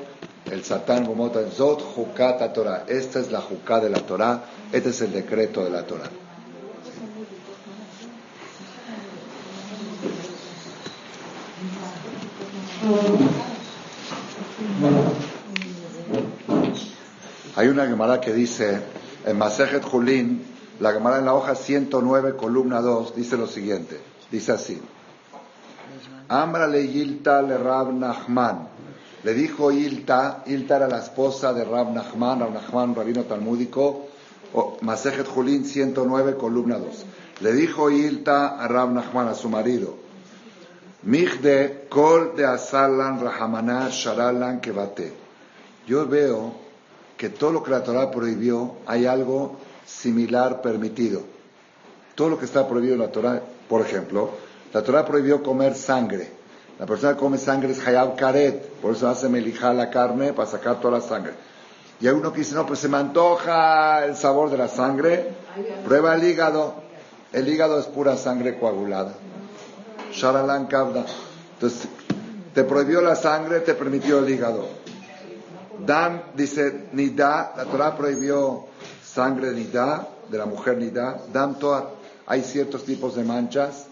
el 0.50 0.64
satán 0.64 1.06
gomota, 1.06 1.40
zot 1.50 1.82
jukata 1.82 2.52
Torah. 2.52 2.84
Esta 2.86 3.20
es 3.20 3.30
la 3.32 3.40
juká 3.40 3.80
de 3.80 3.90
la 3.90 4.00
Torah, 4.00 4.44
este 4.72 4.90
es 4.90 5.00
el 5.00 5.12
decreto 5.12 5.64
de 5.64 5.70
la 5.70 5.82
Torah. 5.82 6.10
Hay 17.56 17.68
una 17.68 17.86
Gemara 17.86 18.20
que 18.20 18.34
dice, 18.34 18.82
en 19.24 19.38
Masejet 19.38 19.82
Julín, 19.82 20.44
la 20.78 20.92
Gemara 20.92 21.20
en 21.20 21.24
la 21.24 21.32
hoja 21.32 21.54
109, 21.54 22.36
columna 22.36 22.82
2, 22.82 23.16
dice 23.16 23.38
lo 23.38 23.46
siguiente, 23.46 23.98
dice 24.30 24.52
así. 24.52 24.78
Amra 26.28 26.66
le 26.66 26.86
Yilta 26.86 27.40
le 27.40 27.56
Rab 27.56 27.94
Nachman. 27.94 28.68
Le 29.24 29.32
dijo 29.32 29.72
Yilta, 29.72 30.44
Yilta 30.44 30.76
era 30.76 30.86
la 30.86 30.98
esposa 30.98 31.54
de 31.54 31.64
Rab 31.64 31.94
Nachman, 31.94 32.40
Rab 32.40 32.52
Nachman, 32.52 32.94
rabino 32.94 33.22
talmúdico, 33.22 34.08
Masejet 34.82 35.26
Julín 35.26 35.64
109, 35.64 36.36
columna 36.36 36.76
2. 36.76 37.04
Le 37.40 37.54
dijo 37.54 37.88
Yilta 37.88 38.62
a 38.62 38.68
Rab 38.68 38.92
Nachman, 38.92 39.28
a 39.28 39.34
su 39.34 39.48
marido, 39.48 39.96
de 41.02 41.86
kol 41.88 42.34
de 42.36 42.44
asalan 42.44 43.18
rahamana 43.18 43.88
sharalan 43.88 44.60
kebate. 44.60 45.10
Yo 45.86 46.06
veo 46.06 46.65
que 47.16 47.30
todo 47.30 47.52
lo 47.52 47.62
que 47.62 47.70
la 47.70 47.82
Torah 47.82 48.10
prohibió, 48.10 48.76
hay 48.86 49.06
algo 49.06 49.56
similar 49.86 50.60
permitido. 50.62 51.22
Todo 52.14 52.30
lo 52.30 52.38
que 52.38 52.44
está 52.44 52.68
prohibido 52.68 52.94
en 52.94 53.00
la 53.00 53.10
Torah, 53.10 53.42
por 53.68 53.80
ejemplo, 53.82 54.30
la 54.72 54.82
Torah 54.82 55.04
prohibió 55.04 55.42
comer 55.42 55.74
sangre. 55.74 56.30
La 56.78 56.84
persona 56.84 57.14
que 57.14 57.20
come 57.20 57.38
sangre 57.38 57.72
es 57.72 57.86
hayab 57.86 58.16
karet, 58.16 58.62
por 58.82 58.94
eso 58.94 59.08
hace 59.08 59.28
melijar 59.28 59.74
la 59.74 59.88
carne 59.88 60.34
para 60.34 60.48
sacar 60.48 60.80
toda 60.80 60.98
la 60.98 61.00
sangre. 61.00 61.32
Y 62.00 62.06
hay 62.06 62.14
uno 62.14 62.32
que 62.32 62.40
dice, 62.40 62.54
no, 62.54 62.66
pues 62.66 62.80
se 62.80 62.88
me 62.88 62.98
antoja 62.98 64.04
el 64.04 64.16
sabor 64.16 64.50
de 64.50 64.58
la 64.58 64.68
sangre, 64.68 65.30
prueba 65.84 66.14
el 66.14 66.24
hígado. 66.24 66.74
El 67.32 67.48
hígado 67.48 67.80
es 67.80 67.86
pura 67.86 68.16
sangre 68.16 68.58
coagulada. 68.58 69.14
Sharalan 70.12 70.68
Entonces, 70.68 71.88
te 72.54 72.64
prohibió 72.64 73.00
la 73.00 73.16
sangre, 73.16 73.60
te 73.60 73.74
permitió 73.74 74.18
el 74.18 74.28
hígado. 74.28 74.66
Dam 75.84 76.22
dice 76.34 76.88
Nida, 76.92 77.52
la 77.56 77.64
Torah 77.64 77.96
prohibió 77.96 78.66
sangre 79.04 79.50
de 79.50 79.56
Nida, 79.56 80.08
de 80.30 80.38
la 80.38 80.46
mujer 80.46 80.78
Nida. 80.78 81.18
Dam 81.32 81.58
Toar, 81.58 81.90
hay 82.26 82.42
ciertos 82.42 82.84
tipos 82.84 83.14
de 83.16 83.24
manchas 83.24 83.86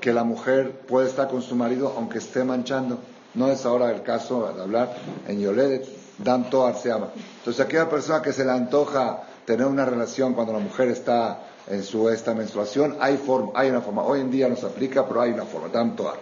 que 0.00 0.12
la 0.12 0.24
mujer 0.24 0.80
puede 0.86 1.08
estar 1.08 1.28
con 1.28 1.42
su 1.42 1.54
marido 1.54 1.94
aunque 1.96 2.18
esté 2.18 2.44
manchando. 2.44 2.98
No 3.34 3.48
es 3.48 3.64
ahora 3.64 3.90
el 3.90 4.02
caso 4.02 4.52
de 4.54 4.62
hablar 4.62 4.94
en 5.28 5.40
Yoledet, 5.40 5.86
Dam 6.18 6.50
Toar 6.50 6.76
se 6.76 6.88
llama. 6.88 7.08
Entonces 7.38 7.64
aquella 7.64 7.88
persona 7.88 8.22
que 8.22 8.32
se 8.32 8.44
le 8.44 8.50
antoja 8.50 9.22
tener 9.44 9.66
una 9.66 9.84
relación 9.84 10.34
cuando 10.34 10.52
la 10.52 10.58
mujer 10.58 10.88
está 10.88 11.40
en 11.68 11.82
su 11.82 12.08
esta 12.10 12.34
menstruación, 12.34 12.96
hay, 13.00 13.16
forma, 13.16 13.52
hay 13.54 13.70
una 13.70 13.80
forma. 13.80 14.02
Hoy 14.02 14.20
en 14.20 14.30
día 14.30 14.48
no 14.48 14.56
se 14.56 14.66
aplica, 14.66 15.06
pero 15.06 15.20
hay 15.20 15.32
una 15.32 15.44
forma. 15.44 15.68
Dam 15.68 15.96
Toar. 15.96 16.16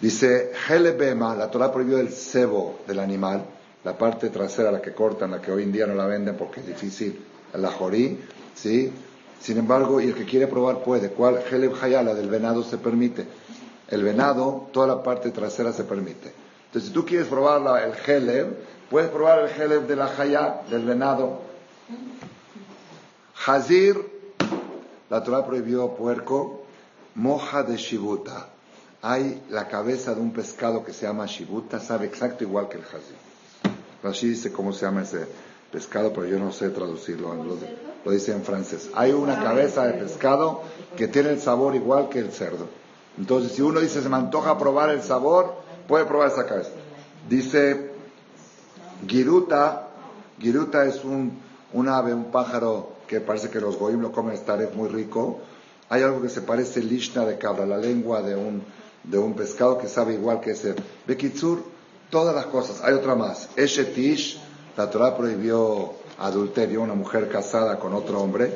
Dice, 0.00 0.52
Helebema, 0.68 1.34
la 1.34 1.50
Torah 1.50 1.70
prohibió 1.70 1.98
el 1.98 2.10
cebo 2.10 2.78
del 2.86 3.00
animal 3.00 3.44
la 3.84 3.96
parte 3.96 4.30
trasera, 4.30 4.70
la 4.70 4.82
que 4.82 4.92
cortan, 4.92 5.30
la 5.30 5.40
que 5.40 5.52
hoy 5.52 5.62
en 5.62 5.72
día 5.72 5.86
no 5.86 5.94
la 5.94 6.06
venden 6.06 6.36
porque 6.36 6.60
es 6.60 6.66
difícil, 6.66 7.18
la 7.54 7.70
jorí, 7.70 8.18
¿sí? 8.54 8.92
Sin 9.40 9.56
embargo, 9.56 10.00
y 10.00 10.08
el 10.08 10.14
que 10.14 10.26
quiere 10.26 10.46
probar 10.46 10.82
puede. 10.82 11.10
¿Cuál? 11.10 11.40
Heleb 11.50 11.72
Hayala 11.82 12.14
del 12.14 12.28
venado 12.28 12.62
se 12.62 12.76
permite. 12.76 13.26
El 13.88 14.04
venado, 14.04 14.68
toda 14.72 14.86
la 14.86 15.02
parte 15.02 15.30
trasera 15.30 15.72
se 15.72 15.84
permite. 15.84 16.30
Entonces, 16.66 16.88
si 16.88 16.94
tú 16.94 17.06
quieres 17.06 17.26
probar 17.26 17.62
el 17.82 17.94
Heleb, 18.06 18.54
puedes 18.90 19.10
probar 19.10 19.40
el 19.40 19.48
Heleb 19.48 19.86
de 19.86 19.96
la 19.96 20.06
Hayá, 20.16 20.62
del 20.70 20.84
venado. 20.84 21.40
Hazir, 23.46 23.96
la 25.08 25.24
Torah 25.24 25.46
prohibió 25.46 25.94
puerco, 25.94 26.64
moja 27.14 27.62
de 27.62 27.76
Shibuta. 27.78 28.50
Hay 29.00 29.42
la 29.48 29.66
cabeza 29.66 30.14
de 30.14 30.20
un 30.20 30.32
pescado 30.32 30.84
que 30.84 30.92
se 30.92 31.06
llama 31.06 31.24
Shibuta, 31.24 31.80
sabe 31.80 32.06
exacto 32.06 32.44
igual 32.44 32.68
que 32.68 32.76
el 32.76 32.84
Hazir. 32.84 33.29
Rashi 34.02 34.28
dice 34.28 34.52
cómo 34.52 34.72
se 34.72 34.86
llama 34.86 35.02
ese 35.02 35.26
pescado, 35.70 36.12
pero 36.12 36.26
yo 36.26 36.38
no 36.38 36.52
sé 36.52 36.70
traducirlo, 36.70 37.34
lo, 37.34 38.10
dice 38.10 38.32
en 38.32 38.42
francés. 38.42 38.90
Hay 38.94 39.12
una 39.12 39.42
cabeza 39.42 39.86
de 39.86 39.94
pescado 39.94 40.62
que 40.96 41.08
tiene 41.08 41.30
el 41.30 41.40
sabor 41.40 41.74
igual 41.74 42.08
que 42.08 42.18
el 42.18 42.32
cerdo. 42.32 42.66
Entonces, 43.18 43.52
si 43.52 43.62
uno 43.62 43.80
dice, 43.80 44.02
se 44.02 44.08
me 44.08 44.16
antoja 44.16 44.58
probar 44.58 44.90
el 44.90 45.02
sabor, 45.02 45.54
puede 45.86 46.06
probar 46.06 46.30
esa 46.30 46.46
cabeza. 46.46 46.70
Dice, 47.28 47.90
giruta, 49.06 49.88
giruta 50.38 50.86
es 50.86 51.04
un, 51.04 51.38
ave, 51.88 52.14
un 52.14 52.30
pájaro 52.30 52.92
que 53.06 53.20
parece 53.20 53.50
que 53.50 53.60
los 53.60 53.76
goim 53.76 54.00
lo 54.00 54.12
comen, 54.12 54.34
estar 54.34 54.60
es 54.62 54.74
muy 54.74 54.88
rico. 54.88 55.40
Hay 55.88 56.02
algo 56.02 56.22
que 56.22 56.28
se 56.28 56.42
parece 56.42 56.82
lishna 56.82 57.24
de 57.24 57.36
cabra, 57.36 57.66
la 57.66 57.76
lengua 57.76 58.22
de 58.22 58.36
un, 58.36 58.62
de 59.04 59.18
un 59.18 59.34
pescado 59.34 59.78
que 59.78 59.88
sabe 59.88 60.14
igual 60.14 60.40
que 60.40 60.52
ese. 60.52 60.74
Bekitsur, 61.06 61.62
todas 62.10 62.34
las 62.34 62.46
cosas. 62.46 62.82
Hay 62.82 62.94
otra 62.94 63.14
más. 63.14 63.48
Eshetish, 63.56 64.40
la 64.76 64.90
Torah 64.90 65.16
prohibió 65.16 65.94
adulterio, 66.18 66.82
una 66.82 66.94
mujer 66.94 67.28
casada 67.28 67.78
con 67.78 67.94
otro 67.94 68.20
hombre, 68.20 68.52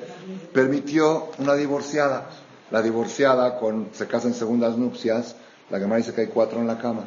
permitió 0.52 1.30
una 1.38 1.54
divorciada. 1.54 2.28
La 2.70 2.82
divorciada 2.82 3.58
con, 3.58 3.88
se 3.92 4.06
casa 4.06 4.28
en 4.28 4.34
segundas 4.34 4.76
nupcias, 4.76 5.36
la 5.70 5.78
Gemara 5.78 5.98
dice 5.98 6.12
que 6.12 6.22
hay 6.22 6.26
cuatro 6.26 6.58
en 6.60 6.66
la 6.66 6.78
cama. 6.78 7.04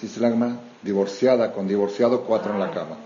¿Sí 0.00 0.10
la 0.18 0.30
Gemara? 0.30 0.56
Divorciada 0.82 1.52
con 1.52 1.68
divorciado, 1.68 2.22
cuatro 2.22 2.52
en 2.52 2.60
la 2.60 2.70
cama. 2.70 2.96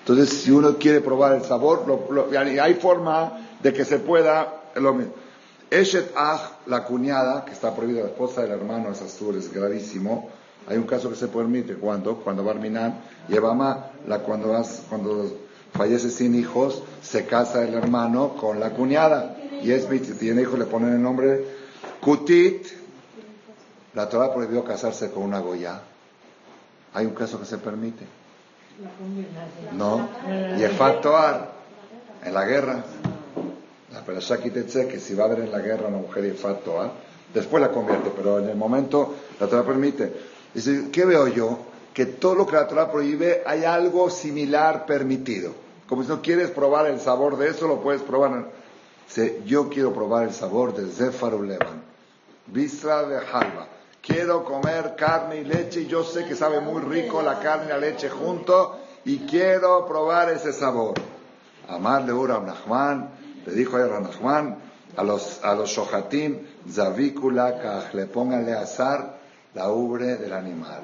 Entonces, 0.00 0.30
si 0.30 0.50
uno 0.50 0.76
quiere 0.76 1.00
probar 1.00 1.34
el 1.34 1.42
sabor, 1.42 1.84
hay 2.36 2.74
forma 2.74 3.48
de 3.62 3.72
que 3.72 3.84
se 3.84 3.98
pueda 3.98 4.64
lo 4.74 4.94
la 6.66 6.84
cuñada, 6.84 7.44
que 7.44 7.52
está 7.52 7.74
prohibida, 7.74 8.02
la 8.02 8.08
esposa 8.08 8.42
del 8.42 8.52
hermano, 8.52 8.92
es 8.92 9.00
azul, 9.00 9.36
es 9.36 9.52
gravísimo. 9.52 10.30
Hay 10.66 10.78
un 10.78 10.84
caso 10.84 11.10
que 11.10 11.16
se 11.16 11.28
permite 11.28 11.74
cuando, 11.74 12.16
cuando 12.16 12.42
Barminan 12.42 13.00
lleva 13.28 13.92
la, 14.06 14.18
cuando, 14.20 14.48
vas, 14.48 14.82
cuando 14.88 15.30
fallece 15.72 16.10
sin 16.10 16.34
hijos, 16.34 16.82
se 17.02 17.26
casa 17.26 17.62
el 17.62 17.74
hermano 17.74 18.36
con 18.36 18.60
la 18.60 18.70
cuñada. 18.70 19.36
Y 19.62 19.72
es, 19.72 19.86
tiene 20.18 20.42
hijos, 20.42 20.58
le 20.58 20.64
ponen 20.64 20.94
el 20.94 21.02
nombre 21.02 21.44
Kutit. 22.00 22.66
La 23.94 24.08
Torah 24.08 24.32
prohibió 24.32 24.64
casarse 24.64 25.10
con 25.10 25.22
una 25.22 25.38
Goya. 25.38 25.80
Hay 26.94 27.06
un 27.06 27.14
caso 27.14 27.38
que 27.38 27.46
se 27.46 27.58
permite. 27.58 28.04
No. 29.72 30.08
Y 30.58 30.62
el 30.62 30.76
Toar, 31.00 31.52
en 32.24 32.34
la 32.34 32.44
guerra. 32.44 32.84
La 33.92 34.00
Perashá 34.00 34.38
que 34.38 34.98
si 34.98 35.14
va 35.14 35.24
a 35.24 35.26
haber 35.26 35.40
en 35.40 35.52
la 35.52 35.60
guerra 35.60 35.88
una 35.88 35.98
mujer 35.98 36.24
y 36.24 36.30
Toar, 36.32 36.90
después 37.32 37.62
la 37.62 37.70
convierte, 37.70 38.10
pero 38.16 38.40
en 38.40 38.48
el 38.48 38.56
momento 38.56 39.14
la 39.38 39.46
Torah 39.46 39.64
permite. 39.64 40.33
Dice, 40.54 40.90
¿qué 40.92 41.04
veo 41.04 41.26
yo? 41.26 41.58
Que 41.92 42.06
todo 42.06 42.36
lo 42.36 42.46
que 42.46 42.54
la 42.54 42.68
Torah 42.68 42.90
prohíbe 42.90 43.42
hay 43.44 43.64
algo 43.64 44.08
similar 44.08 44.86
permitido. 44.86 45.52
Como 45.88 46.02
si 46.02 46.08
no 46.08 46.22
quieres 46.22 46.50
probar 46.50 46.86
el 46.86 47.00
sabor 47.00 47.36
de 47.36 47.48
eso, 47.48 47.66
lo 47.66 47.82
puedes 47.82 48.02
probar. 48.02 48.46
Dice, 49.06 49.42
yo 49.44 49.68
quiero 49.68 49.92
probar 49.92 50.24
el 50.24 50.32
sabor 50.32 50.74
de 50.74 50.90
Zéfaro 50.90 51.42
Levan, 51.42 51.82
Bisra 52.46 53.02
de 53.02 53.16
Halva. 53.16 53.68
Quiero 54.00 54.44
comer 54.44 54.94
carne 54.96 55.38
y 55.38 55.44
leche 55.44 55.82
y 55.82 55.86
yo 55.86 56.04
sé 56.04 56.24
que 56.24 56.36
sabe 56.36 56.60
muy 56.60 56.82
rico 56.82 57.22
la 57.22 57.40
carne 57.40 57.66
y 57.66 57.68
la 57.70 57.78
leche 57.78 58.08
junto 58.08 58.78
y 59.04 59.18
quiero 59.20 59.86
probar 59.86 60.30
ese 60.30 60.52
sabor. 60.52 60.94
Amarle 61.68 62.12
ura 62.12 62.36
a 62.36 63.08
le 63.46 63.52
dijo 63.52 63.76
a 63.76 64.00
Nachman, 64.00 64.58
a 64.96 65.02
los, 65.02 65.42
a 65.42 65.54
los 65.54 65.70
shohatim, 65.70 66.38
zavícula, 66.70 67.88
le 67.92 68.06
pónganle 68.06 68.52
azar 68.52 69.23
la 69.54 69.70
ubre 69.70 70.16
del 70.16 70.32
animal. 70.32 70.82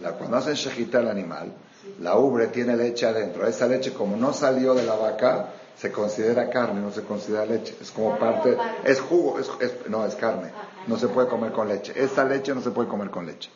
La, 0.00 0.12
cuando 0.12 0.36
hacen 0.36 0.54
shejita 0.54 1.00
el 1.00 1.08
animal, 1.08 1.52
la 2.00 2.16
ubre 2.18 2.48
tiene 2.48 2.76
leche 2.76 3.06
adentro. 3.06 3.46
Esa 3.46 3.66
leche, 3.66 3.92
como 3.92 4.16
no 4.16 4.32
salió 4.32 4.74
de 4.74 4.84
la 4.84 4.94
vaca, 4.94 5.50
se 5.76 5.92
considera 5.92 6.48
carne, 6.48 6.80
no 6.80 6.90
se 6.90 7.02
considera 7.02 7.44
leche. 7.44 7.76
Es 7.80 7.90
como 7.90 8.18
parte, 8.18 8.56
es 8.84 9.00
jugo, 9.00 9.38
es, 9.38 9.50
no, 9.88 10.04
es 10.04 10.14
carne. 10.14 10.50
No 10.86 10.96
se 10.96 11.08
puede 11.08 11.28
comer 11.28 11.52
con 11.52 11.68
leche. 11.68 11.92
Esa 11.96 12.24
leche 12.24 12.54
no 12.54 12.60
se 12.60 12.70
puede 12.70 12.88
comer 12.88 13.10
con 13.10 13.26
leche. 13.26 13.50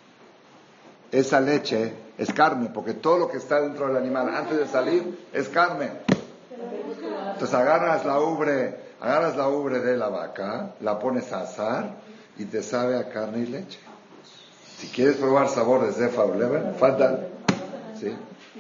Esa 1.13 1.41
leche 1.41 1.93
es 2.19 2.33
carne, 2.33 2.71
porque 2.73 2.95
todo 2.95 3.19
lo 3.19 3.29
que 3.29 3.39
está 3.39 3.61
dentro 3.61 3.87
del 3.89 3.97
animal 3.97 4.29
antes 4.35 4.59
de 4.59 4.67
salir 4.67 5.27
es 5.33 5.49
carne. 5.49 5.91
Entonces 7.33 7.55
agarras 7.55 8.05
la 8.05 8.21
ubre, 8.21 8.77
agarras 9.01 9.37
la 9.37 9.49
ubre 9.49 9.81
de 9.81 9.97
la 9.97 10.09
vaca, 10.09 10.75
la 10.81 10.99
pones 10.99 11.33
a 11.33 11.43
asar 11.43 11.97
y 12.37 12.45
te 12.45 12.63
sabe 12.63 12.97
a 12.97 13.09
carne 13.09 13.41
y 13.41 13.47
leche. 13.47 13.79
Si 14.81 14.87
quieres 14.87 15.17
probar 15.17 15.49
sabor 15.49 15.87
de 15.87 15.93
Zefa 15.93 16.25
o 16.25 16.35
Lever, 16.35 16.75
¿Sí? 18.01 18.13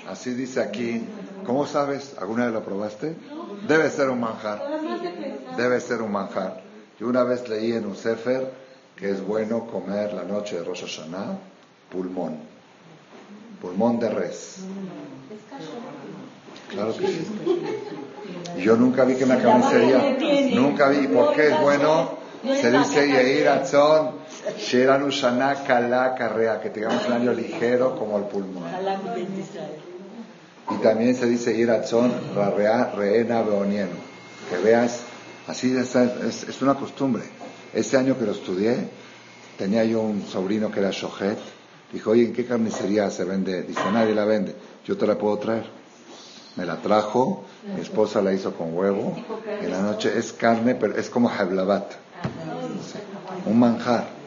Así 0.08 0.34
dice 0.34 0.60
aquí. 0.60 1.02
¿Cómo 1.46 1.66
sabes? 1.66 2.14
¿Alguna 2.20 2.44
vez 2.44 2.52
lo 2.52 2.62
probaste? 2.62 3.16
Debe 3.66 3.90
ser 3.90 4.10
un 4.10 4.20
manjar. 4.20 4.60
Debe 5.56 5.80
ser 5.80 6.02
un 6.02 6.12
manjar. 6.12 6.60
Yo 6.98 7.08
una 7.08 7.24
vez 7.24 7.48
leí 7.48 7.72
en 7.72 7.86
un 7.86 7.96
Sefer 7.96 8.52
que 8.96 9.10
es 9.10 9.26
bueno 9.26 9.66
comer 9.66 10.12
la 10.12 10.24
noche 10.24 10.56
de 10.56 10.64
Rosh 10.64 10.82
Hashanah 10.82 11.38
pulmón. 11.90 12.36
Pulmón 13.62 13.98
de 13.98 14.10
res. 14.10 14.56
Claro 16.68 16.94
que 16.96 17.06
sí. 17.06 17.26
Yo 18.58 18.76
nunca 18.76 19.04
vi 19.04 19.14
que 19.14 19.24
una 19.24 19.38
carnicería, 19.38 20.16
nunca 20.54 20.88
vi. 20.90 21.06
¿Por 21.08 21.34
qué 21.34 21.48
es 21.48 21.60
bueno? 21.60 22.18
Se 22.42 22.70
dice 22.70 23.06
Yeir 23.06 23.48
Atzon 23.48 24.12
Carrea, 26.16 26.60
que 26.60 26.70
tengamos 26.70 27.06
un 27.06 27.12
año 27.12 27.32
ligero 27.32 27.96
como 27.96 28.18
el 28.18 28.24
pulmón. 28.24 28.64
Y 30.70 30.74
también 30.76 31.14
se 31.14 31.26
dice 31.26 31.56
Iratzón, 31.56 32.12
Rarea, 32.34 32.92
Reena, 32.94 33.42
Beonieno. 33.42 33.96
Que 34.48 34.58
veas, 34.58 35.02
así 35.46 35.76
es, 35.76 35.94
es, 35.94 36.62
una 36.62 36.74
costumbre. 36.74 37.24
Ese 37.74 37.96
año 37.96 38.18
que 38.18 38.24
lo 38.24 38.32
estudié, 38.32 38.88
tenía 39.58 39.84
yo 39.84 40.00
un 40.00 40.24
sobrino 40.26 40.70
que 40.70 40.80
era 40.80 40.90
Shohet. 40.90 41.38
Dijo, 41.92 42.10
oye, 42.10 42.26
¿en 42.26 42.32
qué 42.32 42.46
carnicería 42.46 43.10
se 43.10 43.24
vende? 43.24 43.62
Dice, 43.62 43.80
nadie 43.92 44.14
la 44.14 44.24
vende. 44.24 44.54
Yo 44.84 44.96
te 44.96 45.06
la 45.06 45.18
puedo 45.18 45.38
traer. 45.38 45.64
Me 46.56 46.64
la 46.66 46.76
trajo, 46.76 47.44
mi 47.74 47.80
esposa 47.80 48.22
la 48.22 48.32
hizo 48.32 48.54
con 48.54 48.76
huevo. 48.76 49.16
En 49.60 49.70
la 49.70 49.82
noche 49.82 50.16
es 50.16 50.32
carne, 50.32 50.74
pero 50.74 50.96
es 50.96 51.10
como 51.10 51.28
hablabat. 51.28 51.92
Un 53.46 53.58
manjar 53.58 54.19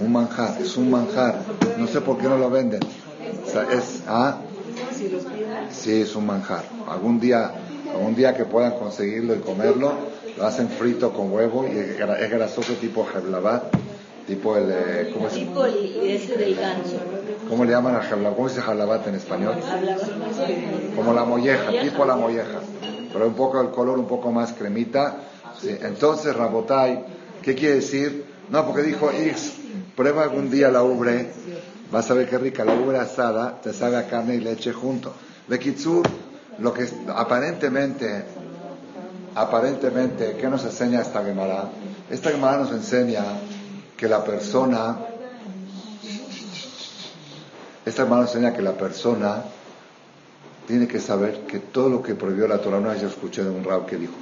un 0.00 0.12
manjar, 0.12 0.60
es 0.60 0.76
un 0.76 0.90
manjar. 0.90 1.40
No 1.78 1.86
sé 1.86 2.00
por 2.00 2.18
qué 2.18 2.24
no 2.24 2.36
lo 2.36 2.50
venden. 2.50 2.80
es, 2.82 4.02
¿ah? 4.06 4.38
Sí, 5.70 6.00
es 6.00 6.14
un 6.16 6.26
manjar. 6.26 6.64
Algún 6.88 7.20
día, 7.20 7.52
algún 7.92 8.14
día 8.14 8.34
que 8.34 8.44
puedan 8.44 8.72
conseguirlo 8.72 9.34
y 9.34 9.38
comerlo, 9.38 9.92
lo 10.36 10.46
hacen 10.46 10.68
frito 10.68 11.12
con 11.12 11.32
huevo 11.32 11.66
y 11.66 11.78
es, 11.78 12.30
grasoso 12.30 12.74
tipo 12.74 13.06
jeblabat, 13.06 13.72
tipo 14.26 14.56
el, 14.56 14.70
eh, 14.70 15.10
¿cómo 15.12 15.28
es? 15.28 15.34
Tipo 15.34 15.64
ese 15.64 16.36
del 16.36 16.56
ganso. 16.56 16.96
¿Cómo 17.48 17.64
le 17.64 17.70
llaman 17.70 17.96
a 17.96 18.02
jeblabat? 18.02 18.36
¿Cómo 18.36 18.48
se 18.48 18.56
dice 18.56 18.66
jeblabat 18.66 19.06
en 19.06 19.14
español? 19.14 19.54
Como 20.96 21.12
la 21.12 21.24
molleja, 21.24 21.70
tipo 21.82 22.04
la 22.04 22.16
molleja. 22.16 22.60
Pero 23.12 23.26
un 23.28 23.34
poco 23.34 23.60
el 23.60 23.70
color 23.70 23.98
un 23.98 24.06
poco 24.06 24.32
más 24.32 24.52
cremita. 24.52 25.18
Entonces, 25.62 26.34
Rabotai, 26.34 27.04
¿qué 27.42 27.54
quiere 27.54 27.76
decir? 27.76 28.24
No, 28.50 28.66
porque 28.66 28.82
dijo 28.82 29.10
X, 29.10 29.54
prueba 29.96 30.22
algún 30.22 30.50
día 30.50 30.70
la 30.70 30.82
ubre, 30.82 31.30
vas 31.90 32.10
a 32.10 32.14
ver 32.14 32.28
qué 32.28 32.38
rica. 32.38 32.64
La 32.64 32.74
ubre 32.74 32.98
asada 32.98 33.60
te 33.60 33.72
sabe 33.72 33.96
a 33.96 34.06
carne 34.08 34.34
y 34.36 34.40
leche 34.40 34.72
junto. 34.72 35.12
De 35.48 35.58
Kitsur, 35.58 36.06
lo 36.58 36.72
que 36.72 36.88
aparentemente, 37.14 38.24
aparentemente, 39.34 40.36
¿qué 40.40 40.48
nos 40.48 40.64
enseña 40.64 41.00
esta 41.00 41.24
Gemara? 41.24 41.70
Esta 42.10 42.30
Gemara 42.30 42.58
nos 42.58 42.72
enseña 42.72 43.24
que 43.96 44.08
la 44.08 44.24
persona, 44.24 44.98
esta 47.84 48.04
Gemara 48.04 48.22
nos 48.22 48.34
enseña 48.34 48.52
que 48.52 48.62
la 48.62 48.72
persona 48.72 49.44
tiene 50.66 50.88
que 50.88 51.00
saber 51.00 51.40
que 51.46 51.58
todo 51.58 51.88
lo 51.88 52.02
que 52.02 52.14
prohibió 52.14 52.48
la 52.48 52.58
Torah, 52.58 52.80
no 52.80 52.94
yo 52.94 53.08
escuché 53.08 53.44
de 53.44 53.50
un 53.50 53.64
rab 53.64 53.86
que 53.86 53.96
dijo, 53.96 54.14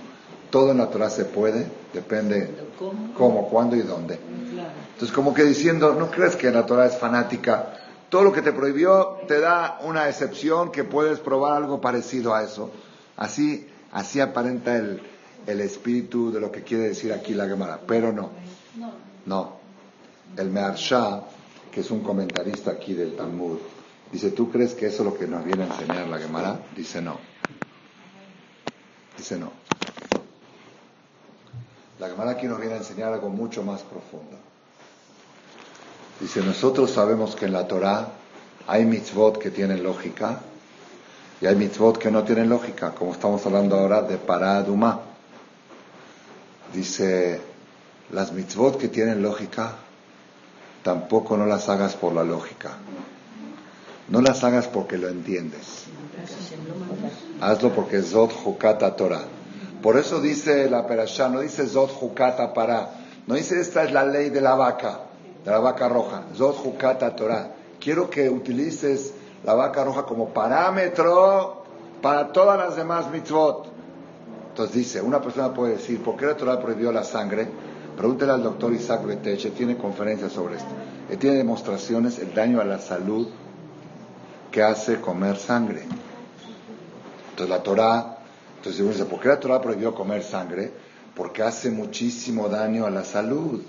todo 0.53 0.71
en 0.71 0.79
la 0.79 0.91
Torah 0.91 1.09
se 1.09 1.25
puede, 1.25 1.67
depende 1.95 2.51
cómo, 3.17 3.49
cuándo 3.49 3.75
y 3.75 3.81
dónde. 3.81 4.19
Entonces, 4.93 5.11
como 5.11 5.33
que 5.33 5.45
diciendo, 5.45 5.95
no 5.95 6.11
crees 6.11 6.37
que 6.37 6.51
la 6.51 6.67
Torah 6.67 6.87
es 6.87 6.99
fanática, 6.99 7.73
todo 8.11 8.23
lo 8.23 8.33
que 8.33 8.43
te 8.43 8.53
prohibió 8.53 9.21
te 9.27 9.41
da 9.41 9.81
una 9.83 10.11
excepción 10.11 10.71
que 10.71 10.85
puedes 10.85 11.21
probar 11.21 11.57
algo 11.57 11.81
parecido 11.81 12.35
a 12.35 12.43
eso. 12.43 12.71
Así, 13.17 13.67
así 13.93 14.21
aparenta 14.21 14.77
el, 14.77 15.01
el 15.47 15.61
espíritu 15.63 16.31
de 16.31 16.39
lo 16.39 16.53
que 16.53 16.63
quiere 16.63 16.85
decir 16.85 17.15
aquí 17.15 17.33
la 17.33 17.49
Gemara, 17.49 17.81
pero 17.87 18.13
no. 18.13 18.29
No. 19.25 19.57
El 20.37 20.51
Mearsha, 20.51 21.23
que 21.73 21.81
es 21.81 21.91
un 21.91 22.03
comentarista 22.03 22.73
aquí 22.73 22.93
del 22.93 23.17
Talmud, 23.17 23.57
dice, 24.13 24.33
¿tú 24.33 24.51
crees 24.51 24.75
que 24.75 24.87
eso 24.87 25.03
es 25.03 25.13
lo 25.13 25.19
que 25.19 25.27
nos 25.27 25.43
viene 25.47 25.63
a 25.63 25.67
enseñar 25.69 26.07
la 26.09 26.19
Gemara? 26.19 26.61
Dice 26.77 27.01
no. 27.01 27.17
Dice 29.17 29.39
no. 29.39 29.63
La 32.03 32.09
Gemara 32.09 32.33
aquí 32.33 32.49
nos 32.49 32.59
viene 32.59 32.75
a 32.75 32.79
enseñar 32.79 33.13
algo 33.13 33.29
mucho 33.29 33.63
más 33.63 33.83
profundo. 33.83 34.37
Dice, 36.19 36.41
nosotros 36.41 36.91
sabemos 36.91 37.37
que 37.37 37.45
en 37.45 37.53
la 37.53 37.69
Torah 37.69 38.09
hay 38.67 38.85
mitzvot 38.85 39.39
que 39.39 39.53
tienen 39.53 39.85
lógica 39.85 40.41
y 41.41 41.47
hay 41.47 41.55
mitzvot 41.55 41.99
que 41.99 42.11
no 42.11 42.25
tienen 42.25 42.49
lógica, 42.49 42.91
como 42.91 43.13
estamos 43.13 43.47
hablando 43.47 43.77
ahora 43.77 44.03
de 44.03 44.17
paraduma. 44.17 44.99
Dice, 46.75 47.41
las 48.11 48.33
mitzvot 48.33 48.79
que 48.79 48.89
tienen 48.89 49.23
lógica, 49.23 49.77
tampoco 50.83 51.37
no 51.37 51.47
las 51.47 51.69
hagas 51.69 51.95
por 51.95 52.15
la 52.15 52.25
lógica. 52.25 52.79
No 54.09 54.21
las 54.23 54.43
hagas 54.43 54.67
porque 54.67 54.99
lo 54.99 55.09
entiendes. 55.09 55.85
Hazlo 57.41 57.73
porque 57.73 57.99
es 57.99 58.11
Zot 58.11 58.33
Jukata 58.33 58.97
Torah. 58.97 59.23
Por 59.83 59.97
eso 59.97 60.21
dice 60.21 60.71
la 60.71 60.87
Perashá, 60.87 61.29
no 61.29 61.41
dice 61.41 61.67
Zot 61.67 61.91
Jukata 61.91 62.55
para, 62.55 62.91
no 63.27 63.35
dice 63.35 63.61
esta 63.61 63.83
es 63.83 63.93
la 63.93 64.05
ley 64.05 64.31
de 64.31 64.41
la 64.41 64.55
vaca, 64.55 65.01
de 65.45 65.51
la 65.51 65.59
vaca 65.59 65.89
roja, 65.89 66.23
Zot 66.37 66.57
Jukata 66.57 67.17
Torah. 67.17 67.49
Quiero 67.81 68.09
que 68.09 68.31
utilices 68.31 69.13
la 69.45 69.55
vaca 69.55 69.83
roja 69.83 70.05
como 70.05 70.29
parámetro 70.29 71.65
para 72.01 72.31
todas 72.33 72.57
las 72.57 72.77
demás 72.77 73.11
mitzvot. 73.11 73.67
Entonces 74.51 74.77
dice, 74.77 75.03
una 75.03 75.21
persona 75.21 75.53
puede 75.53 75.73
decir, 75.73 76.01
¿por 76.01 76.17
qué 76.17 76.27
la 76.27 76.37
Torah 76.37 76.61
prohibió 76.61 76.93
la 76.93 77.03
sangre? 77.03 77.49
Pregúntele 77.97 78.33
al 78.33 78.43
doctor 78.43 78.73
Isaac 78.73 79.05
Beteche, 79.05 79.51
tiene 79.51 79.77
conferencias 79.77 80.33
sobre 80.33 80.57
esto. 80.57 80.71
Él 81.11 81.19
tiene 81.19 81.39
demostraciones, 81.39 82.21
el 82.21 82.33
daño 82.33 82.61
a 82.61 82.65
la 82.65 82.79
salud 82.79 83.29
que 84.53 84.63
hace 84.63 85.01
comer 85.01 85.39
sangre. 85.39 85.83
Entonces 87.31 87.49
la 87.49 87.63
Torah 87.63 88.12
entonces 88.63 88.81
uno 88.81 88.93
dice, 88.93 89.07
¿por 89.07 89.19
qué 89.19 89.27
la 89.27 89.41
Torah 89.41 89.61
prohibió 89.61 89.93
comer 89.93 90.23
sangre? 90.23 90.71
Porque 91.17 91.43
hace 91.43 91.69
muchísimo 91.69 92.49
daño 92.49 92.87
a 92.87 92.91
la 92.91 93.03
salud. 93.03 93.61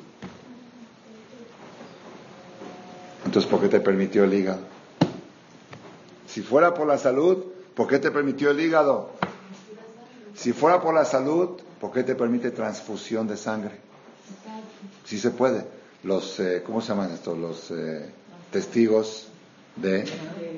Entonces, 3.26 3.50
¿por 3.50 3.60
qué 3.60 3.70
te 3.70 3.80
permitió 3.80 4.24
el 4.24 4.36
hígado? 4.36 4.60
Si 6.28 6.44
fuera 6.44 6.76
por 6.76 6.86
la 6.86 7.00
salud, 7.00 7.44
¿por 7.74 7.88
qué 7.88 7.98
te 7.98 8.12
permitió 8.12 8.52
el 8.52 8.60
hígado? 8.60 9.10
Si 10.36 10.54
fuera 10.54 10.80
por 10.80 10.94
la 10.94 11.06
salud, 11.06 11.60
¿por 11.82 11.92
qué 11.92 12.04
te 12.04 12.14
permite 12.14 12.52
transfusión 12.52 13.26
de 13.26 13.36
sangre? 13.36 13.80
Sí 15.06 15.18
se 15.18 15.32
puede. 15.32 15.66
Los, 16.04 16.40
eh, 16.40 16.62
¿cómo 16.64 16.82
se 16.82 16.90
llaman 16.90 17.12
estos? 17.14 17.36
Los 17.36 17.72
eh, 17.72 18.12
testigos 18.52 19.30
de, 19.76 20.06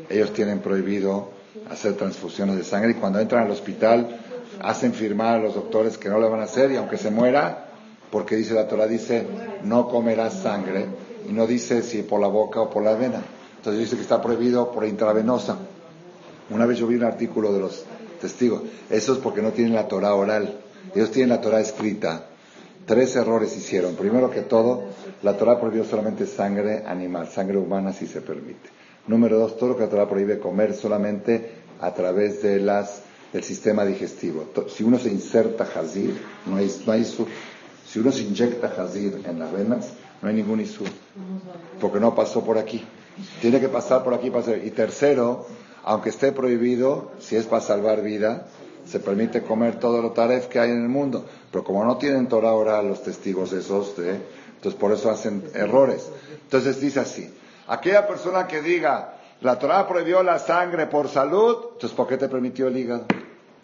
ellos 0.09 0.33
tienen 0.33 0.59
prohibido 0.59 1.34
hacer 1.69 1.93
transfusiones 1.93 2.57
de 2.57 2.63
sangre 2.63 2.91
y 2.91 2.95
cuando 2.95 3.19
entran 3.19 3.45
al 3.45 3.51
hospital 3.51 4.19
hacen 4.61 4.93
firmar 4.93 5.35
a 5.35 5.39
los 5.39 5.55
doctores 5.55 5.97
que 5.97 6.09
no 6.09 6.19
lo 6.19 6.29
van 6.29 6.41
a 6.41 6.43
hacer 6.43 6.71
y 6.71 6.77
aunque 6.77 6.97
se 6.97 7.11
muera, 7.11 7.67
porque 8.11 8.35
dice 8.35 8.53
la 8.53 8.67
Torah, 8.67 8.87
dice, 8.87 9.25
no 9.63 9.89
comerás 9.89 10.33
sangre 10.41 10.85
y 11.27 11.33
no 11.33 11.47
dice 11.47 11.81
si 11.81 12.03
por 12.03 12.21
la 12.21 12.27
boca 12.27 12.61
o 12.61 12.69
por 12.69 12.83
la 12.83 12.93
vena. 12.93 13.21
Entonces 13.57 13.81
dice 13.81 13.95
que 13.95 14.03
está 14.03 14.21
prohibido 14.21 14.71
por 14.71 14.85
intravenosa. 14.85 15.57
Una 16.49 16.65
vez 16.65 16.77
yo 16.77 16.87
vi 16.87 16.95
un 16.95 17.03
artículo 17.03 17.51
de 17.51 17.59
los 17.59 17.83
testigos, 18.21 18.61
eso 18.89 19.13
es 19.13 19.19
porque 19.19 19.41
no 19.41 19.51
tienen 19.51 19.73
la 19.73 19.87
Torah 19.87 20.13
oral, 20.13 20.59
ellos 20.93 21.11
tienen 21.11 21.29
la 21.29 21.41
Torah 21.41 21.59
escrita. 21.59 22.27
Tres 22.85 23.15
errores 23.15 23.57
hicieron. 23.57 23.95
Primero 23.95 24.29
que 24.29 24.41
todo, 24.41 24.83
la 25.23 25.35
Torah 25.35 25.59
prohibió 25.59 25.83
solamente 25.83 26.27
sangre 26.27 26.83
animal, 26.85 27.27
sangre 27.27 27.57
humana 27.57 27.91
si 27.91 28.05
se 28.05 28.21
permite. 28.21 28.69
Número 29.07 29.37
dos, 29.37 29.57
todo 29.57 29.69
lo 29.69 29.75
que 29.77 29.83
la 29.83 29.89
Torah 29.89 30.09
prohíbe 30.09 30.39
comer 30.39 30.73
solamente 30.73 31.51
a 31.79 31.93
través 31.93 32.41
de 32.41 32.59
las, 32.59 33.03
del 33.31 33.43
sistema 33.43 33.85
digestivo. 33.85 34.45
Si 34.67 34.83
uno 34.83 34.97
se 34.97 35.09
inserta 35.09 35.65
jazir, 35.65 36.19
no 36.45 36.57
hay, 36.57 36.71
no 36.85 36.91
hay 36.91 37.05
Si 37.05 37.99
uno 37.99 38.11
se 38.11 38.23
inyecta 38.23 38.69
jazir 38.69 39.21
en 39.25 39.39
las 39.39 39.51
venas, 39.51 39.89
no 40.21 40.29
hay 40.29 40.35
ningún 40.35 40.59
isur, 40.59 40.87
porque 41.79 41.99
no 41.99 42.15
pasó 42.15 42.43
por 42.43 42.57
aquí. 42.57 42.83
Tiene 43.41 43.59
que 43.59 43.69
pasar 43.69 44.03
por 44.03 44.13
aquí 44.13 44.29
para 44.29 44.57
Y 44.57 44.71
tercero, 44.71 45.45
aunque 45.83 46.09
esté 46.09 46.31
prohibido, 46.31 47.11
si 47.19 47.35
es 47.35 47.45
para 47.45 47.61
salvar 47.61 48.01
vida, 48.01 48.47
se 48.85 48.99
permite 48.99 49.41
comer 49.41 49.79
todo 49.79 50.01
lo 50.01 50.11
taref 50.11 50.47
que 50.47 50.59
hay 50.59 50.71
en 50.71 50.81
el 50.81 50.89
mundo. 50.89 51.25
Pero 51.51 51.63
como 51.63 51.85
no 51.85 51.97
tienen 51.97 52.27
Torah 52.27 52.53
oral 52.53 52.87
los 52.87 53.03
testigos 53.03 53.53
esos, 53.53 53.95
de, 53.97 54.19
entonces 54.55 54.79
por 54.79 54.91
eso 54.91 55.11
hacen 55.11 55.43
errores. 55.53 56.09
Entonces 56.43 56.81
dice 56.81 56.99
así, 56.99 57.29
Aquella 57.67 58.07
persona 58.07 58.47
que 58.47 58.61
diga, 58.61 59.15
la 59.41 59.57
Torah 59.57 59.87
prohibió 59.87 60.21
la 60.23 60.39
sangre 60.39 60.87
por 60.87 61.09
salud, 61.09 61.57
entonces 61.73 61.91
¿por 61.91 62.07
qué 62.07 62.17
te 62.17 62.29
permitió 62.29 62.67
el 62.67 62.77
hígado? 62.77 63.05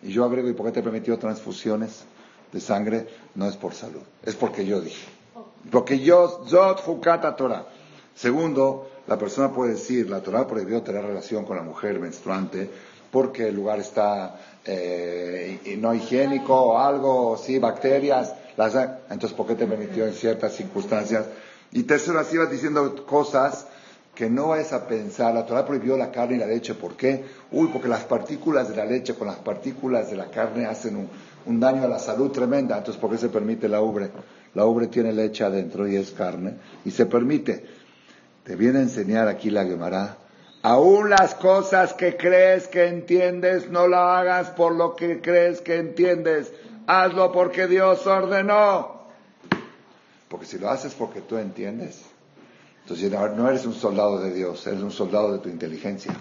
Y 0.02 0.12
yo 0.12 0.26
agrego, 0.26 0.50
¿y 0.50 0.54
por 0.54 0.66
qué 0.66 0.72
te 0.72 0.84
permitió 0.84 1.18
transfusiones 1.20 2.04
de 2.52 2.60
sangre? 2.60 3.08
No 3.36 3.48
es 3.48 3.56
por 3.58 3.74
salud, 3.74 4.02
es 4.24 4.36
porque 4.36 4.66
yo 4.66 4.82
dije. 4.82 5.08
Porque 5.70 6.00
yo, 6.00 6.46
Zot 6.48 6.82
Jukata 6.82 7.36
Torah. 7.36 7.66
Segundo, 8.16 8.90
la 9.08 9.18
persona 9.18 9.52
puede 9.52 9.74
decir, 9.74 10.10
la 10.10 10.22
Torah 10.22 10.48
prohibió 10.48 10.82
tener 10.82 11.06
relación 11.06 11.46
con 11.46 11.58
la 11.58 11.64
mujer 11.64 12.00
menstruante 12.00 12.70
porque 13.12 13.50
el 13.50 13.56
lugar 13.56 13.80
está 13.80 14.40
eh, 14.66 15.78
no 15.80 15.94
higiénico 15.94 16.56
o 16.56 16.78
algo, 16.78 17.38
sí, 17.38 17.60
bacterias. 17.60 18.34
entonces, 19.10 19.34
¿por 19.34 19.48
qué 19.48 19.56
te 19.56 19.68
permitió 19.68 20.06
en 20.06 20.14
ciertas 20.14 20.54
circunstancias? 20.54 21.26
Y 21.72 21.84
tercero, 21.84 22.20
así 22.20 22.38
vas 22.38 22.50
diciendo 22.50 23.06
cosas 23.06 23.68
que 24.16 24.30
no 24.30 24.50
vayas 24.50 24.74
a 24.74 24.88
pensar, 24.88 25.34
la 25.34 25.46
Torah 25.46 25.66
prohibió 25.66 25.96
la 25.96 26.12
carne 26.12 26.36
y 26.36 26.40
la 26.40 26.46
leche, 26.46 26.74
¿por 26.74 26.96
qué? 26.96 27.24
Uy, 27.52 27.70
porque 27.72 27.88
las 27.88 28.04
partículas 28.04 28.70
de 28.70 28.76
la 28.76 28.86
leche 28.86 29.16
con 29.16 29.28
las 29.28 29.38
partículas 29.38 30.10
de 30.10 30.18
la 30.18 30.26
carne 30.26 30.66
hacen 30.66 31.08
un, 31.46 31.60
daño 31.60 31.84
a 31.84 31.88
la 31.88 31.98
salud 31.98 32.30
tremenda, 32.30 32.78
entonces 32.78 33.00
¿por 33.00 33.10
qué 33.10 33.18
se 33.18 33.30
permite 33.30 33.70
la 33.70 33.82
ubre? 33.82 34.10
La 34.54 34.66
ubre 34.66 34.88
tiene 34.88 35.14
leche 35.14 35.46
adentro 35.46 35.88
y 35.88 35.96
es 35.96 36.12
carne, 36.12 36.56
y 36.84 36.92
se 36.92 37.06
permite. 37.06 37.66
Te 38.44 38.56
viene 38.56 38.80
a 38.80 38.82
enseñar 38.82 39.28
aquí 39.28 39.50
la 39.50 39.64
Gemara, 39.64 40.18
aún 40.62 41.10
las 41.10 41.34
cosas 41.36 41.94
que 41.94 42.18
crees 42.18 42.68
que 42.68 42.88
entiendes, 42.88 43.70
no 43.70 43.88
la 43.88 44.20
hagas 44.20 44.50
por 44.50 44.76
lo 44.76 44.96
que 44.96 45.22
crees 45.22 45.62
que 45.62 45.78
entiendes, 45.78 46.52
hazlo 46.86 47.32
porque 47.32 47.68
Dios 47.68 48.06
ordenó. 48.06 49.02
Porque 50.28 50.46
si 50.46 50.60
lo 50.60 50.70
haces 50.70 50.94
porque 50.94 51.22
tú 51.22 51.38
entiendes, 51.38 52.02
entonces 52.84 53.12
no 53.12 53.50
eres 53.50 53.66
un 53.66 53.74
soldado 53.74 54.20
de 54.20 54.34
Dios, 54.34 54.66
eres 54.68 54.82
un 54.82 54.92
soldado 54.92 55.32
de 55.34 55.40
tu 55.40 55.50
inteligencia. 55.50 56.14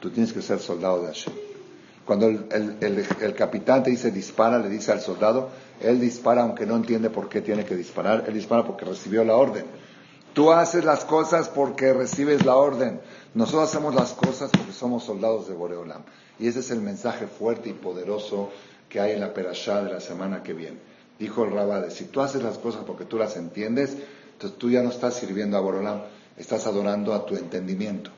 Tú 0.00 0.10
tienes 0.10 0.32
que 0.32 0.42
ser 0.42 0.58
soldado 0.58 1.02
de 1.02 1.06
Hashem. 1.06 1.32
Cuando 2.04 2.26
el, 2.26 3.34
capitán 3.36 3.84
te 3.84 3.90
dice 3.90 4.10
dispara, 4.10 4.58
le 4.58 4.68
dice 4.68 4.90
al 4.90 5.00
soldado, 5.00 5.50
él 5.80 6.00
dispara 6.00 6.42
aunque 6.42 6.66
no 6.66 6.74
entiende 6.74 7.10
por 7.10 7.28
qué 7.28 7.40
tiene 7.40 7.64
que 7.64 7.76
disparar, 7.76 8.24
él 8.26 8.34
dispara 8.34 8.66
porque 8.66 8.84
recibió 8.84 9.24
la 9.24 9.36
orden. 9.36 9.64
Tú 10.32 10.50
haces 10.50 10.84
las 10.84 11.04
cosas 11.04 11.48
porque 11.48 11.92
recibes 11.92 12.44
la 12.44 12.56
orden. 12.56 13.00
Nosotros 13.34 13.68
hacemos 13.68 13.94
las 13.94 14.12
cosas 14.12 14.50
porque 14.50 14.72
somos 14.72 15.04
soldados 15.04 15.46
de 15.46 15.54
Boreolam. 15.54 16.02
Y 16.38 16.48
ese 16.48 16.60
es 16.60 16.70
el 16.70 16.80
mensaje 16.80 17.26
fuerte 17.26 17.68
y 17.68 17.74
poderoso 17.74 18.50
que 18.88 18.98
hay 18.98 19.12
en 19.12 19.20
la 19.20 19.32
perashá 19.32 19.84
de 19.84 19.92
la 19.92 20.00
semana 20.00 20.42
que 20.42 20.54
viene. 20.54 20.78
Dijo 21.18 21.44
el 21.44 21.52
Rabade, 21.52 21.90
si 21.90 22.06
tú 22.06 22.20
haces 22.20 22.42
las 22.42 22.58
cosas 22.58 22.82
porque 22.84 23.04
tú 23.04 23.18
las 23.18 23.36
entiendes, 23.36 23.96
entonces 24.42 24.58
tú 24.58 24.70
ya 24.70 24.82
no 24.82 24.90
estás 24.90 25.14
sirviendo 25.14 25.56
a 25.56 25.60
Borolam, 25.60 26.00
estás 26.36 26.66
adorando 26.66 27.14
a 27.14 27.24
tu 27.24 27.36
entendimiento. 27.36 28.10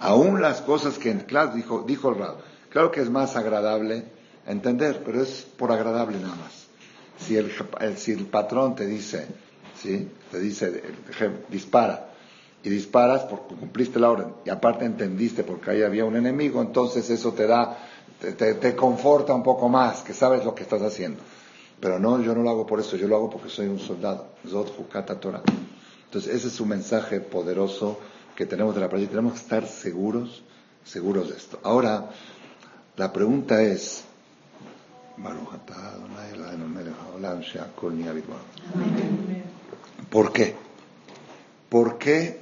Aún 0.00 0.42
las 0.42 0.62
cosas 0.62 0.98
que 0.98 1.12
en 1.12 1.20
clase 1.20 1.56
dijo, 1.56 1.84
dijo 1.86 2.08
el 2.08 2.16
Rab, 2.16 2.36
claro 2.68 2.90
que 2.90 3.00
es 3.00 3.08
más 3.08 3.36
agradable 3.36 4.04
entender, 4.48 5.02
pero 5.04 5.22
es 5.22 5.46
por 5.56 5.70
agradable 5.70 6.18
nada 6.18 6.34
más. 6.34 6.66
Si 7.18 7.36
el, 7.36 7.52
si 7.96 8.12
el 8.12 8.26
patrón 8.26 8.74
te 8.74 8.86
dice, 8.86 9.26
¿sí? 9.80 10.08
te 10.32 10.40
dice, 10.40 10.82
dispara, 11.48 12.10
y 12.64 12.68
disparas 12.68 13.22
porque 13.22 13.54
cumpliste 13.54 14.00
la 14.00 14.10
orden 14.10 14.34
y 14.44 14.50
aparte 14.50 14.84
entendiste 14.84 15.44
porque 15.44 15.70
ahí 15.70 15.82
había 15.82 16.04
un 16.04 16.16
enemigo, 16.16 16.60
entonces 16.60 17.08
eso 17.10 17.32
te 17.32 17.46
da, 17.46 17.78
te, 18.18 18.74
conforta 18.74 19.32
un 19.34 19.44
poco 19.44 19.68
más, 19.68 20.00
que 20.00 20.14
sabes 20.14 20.44
lo 20.44 20.52
que 20.52 20.64
estás 20.64 20.82
haciendo. 20.82 21.22
Pero 21.80 21.98
no, 21.98 22.20
yo 22.20 22.34
no 22.34 22.42
lo 22.42 22.50
hago 22.50 22.66
por 22.66 22.80
eso, 22.80 22.96
yo 22.96 23.06
lo 23.06 23.16
hago 23.16 23.30
porque 23.30 23.48
soy 23.48 23.68
un 23.68 23.78
soldado. 23.78 24.26
Entonces 24.44 26.34
ese 26.34 26.48
es 26.48 26.60
un 26.60 26.68
mensaje 26.68 27.20
poderoso 27.20 27.98
que 28.34 28.46
tenemos 28.46 28.74
de 28.74 28.80
la 28.80 28.88
práctica. 28.88 29.10
Tenemos 29.10 29.34
que 29.34 29.40
estar 29.40 29.66
seguros, 29.66 30.42
seguros 30.84 31.28
de 31.28 31.36
esto. 31.36 31.60
Ahora, 31.62 32.10
la 32.96 33.12
pregunta 33.12 33.62
es, 33.62 34.04
¿por 40.10 40.32
qué? 40.32 40.54
¿Por 41.68 41.98
qué 41.98 42.40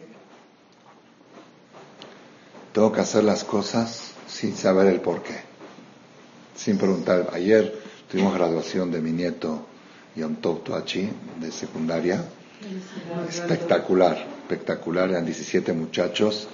tengo 2.72 2.92
que 2.92 3.00
hacer 3.00 3.24
las 3.24 3.44
cosas 3.44 4.12
sin 4.28 4.56
saber 4.56 4.86
el 4.86 5.00
por 5.00 5.22
qué? 5.22 5.40
Sin 6.54 6.78
preguntar. 6.78 7.30
Ayer 7.32 7.85
tuvimos 8.10 8.34
graduación 8.34 8.90
de 8.90 9.00
mi 9.00 9.12
nieto 9.12 9.66
Yom 10.14 10.36
Tov 10.36 10.64
Toachi, 10.64 11.08
de 11.40 11.52
secundaria. 11.52 12.24
Espectacular, 13.28 14.16
espectacular. 14.42 15.10
Eran 15.10 15.24
17 15.24 15.72
muchachos. 15.72 16.48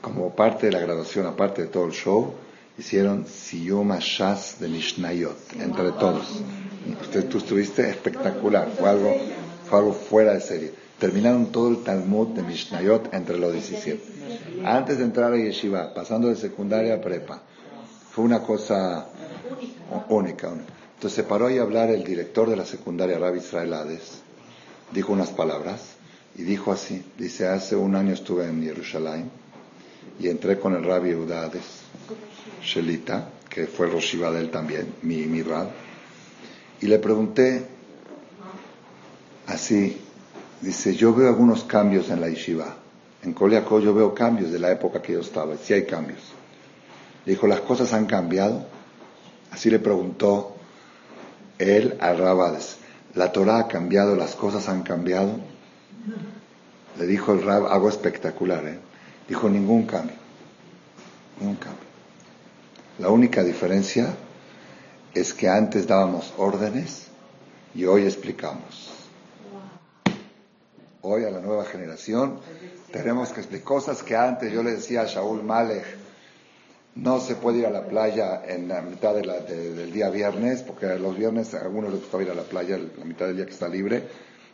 Como 0.00 0.34
parte 0.34 0.66
de 0.66 0.72
la 0.72 0.78
graduación, 0.78 1.26
aparte 1.26 1.62
de 1.62 1.68
todo 1.68 1.86
el 1.86 1.92
show, 1.92 2.34
hicieron 2.78 3.26
Siyoma 3.26 3.98
Shas 4.00 4.60
de 4.60 4.68
Mishnayot, 4.68 5.36
entre 5.60 5.90
todos. 5.92 6.40
Usted, 7.00 7.28
tú 7.28 7.38
estuviste 7.38 7.90
espectacular, 7.90 8.70
fue 8.78 8.88
algo, 8.88 9.16
fue 9.68 9.78
algo 9.78 9.92
fuera 9.92 10.34
de 10.34 10.40
serie. 10.40 10.72
Terminaron 11.00 11.50
todo 11.50 11.68
el 11.70 11.82
Talmud 11.82 12.28
de 12.28 12.42
Mishnayot 12.42 13.12
entre 13.12 13.38
los 13.38 13.52
17 13.52 14.18
antes 14.64 14.98
de 14.98 15.04
entrar 15.04 15.32
a 15.32 15.36
Yeshiva, 15.36 15.92
pasando 15.94 16.28
de 16.28 16.36
secundaria 16.36 16.94
a 16.94 17.00
prepa. 17.00 17.42
Fue 18.18 18.24
una 18.24 18.40
cosa 18.40 19.06
única. 20.08 20.48
Entonces 20.48 21.12
se 21.12 21.22
paró 21.22 21.46
ahí 21.46 21.58
a 21.58 21.62
hablar 21.62 21.88
el 21.90 22.02
director 22.02 22.50
de 22.50 22.56
la 22.56 22.66
secundaria, 22.66 23.16
Rabbi 23.16 23.38
Israel 23.38 23.72
Hades, 23.72 24.22
dijo 24.92 25.12
unas 25.12 25.30
palabras 25.30 25.94
y 26.34 26.42
dijo 26.42 26.72
así, 26.72 27.00
dice, 27.16 27.46
hace 27.46 27.76
un 27.76 27.94
año 27.94 28.14
estuve 28.14 28.46
en 28.46 28.60
Jerusalén 28.60 29.30
y 30.18 30.26
entré 30.26 30.58
con 30.58 30.74
el 30.74 30.82
Rabbi 30.82 31.10
Eudades, 31.10 31.62
Shelita, 32.60 33.30
que 33.48 33.68
fue 33.68 33.86
el 33.86 33.92
Roshiva 33.92 34.32
de 34.32 34.40
él 34.40 34.50
también, 34.50 34.94
mi, 35.02 35.18
mi 35.18 35.42
Rab, 35.42 35.68
y 36.80 36.86
le 36.88 36.98
pregunté 36.98 37.68
así, 39.46 39.96
dice, 40.60 40.92
yo 40.96 41.14
veo 41.14 41.28
algunos 41.28 41.62
cambios 41.62 42.10
en 42.10 42.20
la 42.20 42.28
yeshiva. 42.28 42.78
En 43.22 43.32
Koliako 43.32 43.78
yo 43.78 43.94
veo 43.94 44.12
cambios 44.12 44.50
de 44.50 44.58
la 44.58 44.72
época 44.72 45.00
que 45.00 45.12
yo 45.12 45.20
estaba, 45.20 45.56
sí 45.56 45.72
hay 45.72 45.86
cambios. 45.86 46.34
Dijo, 47.28 47.46
las 47.46 47.60
cosas 47.60 47.92
han 47.92 48.06
cambiado. 48.06 48.66
Así 49.50 49.70
le 49.70 49.78
preguntó 49.78 50.56
él 51.58 51.96
a 52.00 52.12
Rabades, 52.12 52.78
¿la 53.14 53.32
Torah 53.32 53.58
ha 53.58 53.68
cambiado, 53.68 54.16
las 54.16 54.34
cosas 54.34 54.68
han 54.68 54.82
cambiado? 54.82 55.38
Le 56.98 57.06
dijo 57.06 57.32
el 57.32 57.42
Rab, 57.42 57.66
algo 57.66 57.88
espectacular, 57.88 58.66
¿eh? 58.66 58.78
Dijo, 59.28 59.48
ningún 59.48 59.86
cambio, 59.86 60.16
ningún 61.40 61.56
cambio. 61.56 61.86
La 62.98 63.10
única 63.10 63.42
diferencia 63.42 64.14
es 65.14 65.34
que 65.34 65.48
antes 65.48 65.86
dábamos 65.86 66.32
órdenes 66.36 67.08
y 67.74 67.84
hoy 67.84 68.04
explicamos. 68.04 68.92
Hoy 71.02 71.24
a 71.24 71.30
la 71.30 71.40
nueva 71.40 71.64
generación 71.64 72.40
tenemos 72.92 73.30
que 73.30 73.40
explicar 73.40 73.64
cosas 73.64 74.02
que 74.02 74.16
antes 74.16 74.52
yo 74.52 74.62
le 74.62 74.72
decía 74.72 75.02
a 75.02 75.06
Shaul 75.06 75.42
Malek, 75.42 75.84
no 76.98 77.20
se 77.20 77.36
puede 77.36 77.58
ir 77.58 77.66
a 77.66 77.70
la 77.70 77.86
playa 77.86 78.42
en 78.46 78.68
la 78.68 78.82
mitad 78.82 79.14
del 79.14 79.92
día 79.92 80.10
viernes, 80.10 80.62
porque 80.62 80.86
los 80.98 81.16
viernes 81.16 81.54
a 81.54 81.60
algunos 81.60 81.92
les 81.92 82.00
gusta 82.00 82.20
ir 82.20 82.30
a 82.30 82.34
la 82.34 82.42
playa 82.42 82.76
la 82.78 83.04
mitad 83.04 83.26
del 83.26 83.36
día 83.36 83.46
que 83.46 83.52
está 83.52 83.68
libre. 83.68 84.02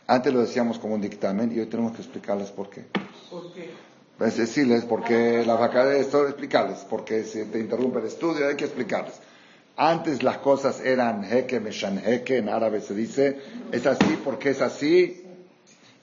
Antes 0.07 0.31
lo 0.31 0.41
decíamos 0.41 0.77
como 0.77 0.93
un 0.93 1.01
dictamen 1.01 1.51
y 1.51 1.59
hoy 1.59 1.65
tenemos 1.65 1.93
que 1.93 2.03
explicarles 2.03 2.51
por 2.51 2.69
qué. 2.69 2.83
¿Por 3.31 3.51
qué? 3.51 3.71
Pues 4.17 4.37
decirles 4.37 4.85
porque 4.85 5.43
la 5.45 5.55
vaca 5.55 5.85
de 5.85 5.99
esto, 5.99 6.27
explicarles, 6.27 6.85
porque 6.89 7.23
si 7.23 7.43
te 7.45 7.59
interrumpe 7.59 7.99
el 7.99 8.05
estudio 8.05 8.47
hay 8.47 8.55
que 8.55 8.65
explicarles. 8.65 9.15
Antes 9.75 10.23
las 10.23 10.37
cosas 10.37 10.79
eran 10.79 11.23
jeque, 11.23 11.59
meshan 11.59 11.99
jeque, 11.99 12.37
en 12.37 12.47
árabe 12.47 12.79
se 12.79 12.93
dice, 12.93 13.39
es 13.71 13.85
así 13.87 14.17
porque 14.23 14.51
es 14.51 14.61
así, 14.61 15.23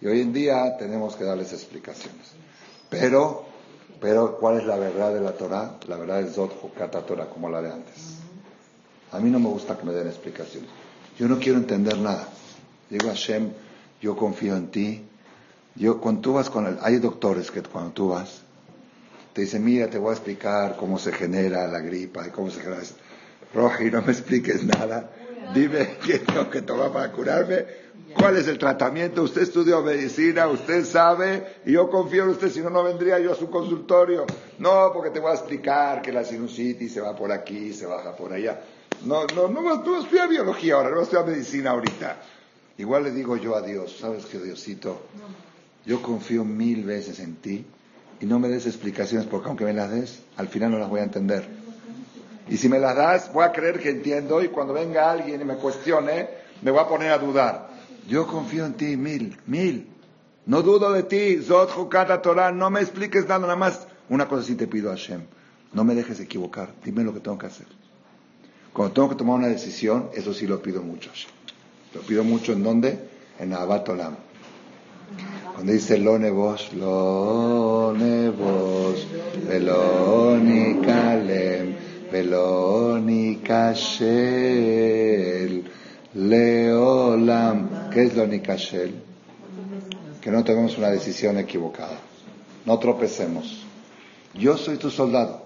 y 0.00 0.06
hoy 0.06 0.20
en 0.20 0.32
día 0.32 0.76
tenemos 0.76 1.14
que 1.16 1.24
darles 1.24 1.52
explicaciones. 1.52 2.32
Pero, 2.90 3.46
pero 4.02 4.36
¿cuál 4.36 4.58
es 4.58 4.66
la 4.66 4.76
verdad 4.76 5.14
de 5.14 5.20
la 5.20 5.30
Torah? 5.32 5.78
La 5.86 5.96
verdad 5.96 6.20
es 6.20 6.34
Zot 6.34 6.74
Kata 6.74 7.02
Torah, 7.02 7.26
como 7.26 7.48
la 7.48 7.62
de 7.62 7.70
antes. 7.70 8.16
A 9.12 9.20
mí 9.20 9.30
no 9.30 9.38
me 9.38 9.48
gusta 9.48 9.78
que 9.78 9.86
me 9.86 9.92
den 9.92 10.08
explicaciones. 10.08 10.68
Yo 11.16 11.28
no 11.28 11.38
quiero 11.38 11.58
entender 11.58 11.96
nada. 11.98 12.28
Digo 12.90 13.06
a 13.06 13.12
Hashem, 13.12 13.50
yo 14.00 14.16
confío 14.16 14.56
en 14.56 14.72
ti. 14.72 15.04
Yo, 15.76 16.00
cuando 16.00 16.20
tú 16.20 16.32
vas 16.32 16.50
con 16.50 16.66
el, 16.66 16.78
hay 16.82 16.98
doctores 16.98 17.52
que 17.52 17.62
cuando 17.62 17.92
tú 17.92 18.08
vas, 18.08 18.42
te 19.34 19.42
dicen, 19.42 19.64
mira, 19.64 19.88
te 19.88 19.98
voy 19.98 20.10
a 20.10 20.14
explicar 20.14 20.76
cómo 20.76 20.98
se 20.98 21.12
genera 21.12 21.68
la 21.68 21.78
gripa 21.78 22.26
y 22.26 22.30
cómo 22.30 22.50
se 22.50 22.60
genera 22.60 22.82
Roji, 23.54 23.90
no 23.90 24.02
me 24.02 24.12
expliques 24.12 24.64
nada. 24.64 25.10
Dime 25.54 25.98
qué 26.04 26.18
tengo 26.18 26.50
que 26.50 26.62
tomar 26.62 26.92
para 26.92 27.12
curarme 27.12 27.66
¿Cuál 28.14 28.36
es 28.36 28.48
el 28.48 28.58
tratamiento? 28.58 29.22
Usted 29.22 29.42
estudió 29.42 29.82
medicina, 29.82 30.46
usted 30.48 30.84
sabe, 30.84 31.58
y 31.64 31.72
yo 31.72 31.88
confío 31.90 32.24
en 32.24 32.30
usted, 32.30 32.50
si 32.50 32.60
no, 32.60 32.70
no 32.70 32.82
vendría 32.82 33.18
yo 33.18 33.32
a 33.32 33.34
su 33.34 33.50
consultorio. 33.50 34.26
No, 34.58 34.90
porque 34.92 35.10
te 35.10 35.20
voy 35.20 35.30
a 35.30 35.34
explicar 35.34 36.02
que 36.02 36.12
la 36.12 36.24
sinusitis 36.24 36.92
se 36.92 37.00
va 37.00 37.16
por 37.16 37.32
aquí, 37.32 37.72
se 37.72 37.86
baja 37.86 38.14
por 38.14 38.32
allá. 38.32 38.60
No, 39.04 39.26
no, 39.34 39.48
no, 39.48 39.60
no 39.62 40.00
estudia 40.00 40.26
biología 40.26 40.74
ahora, 40.74 40.90
no 40.90 41.02
estudia 41.02 41.24
medicina 41.24 41.70
ahorita. 41.70 42.20
Igual 42.78 43.04
le 43.04 43.10
digo 43.10 43.36
yo 43.36 43.56
a 43.56 43.62
Dios, 43.62 43.96
¿sabes 44.00 44.26
qué, 44.26 44.38
Diosito? 44.38 45.02
Yo 45.84 46.00
confío 46.02 46.44
mil 46.44 46.84
veces 46.84 47.18
en 47.20 47.36
ti 47.36 47.64
y 48.20 48.26
no 48.26 48.38
me 48.38 48.48
des 48.48 48.66
explicaciones 48.66 49.26
porque 49.26 49.48
aunque 49.48 49.64
me 49.64 49.72
las 49.72 49.90
des, 49.90 50.20
al 50.36 50.48
final 50.48 50.70
no 50.70 50.78
las 50.78 50.88
voy 50.88 51.00
a 51.00 51.04
entender. 51.04 51.46
Y 52.48 52.56
si 52.56 52.68
me 52.68 52.78
las 52.78 52.96
das, 52.96 53.32
voy 53.32 53.44
a 53.44 53.52
creer 53.52 53.80
que 53.80 53.90
entiendo 53.90 54.42
y 54.42 54.48
cuando 54.48 54.74
venga 54.74 55.10
alguien 55.10 55.40
y 55.40 55.44
me 55.44 55.56
cuestione, 55.56 56.28
me 56.62 56.70
voy 56.70 56.80
a 56.80 56.86
poner 56.86 57.10
a 57.10 57.18
dudar. 57.18 57.71
Yo 58.08 58.26
confío 58.26 58.66
en 58.66 58.74
ti 58.74 58.96
mil, 58.96 59.36
mil. 59.46 59.86
No 60.44 60.62
dudo 60.62 60.92
de 60.92 61.04
ti, 61.04 61.40
Zot 61.42 61.70
Torah, 62.22 62.50
no 62.50 62.68
me 62.70 62.80
expliques 62.80 63.28
nada, 63.28 63.40
nada 63.40 63.56
más. 63.56 63.86
Una 64.08 64.26
cosa 64.26 64.42
sí 64.42 64.56
te 64.56 64.66
pido 64.66 64.90
Hashem, 64.90 65.22
no 65.72 65.84
me 65.84 65.94
dejes 65.94 66.18
equivocar, 66.20 66.74
dime 66.84 67.04
lo 67.04 67.14
que 67.14 67.20
tengo 67.20 67.38
que 67.38 67.46
hacer. 67.46 67.66
Cuando 68.72 68.92
tengo 68.92 69.10
que 69.10 69.14
tomar 69.14 69.36
una 69.36 69.48
decisión, 69.48 70.10
eso 70.14 70.34
sí 70.34 70.46
lo 70.46 70.60
pido 70.60 70.82
mucho 70.82 71.10
Hashem. 71.10 71.30
Lo 71.94 72.00
pido 72.00 72.24
mucho 72.24 72.52
en 72.52 72.62
dónde? 72.64 72.98
En 73.38 73.52
Abbat 73.52 73.88
Olam. 73.88 74.16
Cuando 75.54 75.72
dice 75.72 75.98
lo 75.98 76.18
nevos, 76.18 76.72
lo 76.72 77.94
nevos, 77.96 79.06
veloni 79.46 80.80
kalem, 80.80 81.76
veloni 82.10 83.36
kashel, 83.36 84.02
leolam. 86.14 87.71
¿Qué 87.92 88.04
es 88.04 88.14
lo 88.14 88.26
Nikashel? 88.26 88.94
Que 90.20 90.30
no 90.30 90.44
tomemos 90.44 90.78
una 90.78 90.88
decisión 90.88 91.38
equivocada. 91.38 91.98
No 92.64 92.78
tropecemos. 92.78 93.64
Yo 94.34 94.56
soy 94.56 94.76
tu 94.76 94.90
soldado. 94.90 95.42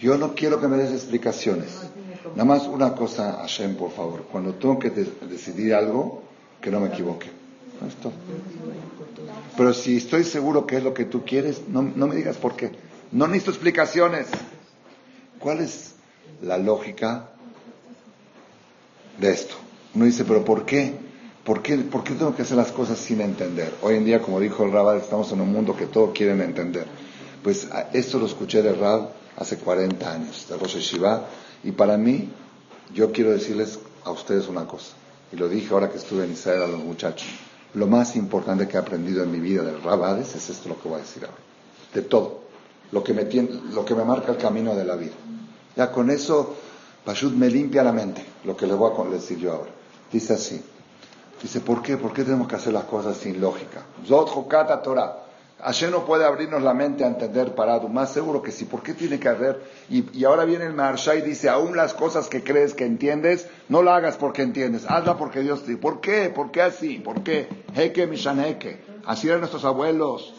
Yo 0.00 0.16
no 0.16 0.34
quiero 0.34 0.60
que 0.60 0.66
me 0.66 0.76
des 0.76 0.90
explicaciones. 0.90 1.68
Nada 2.34 2.44
más 2.44 2.66
una 2.66 2.94
cosa, 2.94 3.38
Hashem, 3.42 3.76
por 3.76 3.92
favor. 3.92 4.24
Cuando 4.30 4.54
tengo 4.54 4.78
que 4.78 4.90
decidir 4.90 5.74
algo, 5.74 6.22
que 6.60 6.70
no 6.70 6.80
me 6.80 6.88
equivoque. 6.88 7.30
Esto. 7.86 8.12
Pero 9.56 9.74
si 9.74 9.98
estoy 9.98 10.24
seguro 10.24 10.66
que 10.66 10.78
es 10.78 10.82
lo 10.82 10.94
que 10.94 11.04
tú 11.04 11.24
quieres, 11.24 11.62
no, 11.68 11.82
no 11.82 12.06
me 12.06 12.16
digas 12.16 12.36
por 12.36 12.56
qué. 12.56 12.72
No 13.12 13.26
necesito 13.26 13.50
explicaciones. 13.50 14.26
¿Cuál 15.38 15.60
es 15.60 15.94
la 16.40 16.56
lógica 16.58 17.28
de 19.18 19.30
esto? 19.30 19.54
Uno 19.94 20.06
dice, 20.06 20.24
pero 20.24 20.44
¿por 20.44 20.64
qué? 20.64 21.11
¿Por 21.44 21.60
qué, 21.60 21.76
tengo 21.76 22.36
que 22.36 22.42
hacer 22.42 22.56
las 22.56 22.70
cosas 22.70 22.98
sin 22.98 23.20
entender? 23.20 23.74
Hoy 23.82 23.96
en 23.96 24.04
día, 24.04 24.22
como 24.22 24.38
dijo 24.38 24.62
el 24.64 24.70
Rab, 24.70 24.96
estamos 24.96 25.32
en 25.32 25.40
un 25.40 25.50
mundo 25.50 25.74
que 25.76 25.86
todos 25.86 26.12
quieren 26.14 26.40
entender. 26.40 26.86
Pues 27.42 27.66
esto 27.92 28.20
lo 28.20 28.26
escuché 28.26 28.62
de 28.62 28.72
Rab 28.72 29.08
hace 29.36 29.56
40 29.56 30.12
años, 30.12 30.46
de 30.48 30.56
Rosh 30.56 30.76
Shiva, 30.76 31.26
y 31.64 31.72
para 31.72 31.96
mí, 31.96 32.28
yo 32.94 33.10
quiero 33.10 33.32
decirles 33.32 33.80
a 34.04 34.12
ustedes 34.12 34.46
una 34.46 34.66
cosa, 34.66 34.92
y 35.32 35.36
lo 35.36 35.48
dije 35.48 35.74
ahora 35.74 35.90
que 35.90 35.98
estuve 35.98 36.24
en 36.24 36.32
Israel 36.32 36.62
a 36.62 36.66
los 36.68 36.78
muchachos. 36.78 37.26
Lo 37.74 37.88
más 37.88 38.14
importante 38.14 38.68
que 38.68 38.76
he 38.76 38.80
aprendido 38.80 39.24
en 39.24 39.32
mi 39.32 39.40
vida 39.40 39.62
del 39.62 39.82
Rab 39.82 40.20
es 40.20 40.48
esto 40.48 40.68
lo 40.68 40.80
que 40.80 40.88
voy 40.88 40.98
a 40.98 41.02
decir 41.02 41.24
ahora. 41.24 41.38
De 41.92 42.02
todo. 42.02 42.42
Lo 42.92 43.02
que 43.02 43.14
me, 43.14 43.24
lo 43.24 43.84
que 43.84 43.94
me 43.96 44.04
marca 44.04 44.30
el 44.30 44.38
camino 44.38 44.76
de 44.76 44.84
la 44.84 44.94
vida. 44.94 45.14
Ya 45.74 45.90
con 45.90 46.10
eso, 46.10 46.54
Pashut 47.04 47.32
me 47.32 47.48
limpia 47.48 47.82
la 47.82 47.92
mente, 47.92 48.24
lo 48.44 48.56
que 48.56 48.66
le 48.66 48.74
voy 48.74 48.92
a 48.96 49.10
decir 49.10 49.38
yo 49.38 49.52
ahora. 49.52 49.70
Dice 50.12 50.34
así. 50.34 50.62
Dice, 51.42 51.60
¿por 51.60 51.82
qué? 51.82 51.96
¿Por 51.96 52.12
qué 52.12 52.22
tenemos 52.22 52.46
que 52.46 52.54
hacer 52.54 52.72
las 52.72 52.84
cosas 52.84 53.16
sin 53.16 53.40
lógica? 53.40 53.82
Zot 54.06 54.30
Torah. 54.84 55.16
Hashem 55.62 55.92
no 55.92 56.04
puede 56.04 56.24
abrirnos 56.24 56.62
la 56.62 56.74
mente 56.74 57.04
a 57.04 57.08
entender 57.08 57.54
parado. 57.54 57.88
Más 57.88 58.12
seguro 58.12 58.42
que 58.42 58.50
sí. 58.50 58.64
¿Por 58.64 58.82
qué 58.82 58.94
tiene 58.94 59.20
que 59.20 59.28
haber? 59.28 59.62
Y, 59.88 60.24
ahora 60.24 60.44
viene 60.44 60.66
el 60.66 60.74
Marsha 60.74 61.14
y 61.14 61.22
dice, 61.22 61.48
aún 61.48 61.76
las 61.76 61.94
cosas 61.94 62.28
que 62.28 62.42
crees 62.42 62.74
que 62.74 62.84
entiendes, 62.84 63.48
no 63.68 63.82
la 63.82 63.96
hagas 63.96 64.16
porque 64.16 64.42
entiendes. 64.42 64.86
Hazla 64.88 65.16
porque 65.16 65.40
Dios 65.40 65.64
te 65.64 65.76
¿Por 65.76 66.00
qué? 66.00 66.30
¿Por 66.34 66.50
qué 66.50 66.62
así? 66.62 66.98
¿Por 66.98 67.22
qué? 67.22 67.48
Heke. 67.76 68.80
Así 69.06 69.28
eran 69.28 69.40
nuestros 69.40 69.64
abuelos. 69.64 70.34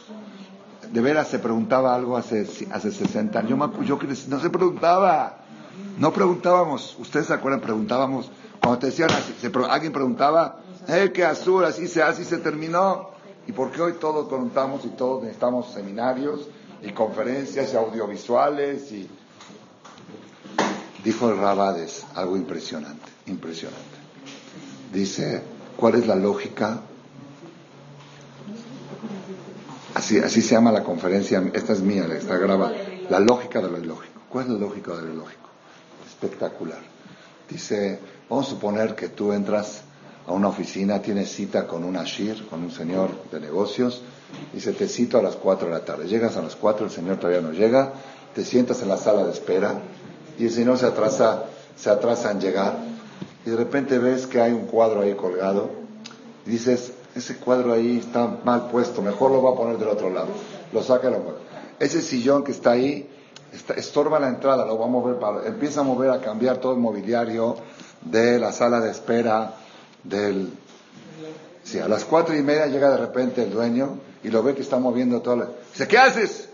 De 0.91 1.01
veras 1.01 1.28
se 1.28 1.39
preguntaba 1.39 1.95
algo 1.95 2.18
hace, 2.18 2.45
hace 2.72 2.91
60 2.91 3.39
años. 3.39 3.60
Yo, 3.86 3.97
yo 3.97 3.99
no 4.28 4.39
se 4.39 4.49
preguntaba. 4.49 5.38
No 5.97 6.12
preguntábamos. 6.12 6.97
¿Ustedes 6.99 7.28
se 7.28 7.34
acuerdan? 7.34 7.62
Preguntábamos. 7.62 8.30
Cuando 8.62 8.80
te 8.80 8.88
decían 8.88 9.10
alguien 9.70 9.91
preguntaba, 9.91 10.62
Heke 10.88 11.23
azul, 11.23 11.63
así 11.65 11.88
se, 11.88 12.03
así 12.03 12.25
se 12.25 12.38
terminó. 12.38 13.11
¿Y 13.47 13.51
por 13.51 13.71
qué 13.71 13.81
hoy 13.81 13.93
todos 13.93 14.27
contamos 14.27 14.86
y 14.86 14.89
todos 14.89 15.23
necesitamos 15.23 15.71
seminarios 15.73 16.47
y 16.81 16.91
conferencias 16.91 17.73
y 17.73 17.77
audiovisuales? 17.77 18.91
Y... 18.91 19.09
Dijo 21.03 21.29
el 21.29 21.38
Rabades 21.38 22.05
algo 22.15 22.38
impresionante, 22.38 23.11
impresionante. 23.27 23.81
Dice, 24.93 25.41
¿cuál 25.75 25.95
es 25.95 26.07
la 26.07 26.15
lógica? 26.15 26.81
Así, 29.93 30.19
así 30.19 30.41
se 30.41 30.55
llama 30.55 30.71
la 30.71 30.84
conferencia, 30.84 31.43
esta 31.53 31.73
es 31.73 31.81
mía, 31.81 32.05
está 32.13 32.38
grabada. 32.38 32.73
La 33.09 33.19
lógica 33.19 33.61
de 33.61 33.69
lo 33.69 33.77
ilógico. 33.77 34.21
¿Cuál 34.29 34.45
es 34.45 34.51
la 34.51 34.59
lógica 34.59 34.95
de 34.95 35.01
lo 35.03 35.13
ilógico? 35.13 35.49
Espectacular. 36.07 36.79
Dice, 37.49 37.99
vamos 38.29 38.47
a 38.47 38.49
suponer 38.51 38.95
que 38.95 39.09
tú 39.09 39.34
entras 39.34 39.84
a 40.28 40.32
una 40.32 40.47
oficina, 40.47 41.01
tienes 41.01 41.32
cita 41.32 41.67
con 41.67 41.84
un 41.84 41.97
ashir, 41.97 42.47
con 42.47 42.63
un 42.63 42.71
señor 42.71 43.09
de 43.32 43.39
negocios, 43.39 44.01
y 44.53 44.59
se 44.59 44.74
te 44.74 44.88
cita 44.88 45.19
a 45.19 45.21
las 45.21 45.36
4 45.36 45.67
de 45.67 45.74
la 45.74 45.86
tarde. 45.86 46.07
Llegas 46.07 46.38
a 46.38 46.41
las 46.41 46.55
4, 46.55 46.86
el 46.86 46.91
señor 46.91 47.17
todavía 47.17 47.41
no 47.41 47.51
llega, 47.51 47.93
te 48.34 48.43
sientas 48.43 48.82
en 48.82 48.89
la 48.89 48.97
sala 48.97 49.26
de 49.26 49.32
espera, 49.32 49.82
y 50.39 50.45
el 50.45 50.51
señor 50.51 50.78
se 50.78 50.86
atrasa, 50.86 51.43
se 51.76 51.89
atrasa 51.89 52.32
en 52.32 52.39
llegar, 52.39 52.78
y 53.45 53.49
de 53.49 53.55
repente 53.55 53.99
ves 53.99 54.26
que 54.26 54.41
hay 54.41 54.53
un 54.53 54.65
cuadro 54.65 55.01
ahí 55.01 55.13
colgado, 55.13 55.69
y 56.45 56.51
dices, 56.51 56.93
ese 57.15 57.38
cuadro 57.38 57.74
ahí 57.74 57.99
está 57.99 58.39
mal 58.43 58.69
puesto, 58.69 59.01
mejor 59.01 59.32
lo 59.32 59.43
va 59.43 59.51
a 59.51 59.55
poner 59.55 59.78
del 59.78 59.89
otro 59.89 60.09
lado. 60.09 60.30
Lo 60.71 60.82
saca 60.82 61.09
y 61.09 61.11
lo. 61.11 61.36
Ese 61.80 62.01
sillón 62.01 62.43
que 62.43 62.51
está 62.51 62.71
ahí, 62.71 63.07
estorba 63.76 64.19
la 64.19 64.30
entrada, 64.30 64.65
lo 64.65 64.80
va 64.80 64.86
a 64.86 64.89
mover 64.89 65.19
para, 65.19 65.47
empieza 65.47 65.82
a 65.82 65.84
mover, 65.84 66.09
a 66.09 66.19
cambiar 66.19 66.57
todo 66.57 66.74
el 66.74 66.80
mobiliario 66.80 67.55
de 68.01 68.39
la 68.39 68.51
sala 68.51 68.80
de 68.80 68.89
espera, 68.89 69.53
del... 70.04 70.51
Sí, 71.64 71.80
a 71.80 71.88
las 71.88 72.04
cuatro 72.04 72.36
y 72.36 72.41
media 72.41 72.68
llega 72.68 72.91
de 72.91 72.97
repente 72.97 73.43
el 73.43 73.51
dueño 73.51 73.99
y 74.24 74.30
lo 74.30 74.43
ve 74.43 74.54
que 74.54 74.62
está 74.62 74.80
moviendo 74.80 75.22
todo. 75.22 75.56
Dice, 75.72 75.88
¿qué 75.88 75.97
haces? 75.97 76.49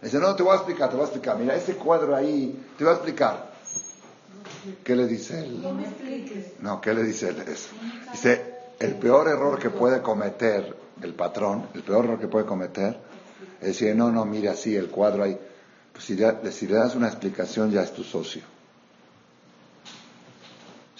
Dice, 0.00 0.18
no, 0.18 0.34
te 0.34 0.42
voy 0.42 0.52
a 0.52 0.56
explicar, 0.56 0.88
te 0.88 0.96
voy 0.96 1.04
a 1.04 1.08
explicar. 1.08 1.38
Mira, 1.38 1.54
ese 1.54 1.76
cuadro 1.76 2.16
ahí, 2.16 2.58
te 2.76 2.84
voy 2.84 2.92
a 2.92 2.96
explicar. 2.96 3.52
¿Qué 4.82 4.96
le 4.96 5.06
dice 5.06 5.40
él? 5.40 5.62
No, 6.60 6.80
¿qué 6.80 6.94
le 6.94 7.02
dice 7.02 7.28
él? 7.28 7.44
Dice, 8.10 8.54
el 8.78 8.94
peor 8.96 9.28
error 9.28 9.58
que 9.58 9.70
puede 9.70 10.00
cometer 10.02 10.76
el 11.02 11.14
patrón, 11.14 11.68
el 11.74 11.82
peor 11.82 12.04
error 12.04 12.18
que 12.18 12.28
puede 12.28 12.46
cometer, 12.46 12.96
es 13.60 13.68
decir, 13.68 13.94
no, 13.94 14.10
no, 14.10 14.24
mire 14.24 14.48
así, 14.48 14.74
el 14.74 14.88
cuadro 14.88 15.24
ahí. 15.24 15.38
Pues 15.92 16.04
si, 16.04 16.16
si 16.50 16.66
le 16.66 16.74
das 16.74 16.94
una 16.94 17.08
explicación, 17.08 17.70
ya 17.70 17.82
es 17.82 17.92
tu 17.92 18.02
socio. 18.02 18.42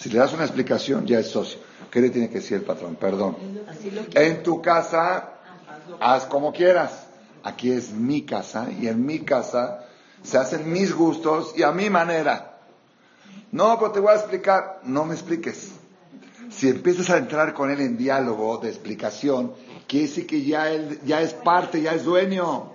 Si 0.03 0.09
le 0.09 0.19
das 0.19 0.33
una 0.33 0.43
explicación, 0.43 1.05
ya 1.07 1.19
es 1.19 1.29
socio. 1.29 1.59
¿Qué 1.89 2.01
le 2.01 2.09
tiene 2.09 2.27
que 2.27 2.39
decir 2.39 2.57
el 2.57 2.63
patrón? 2.63 2.97
Perdón. 2.97 3.37
En 4.13 4.43
tu 4.43 4.61
casa, 4.61 5.35
haz 5.97 6.25
como 6.25 6.51
quieras. 6.51 7.07
Aquí 7.41 7.71
es 7.71 7.93
mi 7.93 8.23
casa 8.23 8.67
y 8.69 8.89
en 8.89 9.05
mi 9.05 9.19
casa 9.19 9.85
se 10.21 10.37
hacen 10.37 10.69
mis 10.69 10.93
gustos 10.93 11.53
y 11.55 11.63
a 11.63 11.71
mi 11.71 11.89
manera. 11.89 12.57
No, 13.53 13.79
pero 13.79 13.91
te 13.93 14.01
voy 14.01 14.11
a 14.11 14.15
explicar. 14.15 14.81
No 14.83 15.05
me 15.05 15.13
expliques. 15.13 15.71
Si 16.49 16.67
empiezas 16.67 17.09
a 17.09 17.17
entrar 17.17 17.53
con 17.53 17.71
él 17.71 17.79
en 17.79 17.95
diálogo 17.95 18.57
de 18.57 18.67
explicación, 18.67 19.53
quiere 19.87 20.07
decir 20.07 20.27
que 20.27 20.43
ya 20.43 20.69
él 20.69 20.99
ya 21.05 21.21
es 21.21 21.33
parte, 21.33 21.81
ya 21.81 21.93
es 21.93 22.03
dueño. 22.03 22.73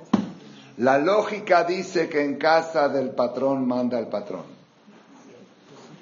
La 0.79 0.97
lógica 0.97 1.65
dice 1.65 2.09
que 2.09 2.25
en 2.25 2.37
casa 2.37 2.89
del 2.89 3.11
patrón 3.11 3.69
manda 3.69 3.99
el 3.99 4.07
patrón. 4.07 4.58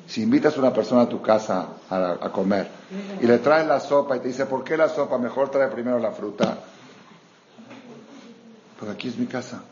Si 0.07 0.23
invitas 0.23 0.57
a 0.57 0.61
una 0.61 0.73
persona 0.73 1.03
a 1.03 1.09
tu 1.09 1.21
casa 1.21 1.67
a, 1.91 2.31
comer 2.33 2.69
y 3.21 3.27
le 3.27 3.39
traes 3.39 3.67
la 3.67 3.81
sopa 3.81 4.17
y 4.17 4.21
te 4.21 4.29
dice, 4.29 4.47
¿por 4.47 4.63
qué 4.63 4.77
la 4.77 4.89
sopa? 4.89 5.19
Mejor 5.19 5.51
trae 5.51 5.69
primero 5.69 5.99
la 5.99 6.13
fruta. 6.13 6.59
Pues 8.79 8.91
aquí 8.91 9.09
es 9.09 9.19
mi 9.19 9.27
casa. 9.27 9.63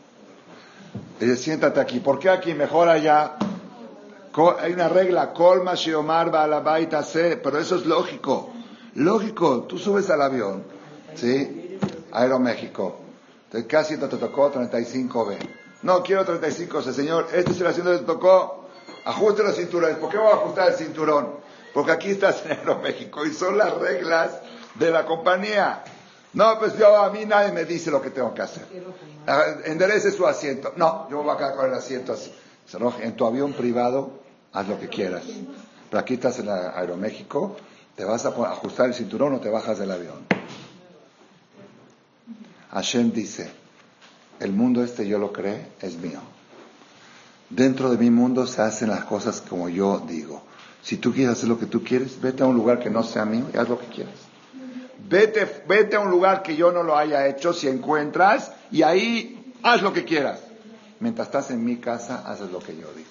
Y 1.20 1.26
dice, 1.26 1.36
siéntate 1.36 1.78
aquí. 1.78 2.00
¿Por 2.00 2.18
qué 2.18 2.30
aquí? 2.30 2.52
Mejor 2.54 2.88
allá. 2.88 3.36
Hay 4.60 4.72
una 4.72 4.88
regla, 4.88 5.32
colma 5.32 5.74
shiomar 5.74 6.34
a 6.34 6.48
la 6.48 6.58
baita 6.58 7.04
se, 7.04 7.36
pero 7.36 7.58
eso 7.58 7.76
es 7.76 7.86
lógico. 7.86 8.50
Lógico, 8.96 9.62
tú 9.62 9.78
subes 9.78 10.10
al 10.10 10.22
avión, 10.22 10.64
¿sí? 11.14 11.78
Aeroméxico. 12.10 12.96
Casi 13.68 13.96
te 13.96 14.08
tocó 14.08 14.52
35B. 14.52 15.36
No, 15.82 16.02
quiero 16.02 16.24
35C, 16.24 16.92
señor. 16.92 17.28
Este 17.32 17.52
es 17.52 17.60
el 17.60 17.68
asiento 17.68 17.92
que 17.92 17.98
te 17.98 18.04
tocó 18.04 18.63
ajuste 19.04 19.42
los 19.42 19.56
cinturones. 19.56 19.96
¿Por 19.98 20.10
qué 20.10 20.18
voy 20.18 20.28
a 20.28 20.34
ajustar 20.34 20.68
el 20.68 20.74
cinturón? 20.74 21.44
Porque 21.72 21.92
aquí 21.92 22.10
estás 22.10 22.44
en 22.46 22.52
Aeroméxico 22.52 23.24
y 23.26 23.32
son 23.32 23.58
las 23.58 23.74
reglas 23.74 24.30
de 24.76 24.90
la 24.90 25.04
compañía. 25.04 25.82
No, 26.32 26.58
pues 26.58 26.76
yo 26.76 26.96
a 26.96 27.10
mí 27.10 27.24
nadie 27.26 27.52
me 27.52 27.64
dice 27.64 27.90
lo 27.90 28.02
que 28.02 28.10
tengo 28.10 28.34
que 28.34 28.42
hacer. 28.42 28.66
Ah, 29.26 29.44
enderece 29.64 30.10
su 30.10 30.26
asiento. 30.26 30.72
No, 30.76 31.08
yo 31.10 31.22
voy 31.22 31.34
a 31.34 31.36
quedar 31.36 31.56
con 31.56 31.66
el 31.66 31.74
asiento 31.74 32.12
así. 32.12 32.32
En 33.00 33.14
tu 33.14 33.26
avión 33.26 33.52
privado, 33.52 34.10
haz 34.52 34.68
lo 34.68 34.78
que 34.78 34.88
quieras. 34.88 35.24
Pero 35.90 36.00
aquí 36.00 36.14
estás 36.14 36.38
en 36.40 36.48
Aeroméxico, 36.48 37.56
te 37.94 38.04
vas 38.04 38.24
a 38.24 38.30
ajustar 38.30 38.86
el 38.86 38.94
cinturón 38.94 39.34
o 39.34 39.40
te 39.40 39.48
bajas 39.48 39.78
del 39.78 39.92
avión. 39.92 40.26
Hashem 42.72 43.12
dice, 43.12 43.52
el 44.40 44.52
mundo 44.52 44.82
este 44.82 45.06
yo 45.06 45.18
lo 45.18 45.32
creo, 45.32 45.58
es 45.80 45.96
mío. 45.96 46.20
Dentro 47.54 47.88
de 47.88 47.98
mi 47.98 48.10
mundo 48.10 48.48
se 48.48 48.62
hacen 48.62 48.90
las 48.90 49.04
cosas 49.04 49.40
como 49.40 49.68
yo 49.68 50.02
digo. 50.08 50.42
Si 50.82 50.96
tú 50.96 51.12
quieres 51.12 51.36
hacer 51.36 51.48
lo 51.48 51.56
que 51.56 51.66
tú 51.66 51.84
quieres, 51.84 52.20
vete 52.20 52.42
a 52.42 52.46
un 52.46 52.56
lugar 52.56 52.80
que 52.80 52.90
no 52.90 53.04
sea 53.04 53.24
mío 53.24 53.44
y 53.54 53.56
haz 53.56 53.68
lo 53.68 53.78
que 53.78 53.86
quieras. 53.86 54.14
Vete, 55.08 55.62
vete 55.68 55.94
a 55.94 56.00
un 56.00 56.10
lugar 56.10 56.42
que 56.42 56.56
yo 56.56 56.72
no 56.72 56.82
lo 56.82 56.96
haya 56.96 57.28
hecho 57.28 57.52
si 57.52 57.68
encuentras 57.68 58.50
y 58.72 58.82
ahí 58.82 59.52
haz 59.62 59.82
lo 59.82 59.92
que 59.92 60.04
quieras. 60.04 60.40
Mientras 60.98 61.28
estás 61.28 61.52
en 61.52 61.64
mi 61.64 61.76
casa, 61.76 62.28
haces 62.28 62.50
lo 62.50 62.58
que 62.58 62.76
yo 62.76 62.88
digo. 62.92 63.10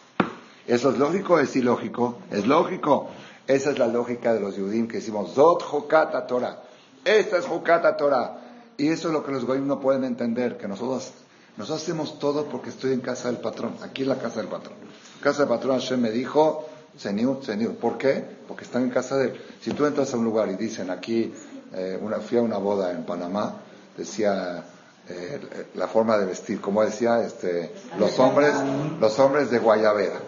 ¿Eso 0.68 0.92
es 0.92 0.98
lógico 0.98 1.40
es 1.40 1.56
ilógico? 1.56 2.20
Es 2.30 2.46
lógico. 2.46 3.12
Esa 3.48 3.72
es 3.72 3.80
la 3.80 3.88
lógica 3.88 4.34
de 4.34 4.42
los 4.42 4.56
judíos 4.56 4.90
que 4.90 4.98
decimos, 4.98 5.34
Zot 5.34 5.64
Jokata 5.64 6.28
Torah. 6.28 6.64
Esta 7.06 7.38
es 7.38 7.46
Jokata 7.46 7.96
Torah. 7.96 8.40
Y 8.76 8.90
eso 8.90 9.08
es 9.08 9.14
lo 9.14 9.24
que 9.24 9.32
los 9.32 9.46
goyim 9.46 9.68
no 9.68 9.80
pueden 9.80 10.04
entender, 10.04 10.58
que 10.58 10.68
nosotros 10.68 11.14
nos 11.58 11.70
hacemos 11.70 12.20
todo 12.20 12.46
porque 12.46 12.70
estoy 12.70 12.94
en 12.94 13.02
casa 13.02 13.30
del 13.30 13.38
patrón. 13.38 13.76
Aquí 13.82 14.02
es 14.02 14.08
la 14.08 14.18
casa 14.18 14.40
del 14.40 14.50
patrón. 14.50 14.76
Casa 15.22 15.40
del 15.40 15.50
patrón 15.50 15.80
Hashem 15.80 16.02
me 16.02 16.12
dijo, 16.12 16.68
Señor, 16.98 17.44
Señor. 17.44 17.76
¿Por 17.76 17.98
qué? 17.98 18.24
Porque 18.48 18.64
están 18.64 18.84
en 18.84 18.90
casa 18.90 19.18
de 19.18 19.26
él. 19.30 19.42
Si 19.62 19.72
tú 19.72 19.86
entras 19.86 20.14
a 20.14 20.18
un 20.18 20.26
lugar 20.26 20.50
y 20.50 20.56
dicen 20.56 20.90
aquí, 20.90 21.34
eh, 21.74 22.00
una, 22.02 22.18
fui 22.18 22.38
a 22.38 22.42
una 22.42 22.58
boda 22.58 22.92
en 22.92 23.04
Panamá, 23.04 23.56
decía 23.98 24.64
eh, 25.10 25.68
la 25.76 25.88
forma 25.88 26.18
de 26.18 26.26
vestir, 26.26 26.62
como 26.62 26.84
decía, 26.84 27.22
este, 27.22 27.72
los 28.00 28.18
hombres, 28.20 28.54
los 29.00 29.20
hombres 29.20 29.50
de 29.52 29.60
Guayabera. 29.60 30.20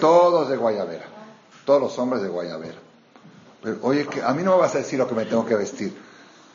Todos 0.00 0.48
de 0.48 0.56
Guayabera. 0.56 1.06
Todos 1.64 1.80
los 1.80 1.98
hombres 1.98 2.22
de 2.22 2.28
Guayabera. 2.28 2.78
oye, 3.82 4.06
que 4.06 4.22
a 4.22 4.32
mí 4.34 4.42
no 4.42 4.52
me 4.52 4.58
vas 4.58 4.74
a 4.74 4.78
decir 4.78 4.98
lo 4.98 5.08
que 5.08 5.14
me 5.14 5.24
tengo 5.24 5.46
que 5.46 5.56
vestir. 5.56 5.96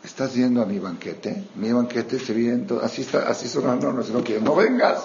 ¿Estás 0.04 0.34
yendo 0.34 0.62
a 0.62 0.66
mi 0.66 0.80
banquete? 0.80 1.50
Mi 1.56 1.72
banquete 1.72 2.20
se 2.20 2.34
viene, 2.34 2.66
así, 2.82 3.02
está, 3.02 3.28
así 3.28 3.48
son 3.48 3.68
las 3.68 3.82
normas, 3.82 4.10
no 4.10 4.24
quieres, 4.24 4.44
no 4.44 4.56
vengas. 4.56 5.04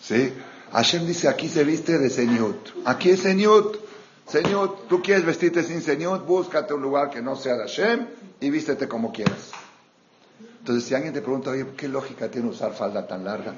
¿Sí? 0.00 0.32
Hashem 0.72 1.06
dice, 1.06 1.28
aquí 1.28 1.48
se 1.48 1.64
viste 1.64 1.98
de 1.98 2.10
señut. 2.10 2.70
Aquí 2.84 3.10
es 3.10 3.20
señut. 3.20 3.78
Señut, 4.26 4.88
tú 4.88 5.02
quieres 5.02 5.24
vestirte 5.24 5.62
sin 5.62 5.82
señut, 5.82 6.24
búscate 6.26 6.74
un 6.74 6.82
lugar 6.82 7.10
que 7.10 7.20
no 7.20 7.36
sea 7.36 7.56
de 7.56 7.62
Hashem 7.62 8.06
y 8.40 8.50
vístete 8.50 8.88
como 8.88 9.12
quieras. 9.12 9.50
Entonces, 10.58 10.84
si 10.84 10.94
alguien 10.94 11.12
te 11.12 11.20
pregunta, 11.20 11.50
oye, 11.50 11.66
¿qué 11.76 11.88
lógica 11.88 12.30
tiene 12.30 12.48
usar 12.48 12.72
falda 12.72 13.06
tan 13.06 13.24
larga? 13.24 13.54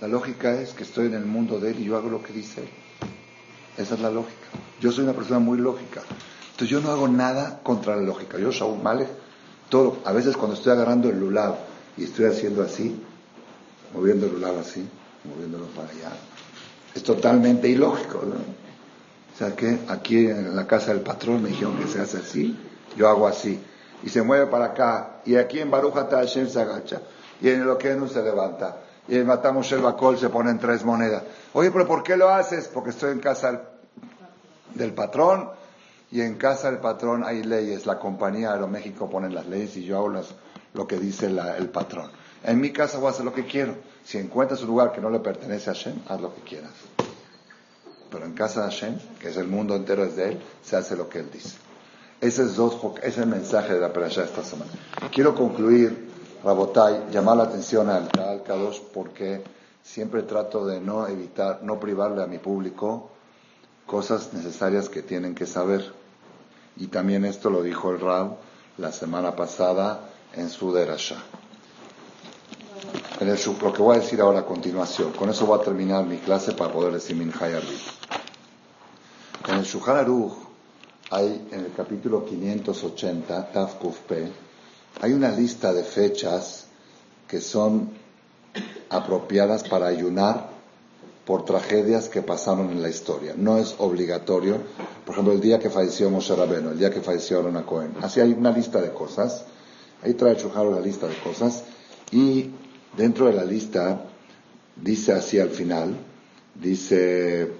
La 0.00 0.08
lógica 0.08 0.58
es 0.60 0.72
que 0.72 0.84
estoy 0.84 1.06
en 1.06 1.14
el 1.14 1.26
mundo 1.26 1.60
de 1.60 1.70
él 1.70 1.80
y 1.80 1.84
yo 1.84 1.96
hago 1.96 2.08
lo 2.08 2.22
que 2.22 2.32
dice 2.32 2.62
él. 2.62 2.68
Esa 3.76 3.94
es 3.94 4.00
la 4.00 4.10
lógica. 4.10 4.46
Yo 4.80 4.90
soy 4.90 5.04
una 5.04 5.12
persona 5.12 5.38
muy 5.38 5.58
lógica. 5.58 6.02
Entonces 6.56 6.70
yo 6.70 6.80
no 6.80 6.90
hago 6.90 7.06
nada 7.06 7.60
contra 7.62 7.96
la 7.96 8.02
lógica. 8.02 8.38
Yo, 8.38 8.50
Shaul 8.50 8.82
Malek, 8.82 9.08
todo, 9.68 9.98
a 10.06 10.12
veces 10.12 10.38
cuando 10.38 10.56
estoy 10.56 10.72
agarrando 10.72 11.10
el 11.10 11.20
lulab 11.20 11.54
y 11.98 12.04
estoy 12.04 12.24
haciendo 12.24 12.62
así, 12.62 12.98
moviendo 13.92 14.24
el 14.24 14.32
lulab 14.32 14.60
así, 14.60 14.88
moviéndolo 15.24 15.66
para 15.66 15.90
allá, 15.90 16.16
es 16.94 17.02
totalmente 17.02 17.68
ilógico. 17.68 18.22
¿no? 18.24 18.36
O 18.36 19.38
sea 19.38 19.54
que 19.54 19.80
aquí 19.88 20.28
en 20.28 20.56
la 20.56 20.66
casa 20.66 20.94
del 20.94 21.02
patrón 21.02 21.42
me 21.42 21.50
dijeron 21.50 21.76
que 21.76 21.88
se 21.88 22.00
hace 22.00 22.16
así, 22.16 22.58
yo 22.96 23.06
hago 23.06 23.28
así. 23.28 23.60
y 24.02 24.08
se 24.08 24.22
mueve 24.22 24.46
para 24.46 24.66
acá, 24.66 25.20
y 25.26 25.36
aquí 25.36 25.60
en 25.60 25.70
Baruch 25.70 25.92
Hashem 25.92 26.48
se 26.48 26.58
agacha, 26.58 27.02
y 27.42 27.50
en 27.50 27.60
el 27.60 27.98
no 28.00 28.08
se 28.08 28.22
levanta, 28.22 28.78
y 29.08 29.16
en 29.16 29.26
Matamos 29.26 29.70
el 29.72 29.80
Bacol 29.80 30.16
se 30.16 30.30
ponen 30.30 30.58
tres 30.58 30.86
monedas. 30.86 31.22
Oye, 31.52 31.70
pero 31.70 31.86
¿por 31.86 32.02
qué 32.02 32.16
lo 32.16 32.30
haces? 32.30 32.68
Porque 32.68 32.90
estoy 32.90 33.12
en 33.12 33.20
casa 33.20 33.60
del 34.74 34.94
patrón, 34.94 35.50
y 36.10 36.20
en 36.20 36.36
casa 36.36 36.70
del 36.70 36.80
patrón 36.80 37.24
hay 37.24 37.42
leyes. 37.42 37.86
La 37.86 37.98
compañía 37.98 38.52
Aeroméxico 38.52 39.10
pone 39.10 39.30
las 39.30 39.46
leyes 39.46 39.76
y 39.76 39.84
yo 39.84 39.96
hago 39.96 40.22
lo 40.74 40.86
que 40.86 40.98
dice 40.98 41.26
el 41.26 41.68
patrón. 41.68 42.10
En 42.44 42.60
mi 42.60 42.72
casa 42.72 42.98
voy 42.98 43.08
a 43.08 43.10
hacer 43.10 43.24
lo 43.24 43.34
que 43.34 43.44
quiero. 43.44 43.74
Si 44.04 44.18
encuentras 44.18 44.60
un 44.62 44.68
lugar 44.68 44.92
que 44.92 45.00
no 45.00 45.10
le 45.10 45.18
pertenece 45.18 45.70
a 45.70 45.74
Hashem, 45.74 46.00
haz 46.08 46.20
lo 46.20 46.34
que 46.34 46.42
quieras. 46.42 46.72
Pero 48.10 48.24
en 48.24 48.34
casa 48.34 48.62
de 48.64 48.70
Hashem, 48.70 48.98
que 49.18 49.30
es 49.30 49.36
el 49.36 49.48
mundo 49.48 49.74
entero 49.74 50.04
es 50.04 50.14
de 50.14 50.28
él, 50.32 50.42
se 50.62 50.76
hace 50.76 50.96
lo 50.96 51.08
que 51.08 51.18
él 51.18 51.30
dice. 51.32 51.56
Ese 52.20 52.44
es, 52.44 52.54
dos, 52.54 52.78
es 53.02 53.18
el 53.18 53.26
mensaje 53.26 53.74
de 53.74 53.80
la 53.80 53.92
perashá 53.92 54.24
esta 54.24 54.44
semana. 54.44 54.70
Quiero 55.12 55.34
concluir, 55.34 56.08
Rabotai, 56.44 57.10
llamar 57.10 57.36
la 57.36 57.44
atención 57.44 57.90
al 57.90 58.42
Kadosh 58.44 58.80
porque 58.94 59.42
siempre 59.82 60.22
trato 60.22 60.66
de 60.66 60.80
no 60.80 61.06
evitar, 61.08 61.62
no 61.62 61.80
privarle 61.80 62.22
a 62.22 62.26
mi 62.26 62.38
público 62.38 63.10
cosas 63.86 64.32
necesarias 64.32 64.88
que 64.88 65.02
tienen 65.02 65.34
que 65.34 65.46
saber. 65.46 65.92
Y 66.76 66.88
también 66.88 67.24
esto 67.24 67.50
lo 67.50 67.62
dijo 67.62 67.90
el 67.90 68.00
Rab 68.00 68.36
la 68.78 68.92
semana 68.92 69.34
pasada 69.34 70.10
en 70.34 70.50
su 70.50 70.72
Derasha. 70.72 71.16
En 73.20 73.28
el, 73.28 73.38
lo 73.62 73.72
que 73.72 73.82
voy 73.82 73.96
a 73.96 74.00
decir 74.00 74.20
ahora 74.20 74.40
a 74.40 74.44
continuación, 74.44 75.12
con 75.12 75.30
eso 75.30 75.46
voy 75.46 75.58
a 75.58 75.64
terminar 75.64 76.04
mi 76.04 76.18
clase 76.18 76.52
para 76.52 76.70
poder 76.70 76.92
decir 76.92 77.16
Minjay 77.16 77.54
En 79.48 79.54
el 79.54 79.64
Shulchan 79.64 79.96
Aruch 79.96 80.34
hay, 81.10 81.48
en 81.50 81.60
el 81.60 81.72
capítulo 81.72 82.26
580, 82.26 83.52
Taf 83.52 83.76
P, 84.06 84.30
hay 85.00 85.12
una 85.12 85.30
lista 85.30 85.72
de 85.72 85.82
fechas 85.82 86.66
que 87.26 87.40
son 87.40 87.90
apropiadas 88.90 89.64
para 89.64 89.86
ayunar 89.86 90.55
por 91.26 91.44
tragedias 91.44 92.08
que 92.08 92.22
pasaron 92.22 92.70
en 92.70 92.80
la 92.80 92.88
historia. 92.88 93.34
No 93.36 93.58
es 93.58 93.74
obligatorio. 93.78 94.58
Por 95.04 95.12
ejemplo, 95.12 95.34
el 95.34 95.40
día 95.40 95.58
que 95.58 95.68
falleció 95.68 96.08
Moshe 96.08 96.36
Rabeno, 96.36 96.70
el 96.70 96.78
día 96.78 96.90
que 96.90 97.00
falleció 97.00 97.40
Aaron 97.40 97.60
Cohen. 97.64 97.94
Así 98.00 98.20
hay 98.20 98.32
una 98.32 98.52
lista 98.52 98.80
de 98.80 98.92
cosas. 98.92 99.44
Ahí 100.04 100.14
trae 100.14 100.36
Chujaro 100.36 100.70
la 100.70 100.80
lista 100.80 101.08
de 101.08 101.16
cosas. 101.16 101.64
Y 102.12 102.50
dentro 102.96 103.26
de 103.26 103.32
la 103.32 103.44
lista 103.44 104.02
dice 104.76 105.12
así 105.12 105.40
al 105.40 105.50
final, 105.50 105.96
dice 106.54 107.50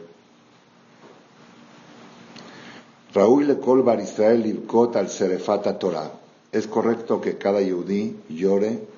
Raúl 3.12 3.49
le 3.49 3.55
Bar 3.55 4.01
Israel 4.01 4.43
Livkot 4.43 4.95
al 4.95 5.09
Serefata 5.09 5.77
Torah. 5.77 6.12
Es 6.53 6.69
correcto 6.69 7.21
que 7.21 7.37
cada 7.37 7.61
yudí 7.61 8.17
llore 8.29 8.95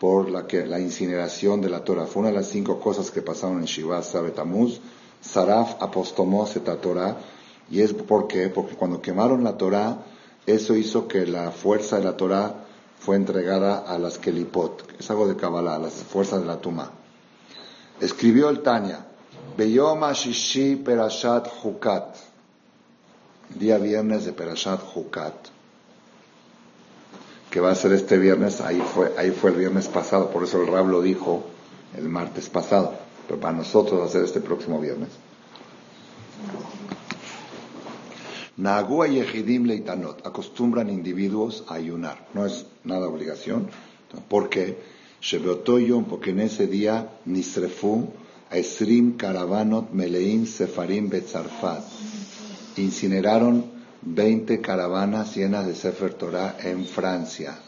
por 0.00 0.30
la, 0.30 0.46
que, 0.46 0.66
la 0.66 0.78
incineración 0.78 1.60
de 1.60 1.70
la 1.70 1.84
Torah. 1.84 2.06
Fue 2.06 2.20
una 2.20 2.30
de 2.30 2.36
las 2.36 2.48
cinco 2.48 2.80
cosas 2.80 3.10
que 3.10 3.22
pasaron 3.22 3.58
en 3.58 3.64
Shiva 3.64 4.02
Sabetamuz. 4.02 4.80
Saraf 5.20 5.82
apostomos 5.82 6.56
et 6.56 6.64
Torah. 6.80 7.16
Y 7.70 7.80
es 7.80 7.92
porque, 7.92 8.48
porque 8.48 8.76
cuando 8.76 9.00
quemaron 9.00 9.42
la 9.42 9.56
Torah, 9.56 9.98
eso 10.46 10.76
hizo 10.76 11.08
que 11.08 11.26
la 11.26 11.50
fuerza 11.50 11.98
de 11.98 12.04
la 12.04 12.16
Torah 12.16 12.54
fue 13.00 13.16
entregada 13.16 13.78
a 13.78 13.98
las 13.98 14.18
Kelipot. 14.18 15.00
Es 15.00 15.10
algo 15.10 15.26
de 15.26 15.36
Kabbalah, 15.36 15.78
las 15.78 15.94
fuerzas 15.94 16.40
de 16.40 16.46
la 16.46 16.60
Tuma. 16.60 16.90
Escribió 18.00 18.50
el 18.50 18.62
Tanya. 18.62 19.06
Beyom 19.56 20.00
Shishi 20.12 20.76
Perashat 20.76 21.48
Hukat. 21.64 22.16
Día 23.58 23.78
viernes 23.78 24.24
de 24.24 24.32
Perashat 24.32 24.80
Hukat 24.94 25.55
que 27.56 27.60
va 27.60 27.70
a 27.70 27.74
ser 27.74 27.92
este 27.92 28.18
viernes, 28.18 28.60
ahí 28.60 28.82
fue, 28.94 29.14
ahí 29.16 29.30
fue 29.30 29.48
el 29.48 29.56
viernes 29.56 29.88
pasado, 29.88 30.30
por 30.30 30.44
eso 30.44 30.60
el 30.60 30.66
Rab 30.66 30.88
lo 30.88 31.00
dijo 31.00 31.42
el 31.96 32.06
martes 32.06 32.50
pasado, 32.50 32.92
pero 33.26 33.40
para 33.40 33.56
nosotros 33.56 33.98
va 33.98 34.04
a 34.04 34.08
ser 34.10 34.24
este 34.24 34.42
próximo 34.42 34.78
viernes. 34.78 35.08
Nagua 38.58 39.08
y 39.08 39.20
Ejidim 39.20 39.64
Leitanot 39.64 40.26
acostumbran 40.26 40.90
individuos 40.90 41.64
a 41.68 41.76
ayunar, 41.76 42.28
no 42.34 42.44
es 42.44 42.66
nada 42.84 43.08
obligación, 43.08 43.70
porque 44.28 44.76
Shebeotoyom, 45.22 46.04
porque 46.04 46.32
en 46.32 46.40
ese 46.40 46.66
día 46.66 47.08
Nisrefu, 47.24 48.10
Esrim 48.50 49.16
Karavanot 49.16 49.92
Melein 49.92 50.46
Sefarim 50.46 51.08
Betzarfat 51.08 51.84
incineraron 52.76 53.75
20 54.02 54.60
caravanas 54.60 55.36
llenas 55.36 55.66
de 55.66 55.74
Sefer 55.74 56.14
Torah 56.14 56.56
en 56.62 56.84
Francia. 56.86 57.58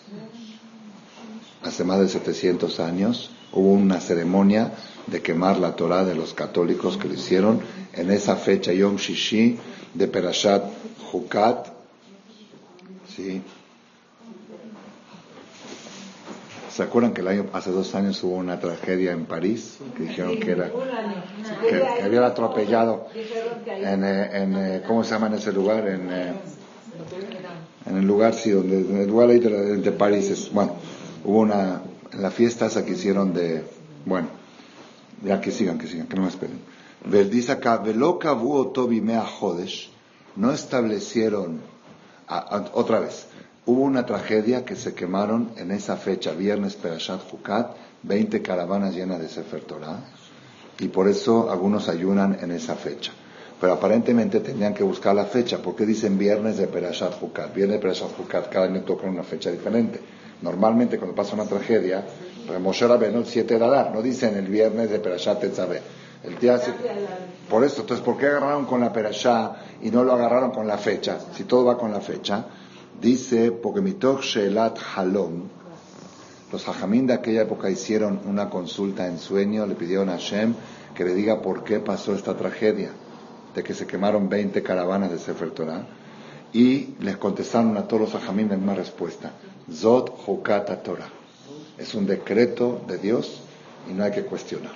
Hace 1.62 1.84
más 1.84 2.00
de 2.00 2.08
700 2.08 2.80
años 2.80 3.30
hubo 3.52 3.72
una 3.72 4.00
ceremonia 4.00 4.72
de 5.06 5.22
quemar 5.22 5.58
la 5.58 5.74
Torah 5.74 6.04
de 6.04 6.14
los 6.14 6.34
católicos 6.34 6.96
que 6.96 7.08
lo 7.08 7.14
hicieron 7.14 7.60
en 7.92 8.10
esa 8.10 8.36
fecha, 8.36 8.72
Yom 8.72 8.96
Shishi, 8.96 9.58
de 9.94 10.06
Perashat 10.06 10.64
Hukat. 11.12 11.68
¿Sí? 13.16 13.42
¿Se 16.78 16.84
acuerdan 16.84 17.12
que 17.12 17.22
el 17.22 17.26
año, 17.26 17.46
hace 17.54 17.72
dos 17.72 17.92
años 17.96 18.22
hubo 18.22 18.36
una 18.36 18.60
tragedia 18.60 19.10
en 19.10 19.24
París? 19.26 19.78
Que 19.96 20.04
dijeron 20.04 20.38
que 20.38 20.52
era. 20.52 20.70
que, 21.68 22.04
habían 22.04 22.22
atropellado 22.22 23.08
en, 23.66 24.04
eh, 24.04 24.30
en, 24.32 24.56
eh, 24.56 24.82
¿Cómo 24.86 25.02
se 25.02 25.10
llama 25.10 25.26
en 25.26 25.34
ese 25.34 25.52
lugar? 25.52 25.88
En, 25.88 26.08
eh, 26.08 26.34
en 27.84 27.96
el 27.96 28.06
lugar, 28.06 28.32
sí, 28.32 28.52
donde. 28.52 28.78
En 28.78 28.96
el 28.98 29.08
lugar 29.08 29.28
ahí 29.28 29.40
de, 29.40 29.90
París. 29.90 30.30
Es, 30.30 30.52
bueno, 30.52 30.76
hubo 31.24 31.40
una. 31.40 31.82
En 32.12 32.22
la 32.22 32.30
fiesta 32.30 32.66
esa 32.66 32.84
que 32.84 32.92
hicieron 32.92 33.34
de. 33.34 33.64
Bueno, 34.06 34.28
ya 35.24 35.40
que 35.40 35.50
sigan, 35.50 35.78
que 35.78 35.88
sigan, 35.88 36.06
que 36.06 36.14
no 36.14 36.22
me 36.22 36.28
esperen. 36.28 36.60
Dice 37.28 37.50
acá, 37.50 37.82
no 40.36 40.52
establecieron. 40.52 41.60
otra 42.72 43.00
vez 43.00 43.26
Hubo 43.68 43.82
una 43.82 44.06
tragedia 44.06 44.64
que 44.64 44.76
se 44.76 44.94
quemaron 44.94 45.50
en 45.58 45.72
esa 45.72 45.98
fecha, 45.98 46.32
viernes 46.32 46.74
Perashat 46.74 47.30
Hukat, 47.30 47.76
20 48.02 48.40
caravanas 48.40 48.94
llenas 48.94 49.20
de 49.20 49.28
Sefer 49.28 49.60
Torah, 49.60 50.00
y 50.78 50.88
por 50.88 51.06
eso 51.06 51.50
algunos 51.50 51.90
ayunan 51.90 52.38
en 52.40 52.50
esa 52.52 52.76
fecha. 52.76 53.12
Pero 53.60 53.74
aparentemente 53.74 54.40
tenían 54.40 54.72
que 54.72 54.82
buscar 54.82 55.14
la 55.14 55.26
fecha, 55.26 55.58
porque 55.58 55.84
dicen 55.84 56.16
viernes 56.16 56.56
de 56.56 56.66
Perashat 56.66 57.22
Hukat. 57.22 57.54
Viernes 57.54 57.76
de 57.76 57.82
Perashat 57.82 58.18
Hukat, 58.18 58.48
cada 58.48 58.64
año 58.64 58.80
toca 58.84 59.06
una 59.06 59.22
fecha 59.22 59.50
diferente. 59.50 60.00
Normalmente 60.40 60.96
cuando 60.96 61.14
pasa 61.14 61.34
una 61.34 61.44
tragedia, 61.44 62.06
Moshe 62.62 62.86
el 62.86 63.26
7 63.26 63.58
de 63.58 63.64
Adar, 63.66 63.92
no 63.92 64.00
dicen 64.00 64.34
el 64.38 64.46
viernes 64.46 64.88
de 64.88 64.98
Perashat 64.98 65.40
Tetzaveh. 65.40 65.82
El 66.24 66.38
día 66.38 66.58
Por 67.50 67.64
eso, 67.64 67.82
entonces, 67.82 68.02
¿por 68.02 68.16
qué 68.16 68.28
agarraron 68.28 68.64
con 68.64 68.80
la 68.80 68.90
Perashá 68.90 69.56
y 69.82 69.90
no 69.90 70.04
lo 70.04 70.14
agarraron 70.14 70.52
con 70.52 70.66
la 70.66 70.78
fecha? 70.78 71.18
Si 71.34 71.44
todo 71.44 71.66
va 71.66 71.76
con 71.76 71.92
la 71.92 72.00
fecha. 72.00 72.46
Dice, 73.01 73.53
porque 73.53 73.80
mitoch 73.80 74.22
shelat 74.22 74.78
halom, 74.96 75.42
los 76.51 76.66
hajamín 76.68 77.07
de 77.07 77.14
aquella 77.14 77.42
época 77.42 77.70
hicieron 77.70 78.20
una 78.24 78.51
consulta 78.51 79.07
en 79.07 79.18
sueño, 79.18 79.66
le 79.66 79.74
pidieron 79.74 80.09
a 80.09 80.12
Hashem 80.12 80.55
que 80.94 81.05
le 81.05 81.14
diga 81.14 81.40
por 81.40 81.62
qué 81.62 81.78
pasó 81.78 82.14
esta 82.14 82.36
tragedia, 82.36 82.90
de 83.55 83.62
que 83.62 83.74
se 83.74 83.86
quemaron 83.86 84.28
20 84.28 84.62
caravanas 84.62 85.12
de 85.12 85.18
Sefer 85.18 85.53
Torah, 85.53 85.86
y 86.53 86.94
les 87.01 87.16
contestaron 87.18 87.76
a 87.76 87.86
todos 87.86 88.03
los 88.03 88.14
hajamín 88.14 88.49
la 88.49 88.57
misma 88.57 88.74
respuesta, 88.74 89.32
Zot 89.72 90.12
Hukata 90.26 90.82
Torah. 90.82 91.11
Es 91.76 91.94
un 91.94 92.07
decreto 92.07 92.80
de 92.88 92.99
Dios 92.99 93.42
y 93.88 93.92
no 93.92 94.03
hay 94.03 94.11
que 94.11 94.24
cuestionar. 94.24 94.74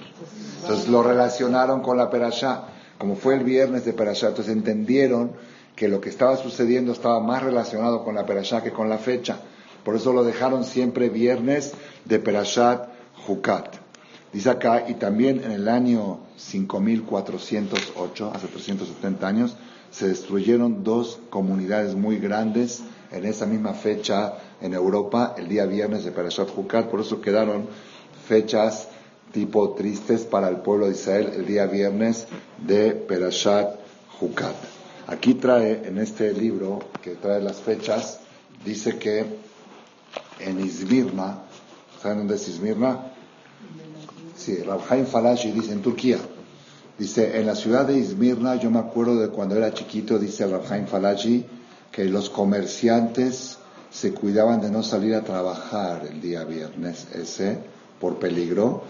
Entonces 0.60 0.88
lo 0.88 1.02
relacionaron 1.02 1.80
con 1.80 1.96
la 1.96 2.08
Perashá, 2.08 2.68
como 2.98 3.16
fue 3.16 3.34
el 3.34 3.42
viernes 3.42 3.84
de 3.84 3.94
Perashá, 3.94 4.28
entonces 4.28 4.52
entendieron 4.52 5.32
que 5.76 5.88
lo 5.88 6.00
que 6.00 6.10
estaba 6.10 6.36
sucediendo 6.36 6.92
estaba 6.92 7.20
más 7.20 7.42
relacionado 7.42 8.04
con 8.04 8.14
la 8.14 8.26
Perashá 8.26 8.62
que 8.62 8.72
con 8.72 8.88
la 8.88 8.98
fecha. 8.98 9.38
Por 9.84 9.96
eso 9.96 10.12
lo 10.12 10.24
dejaron 10.24 10.64
siempre 10.64 11.08
viernes 11.08 11.72
de 12.04 12.18
Perashat 12.18 12.88
Jukat. 13.26 13.76
Dice 14.32 14.50
acá, 14.50 14.84
y 14.88 14.94
también 14.94 15.42
en 15.44 15.52
el 15.52 15.68
año 15.68 16.20
5408, 16.36 18.32
hace 18.34 18.46
370 18.46 19.26
años, 19.26 19.56
se 19.90 20.08
destruyeron 20.08 20.82
dos 20.84 21.18
comunidades 21.28 21.94
muy 21.94 22.18
grandes 22.18 22.82
en 23.10 23.26
esa 23.26 23.44
misma 23.44 23.74
fecha 23.74 24.34
en 24.62 24.72
Europa, 24.72 25.34
el 25.36 25.48
día 25.48 25.66
viernes 25.66 26.04
de 26.04 26.12
Perashat 26.12 26.48
Jukat. 26.48 26.86
Por 26.86 27.00
eso 27.00 27.20
quedaron 27.20 27.66
fechas 28.26 28.88
tipo 29.32 29.74
tristes 29.74 30.22
para 30.22 30.48
el 30.48 30.56
pueblo 30.56 30.86
de 30.86 30.92
Israel 30.92 31.32
el 31.34 31.46
día 31.46 31.66
viernes 31.66 32.26
de 32.66 32.92
Perashat 32.92 33.76
Jukat. 34.18 34.71
Aquí 35.06 35.34
trae, 35.34 35.82
en 35.86 35.98
este 35.98 36.32
libro, 36.32 36.78
que 37.02 37.16
trae 37.16 37.40
las 37.40 37.60
fechas, 37.60 38.20
dice 38.64 38.98
que 38.98 39.24
en 40.38 40.60
Izmirna, 40.60 41.38
¿saben 42.00 42.18
dónde 42.18 42.36
es 42.36 42.48
Izmirna? 42.48 43.12
Sí, 44.36 44.56
Rabhaim 44.56 45.06
Falashi 45.06 45.50
dice 45.50 45.72
en 45.72 45.82
Turquía. 45.82 46.18
Dice, 46.98 47.38
en 47.38 47.46
la 47.46 47.54
ciudad 47.54 47.86
de 47.86 47.98
Izmirna, 47.98 48.56
yo 48.56 48.70
me 48.70 48.78
acuerdo 48.78 49.16
de 49.16 49.28
cuando 49.28 49.56
era 49.56 49.74
chiquito, 49.74 50.18
dice 50.18 50.46
Rabhaim 50.46 50.86
Falashi, 50.86 51.46
que 51.90 52.04
los 52.04 52.30
comerciantes 52.30 53.58
se 53.90 54.12
cuidaban 54.12 54.60
de 54.60 54.70
no 54.70 54.82
salir 54.82 55.14
a 55.14 55.22
trabajar 55.22 56.06
el 56.10 56.20
día 56.20 56.44
viernes 56.44 57.08
ese 57.12 57.58
por 58.00 58.18
peligro 58.18 58.84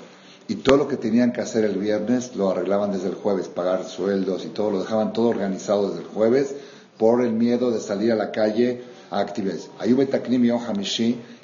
y 0.49 0.57
todo 0.57 0.77
lo 0.77 0.89
que 0.89 0.97
tenían 0.97 1.33
que 1.33 1.41
hacer 1.41 1.65
el 1.65 1.79
viernes 1.79 2.35
lo 2.37 2.51
arreglaban 2.51 2.93
desde 2.93 3.09
el 3.09 3.15
jueves, 3.15 3.49
pagar 3.49 3.85
sueldos 3.85 4.45
y 4.45 4.49
todo, 4.49 4.71
lo 4.71 4.81
dejaban 4.81 5.13
todo 5.13 5.29
organizado 5.29 5.89
desde 5.89 6.03
el 6.03 6.09
jueves 6.09 6.55
por 6.99 7.23
el 7.23 7.33
miedo 7.33 7.71
de 7.71 7.81
salir 7.81 8.13
a 8.13 8.17
la 8.17 8.31
calle 8.31 8.83
a 9.11 9.21
actividades. 9.21 9.71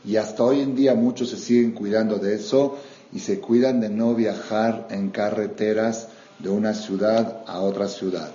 y 0.05 0.17
hasta 0.17 0.43
hoy 0.43 0.61
en 0.61 0.75
día 0.75 0.95
muchos 0.95 1.31
se 1.31 1.37
siguen 1.37 1.73
cuidando 1.73 2.17
de 2.17 2.35
eso 2.35 2.79
y 3.13 3.21
se 3.21 3.41
cuidan 3.41 3.81
de 3.81 3.89
no 3.89 4.15
viajar 4.15 4.89
en 4.91 5.11
carreteras 5.11 6.09
de 6.39 6.51
una 6.51 6.75
ciudad 6.75 7.43
a 7.47 7.61
otra 7.61 7.89
ciudad. 7.89 8.31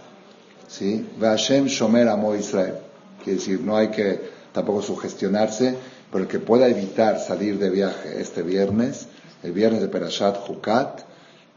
¿Sí? 0.67 1.07
Vashem 1.19 1.65
Shomer 1.65 2.07
Amo 2.07 2.35
Israel. 2.35 2.75
Quiere 3.23 3.39
decir, 3.39 3.61
no 3.61 3.77
hay 3.77 3.89
que 3.89 4.19
tampoco 4.51 4.81
sugestionarse, 4.81 5.75
pero 6.11 6.23
el 6.23 6.29
que 6.29 6.39
pueda 6.39 6.67
evitar 6.67 7.19
salir 7.19 7.59
de 7.59 7.69
viaje 7.69 8.19
este 8.19 8.41
viernes, 8.41 9.07
el 9.43 9.51
viernes 9.51 9.81
de 9.81 9.89
Perashat 9.89 10.49
Hukat, 10.49 11.01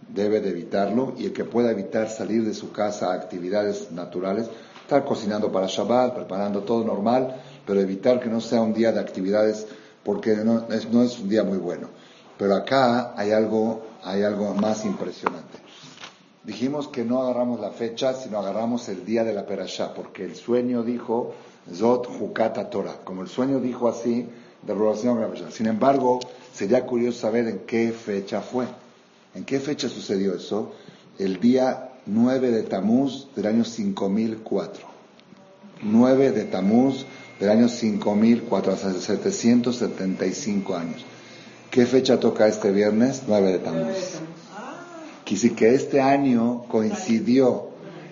debe 0.09 0.41
de 0.41 0.51
evitarlo, 0.51 1.14
y 1.16 1.26
el 1.26 1.32
que 1.32 1.45
pueda 1.45 1.70
evitar 1.70 2.09
salir 2.09 2.45
de 2.45 2.55
su 2.55 2.72
casa 2.72 3.11
a 3.11 3.14
actividades 3.14 3.91
naturales, 3.93 4.49
estar 4.82 5.05
cocinando 5.05 5.51
para 5.51 5.66
Shabbat, 5.66 6.14
preparando 6.14 6.62
todo 6.62 6.84
normal, 6.84 7.41
pero 7.66 7.80
evitar 7.80 8.20
que 8.20 8.28
no 8.28 8.41
sea 8.41 8.61
un 8.61 8.74
día 8.74 8.93
de 8.93 9.01
actividades 9.01 9.66
porque 10.05 10.37
no 10.37 10.66
es, 10.70 10.84
un 11.18 11.28
día 11.28 11.43
muy 11.43 11.59
bueno. 11.59 11.89
Pero 12.39 12.55
acá 12.55 13.14
hay 13.16 13.32
algo, 13.32 13.82
hay 14.05 14.22
algo 14.22 14.55
más 14.55 14.84
impresionante. 14.84 15.59
Dijimos 16.45 16.87
que 16.87 17.05
no 17.05 17.22
agarramos 17.22 17.59
la 17.59 17.70
fecha, 17.70 18.14
sino 18.14 18.39
agarramos 18.39 18.89
el 18.89 19.05
día 19.05 19.24
de 19.24 19.32
la 19.32 19.47
Perashá, 19.47 19.95
porque 19.95 20.24
el 20.24 20.37
sueño 20.37 20.84
dijo 20.84 21.34
Zot 21.74 22.09
Hukata 22.20 22.70
Torah, 22.70 22.99
como 23.03 23.22
el 23.22 23.28
sueño 23.28 23.59
dijo 23.59 23.89
así, 23.89 24.28
de 24.62 24.74
la 24.74 25.51
Sin 25.51 25.66
embargo, 25.66 26.20
sería 26.57 26.86
curioso 26.86 27.20
saber 27.20 27.46
en 27.48 27.59
qué 27.61 27.92
fecha 27.92 28.40
fue. 28.40 28.66
¿En 29.34 29.44
qué 29.44 29.61
fecha 29.61 29.88
sucedió 29.88 30.34
eso? 30.34 30.72
El 31.18 31.38
día 31.38 31.90
9 32.07 32.50
de 32.50 32.62
Tamuz 32.62 33.28
del 33.36 33.46
año 33.46 33.64
5004. 33.64 34.86
9 35.82 36.32
de 36.32 36.44
Tamuz 36.44 37.04
del 37.38 37.50
año 37.50 37.68
5004, 37.68 38.72
hace 38.72 38.92
775 38.94 40.74
años. 40.76 41.04
¿Qué 41.70 41.84
fecha 41.84 42.18
toca 42.18 42.48
este 42.48 42.72
viernes? 42.72 43.24
9 43.26 43.52
de 43.52 43.59
Tamuz. 43.59 44.20
Quisi 45.24 45.50
que 45.50 45.74
este 45.74 46.00
año 46.00 46.64
coincidió 46.68 47.68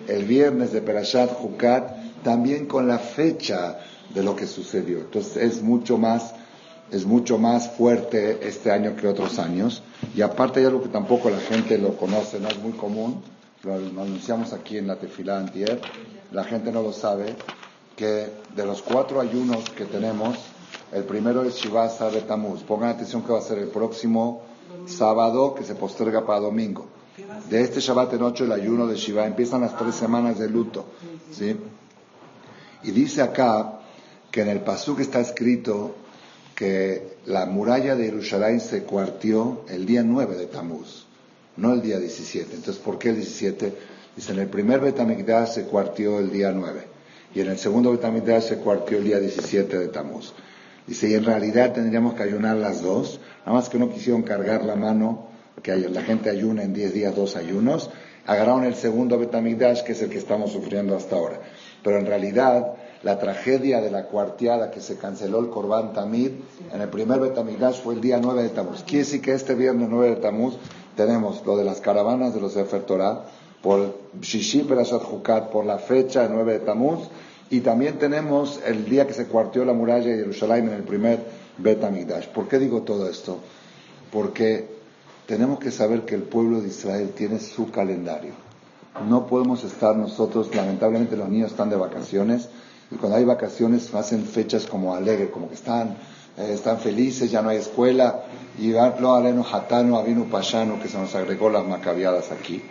el 0.07 0.25
viernes 0.25 0.71
de 0.71 0.81
Perashat 0.81 1.31
Hukat 1.41 2.21
también 2.23 2.67
con 2.67 2.87
la 2.87 2.99
fecha 2.99 3.79
de 4.13 4.21
lo 4.21 4.35
que 4.35 4.45
sucedió. 4.45 4.99
Entonces 4.99 5.37
es 5.37 5.63
mucho 5.63 5.97
más, 5.97 6.34
es 6.91 7.05
mucho 7.05 7.37
más 7.37 7.69
fuerte 7.71 8.47
este 8.47 8.71
año 8.71 8.95
que 8.95 9.07
otros 9.07 9.39
años. 9.39 9.83
Y 10.15 10.21
aparte 10.21 10.59
hay 10.59 10.65
algo 10.67 10.83
que 10.83 10.89
tampoco 10.89 11.29
la 11.29 11.39
gente 11.39 11.77
lo 11.77 11.97
conoce, 11.97 12.39
no 12.39 12.47
es 12.47 12.57
muy 12.59 12.73
común, 12.73 13.21
lo, 13.63 13.73
anunciamos 13.73 14.53
aquí 14.53 14.77
en 14.77 14.87
la 14.87 14.97
tefilá 14.97 15.37
antier, 15.37 15.81
la 16.31 16.43
gente 16.43 16.71
no 16.71 16.81
lo 16.81 16.93
sabe, 16.93 17.35
que 17.95 18.29
de 18.55 18.65
los 18.65 18.81
cuatro 18.81 19.21
ayunos 19.21 19.69
que 19.69 19.85
tenemos, 19.85 20.37
el 20.91 21.03
primero 21.03 21.43
es 21.43 21.55
Shiva 21.55 21.87
de 21.87 22.21
Tamuz. 22.21 22.63
Pongan 22.63 22.89
atención 22.89 23.23
que 23.23 23.33
va 23.33 23.39
a 23.39 23.41
ser 23.41 23.57
el 23.57 23.69
próximo 23.69 24.43
sábado 24.85 25.55
que 25.55 25.63
se 25.63 25.75
posterga 25.75 26.25
para 26.25 26.39
domingo 26.39 26.87
de 27.49 27.61
este 27.61 27.79
Shabbat 27.79 28.13
en 28.13 28.23
ocho 28.23 28.43
el 28.43 28.51
ayuno 28.51 28.87
de 28.87 28.95
Shiva, 28.95 29.25
empiezan 29.25 29.61
las 29.61 29.77
tres 29.77 29.95
semanas 29.95 30.39
de 30.39 30.49
luto, 30.49 30.85
¿sí? 31.31 31.55
Y 32.83 32.91
dice 32.91 33.21
acá 33.21 33.79
que 34.29 34.41
en 34.41 34.49
el 34.49 34.61
Pasuk 34.61 34.99
está 34.99 35.19
escrito 35.19 35.95
que 36.55 37.17
la 37.25 37.45
muralla 37.45 37.95
de 37.95 38.05
Jerusalén 38.05 38.61
se 38.61 38.83
cuartió 38.83 39.63
el 39.67 39.85
día 39.85 40.03
9 40.03 40.37
de 40.37 40.45
Tamuz, 40.47 41.05
no 41.57 41.73
el 41.73 41.81
día 41.81 41.99
17. 41.99 42.55
Entonces, 42.55 42.81
¿por 42.81 42.97
qué 42.97 43.09
el 43.09 43.15
17? 43.17 43.73
Dice, 44.15 44.31
en 44.31 44.39
el 44.39 44.47
primer 44.47 44.79
Betamigdash 44.79 45.49
se 45.49 45.63
cuartió 45.65 46.19
el 46.19 46.31
día 46.31 46.51
9 46.53 46.81
y 47.35 47.41
en 47.41 47.49
el 47.49 47.57
segundo 47.57 47.91
Betamigdash 47.91 48.43
se 48.43 48.57
cuartió 48.57 48.97
el 48.97 49.03
día 49.03 49.19
17 49.19 49.77
de 49.77 49.87
Tamuz. 49.89 50.33
Dice, 50.87 51.09
y 51.09 51.15
en 51.15 51.25
realidad 51.25 51.73
tendríamos 51.73 52.13
que 52.13 52.23
ayunar 52.23 52.55
las 52.55 52.81
dos, 52.81 53.19
nada 53.45 53.57
más 53.57 53.67
que 53.67 53.77
no 53.77 53.91
quisieron 53.91 54.23
cargar 54.23 54.63
la 54.63 54.75
mano 54.75 55.27
que 55.61 55.75
la 55.75 56.03
gente 56.03 56.29
ayuna 56.29 56.63
en 56.63 56.73
10 56.73 56.93
días 56.93 57.15
dos 57.15 57.35
ayunos, 57.35 57.89
agarraron 58.25 58.63
el 58.65 58.75
segundo 58.75 59.17
Betamigdash, 59.17 59.83
que 59.83 59.93
es 59.93 60.01
el 60.01 60.09
que 60.09 60.17
estamos 60.17 60.51
sufriendo 60.51 60.95
hasta 60.95 61.15
ahora. 61.15 61.39
Pero 61.83 61.97
en 61.97 62.05
realidad, 62.05 62.73
la 63.05 63.19
tragedia 63.19 63.81
de 63.81 63.91
la 63.91 64.07
cuarteada 64.07 64.71
que 64.71 64.81
se 64.81 64.97
canceló 64.97 65.39
el 65.39 65.51
Corban 65.51 65.93
Tamid 65.93 66.31
en 66.73 66.81
el 66.81 66.89
primer 66.89 67.19
Betamigdash 67.19 67.83
fue 67.83 67.93
el 67.93 68.01
día 68.01 68.19
9 68.19 68.41
de 68.41 68.49
Tamuz. 68.49 68.81
Quiere 68.81 69.05
decir 69.05 69.21
que 69.21 69.31
este 69.31 69.53
viernes 69.53 69.89
9 69.91 70.15
de 70.15 70.15
Tamuz 70.15 70.55
tenemos 70.97 71.45
lo 71.45 71.55
de 71.55 71.65
las 71.65 71.81
caravanas 71.81 72.33
de 72.33 72.41
los 72.41 72.53
Sefer 72.53 72.81
Torah, 72.81 73.25
por 73.61 73.95
Shishi 74.21 74.63
Berashat 74.63 75.03
Hukat, 75.03 75.51
por 75.51 75.65
la 75.65 75.77
fecha 75.77 76.27
9 76.27 76.53
de 76.53 76.59
Tamuz, 76.61 77.07
y 77.51 77.59
también 77.59 77.99
tenemos 77.99 78.59
el 78.65 78.85
día 78.85 79.05
que 79.05 79.13
se 79.13 79.27
cuarteó 79.27 79.65
la 79.65 79.73
muralla 79.73 80.07
de 80.07 80.17
Jerusalén 80.17 80.69
en 80.69 80.73
el 80.73 80.83
primer 80.83 81.19
Betamigdash. 81.59 82.29
¿Por 82.29 82.47
qué 82.47 82.57
digo 82.57 82.81
todo 82.81 83.07
esto? 83.07 83.37
Porque 84.11 84.67
tenemos 85.27 85.59
que 85.59 85.69
saber 85.69 86.05
que 86.05 86.15
el 86.15 86.23
pueblo 86.23 86.59
de 86.59 86.69
Israel 86.69 87.11
tiene 87.15 87.37
su 87.37 87.69
calendario. 87.69 88.33
No 89.07 89.27
podemos 89.27 89.63
estar 89.63 89.95
nosotros, 89.95 90.55
lamentablemente 90.55 91.15
los 91.15 91.29
niños 91.29 91.51
están 91.51 91.69
de 91.69 91.75
vacaciones 91.75 92.49
y 92.91 92.95
cuando 92.95 93.17
hay 93.17 93.25
vacaciones 93.25 93.93
hacen 93.93 94.25
fechas 94.25 94.65
como 94.65 94.93
alegre, 94.93 95.29
como 95.29 95.49
que 95.49 95.55
están, 95.55 95.97
eh, 96.37 96.51
están 96.53 96.79
felices, 96.79 97.31
ya 97.31 97.41
no 97.41 97.49
hay 97.49 97.57
escuela 97.57 98.23
y 98.59 98.71
lo 98.71 99.15
aleno 99.15 99.45
hatano 99.45 99.97
avinu 99.97 100.25
pashano 100.25 100.79
que 100.79 100.87
se 100.87 100.97
nos 100.97 101.15
agregó 101.15 101.49
las 101.49 101.65
macabiadas 101.65 102.31
aquí. 102.31 102.61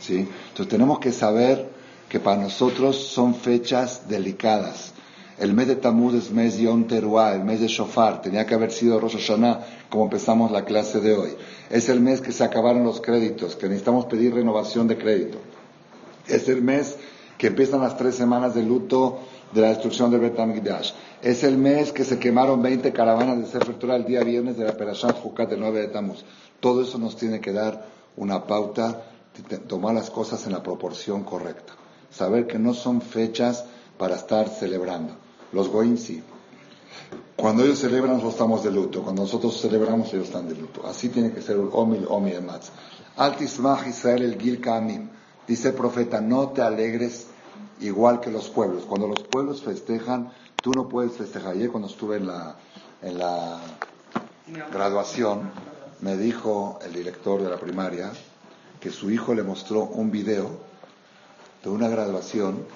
¿sí? 0.00 0.28
Entonces 0.48 0.68
tenemos 0.68 0.98
que 0.98 1.12
saber 1.12 1.70
que 2.08 2.20
para 2.20 2.42
nosotros 2.42 2.96
son 2.96 3.34
fechas 3.34 4.08
delicadas. 4.08 4.92
El 5.38 5.54
mes 5.54 5.66
de 5.66 5.76
Tamuz 5.76 6.14
es 6.14 6.30
mes 6.30 6.58
Yom 6.58 6.86
Teruah, 6.86 7.34
el 7.34 7.42
mes 7.42 7.60
de 7.60 7.66
Shofar, 7.66 8.20
tenía 8.20 8.44
que 8.44 8.54
haber 8.54 8.70
sido 8.70 9.00
Rosh 9.00 9.16
Hashanah, 9.16 9.60
como 9.88 10.04
empezamos 10.04 10.52
la 10.52 10.64
clase 10.64 11.00
de 11.00 11.14
hoy. 11.14 11.30
Es 11.70 11.88
el 11.88 12.00
mes 12.00 12.20
que 12.20 12.32
se 12.32 12.44
acabaron 12.44 12.84
los 12.84 13.00
créditos, 13.00 13.56
que 13.56 13.66
necesitamos 13.66 14.04
pedir 14.06 14.34
renovación 14.34 14.88
de 14.88 14.98
crédito. 14.98 15.38
Es 16.26 16.48
el 16.48 16.62
mes 16.62 16.96
que 17.38 17.46
empiezan 17.46 17.80
las 17.80 17.96
tres 17.96 18.14
semanas 18.14 18.54
de 18.54 18.62
luto 18.62 19.20
de 19.52 19.60
la 19.60 19.68
destrucción 19.68 20.10
del 20.10 20.20
Betamigdash. 20.20 20.92
Es 21.22 21.44
el 21.44 21.58
mes 21.58 21.92
que 21.92 22.04
se 22.04 22.18
quemaron 22.18 22.62
20 22.62 22.92
caravanas 22.92 23.38
de 23.38 23.46
Sefer 23.46 23.78
Torah 23.78 23.96
el 23.96 24.04
día 24.04 24.22
viernes 24.22 24.56
de 24.56 24.64
la 24.64 24.76
Perashat 24.76 25.20
Jucat 25.20 25.50
del 25.50 25.60
9 25.60 25.80
de 25.80 25.88
Tamuz. 25.88 26.24
Todo 26.60 26.82
eso 26.82 26.98
nos 26.98 27.16
tiene 27.16 27.40
que 27.40 27.52
dar 27.52 27.86
una 28.16 28.46
pauta, 28.46 29.02
tomar 29.66 29.94
las 29.94 30.10
cosas 30.10 30.46
en 30.46 30.52
la 30.52 30.62
proporción 30.62 31.24
correcta. 31.24 31.74
Saber 32.10 32.46
que 32.46 32.58
no 32.58 32.74
son 32.74 33.00
fechas 33.00 33.64
para 33.98 34.16
estar 34.16 34.48
celebrando. 34.48 35.14
Los 35.52 35.68
Goim 35.68 35.96
sí. 35.96 36.22
Cuando 37.36 37.64
ellos 37.64 37.78
celebran, 37.78 38.12
nosotros 38.12 38.34
estamos 38.34 38.64
de 38.64 38.70
luto. 38.70 39.02
Cuando 39.02 39.22
nosotros 39.22 39.60
celebramos, 39.60 40.12
ellos 40.12 40.26
están 40.26 40.48
de 40.48 40.54
luto. 40.54 40.86
Así 40.86 41.08
tiene 41.08 41.32
que 41.32 41.42
ser 41.42 41.56
el 41.56 41.68
Omil, 41.72 42.06
Omi 42.08 42.32
Ematz. 42.32 42.70
Altismach 43.16 43.86
Israel 43.86 44.22
el 44.22 44.40
Gil 44.40 44.60
Kamim. 44.60 45.08
Dice 45.46 45.68
el 45.68 45.74
profeta, 45.74 46.20
no 46.20 46.50
te 46.50 46.62
alegres 46.62 47.26
igual 47.80 48.20
que 48.20 48.30
los 48.30 48.48
pueblos. 48.48 48.84
Cuando 48.84 49.08
los 49.08 49.22
pueblos 49.22 49.62
festejan, 49.62 50.32
tú 50.62 50.72
no 50.72 50.88
puedes 50.88 51.12
festejar. 51.12 51.52
Ayer 51.52 51.70
cuando 51.70 51.88
estuve 51.88 52.16
en 52.16 52.26
la, 52.26 52.56
en 53.02 53.18
la 53.18 53.60
graduación, 54.72 55.50
me 56.00 56.16
dijo 56.16 56.78
el 56.84 56.92
director 56.92 57.42
de 57.42 57.50
la 57.50 57.58
primaria 57.58 58.12
que 58.80 58.90
su 58.90 59.10
hijo 59.10 59.34
le 59.34 59.42
mostró 59.42 59.84
un 59.84 60.10
video 60.10 60.50
de 61.62 61.70
una 61.70 61.88
graduación 61.88 62.66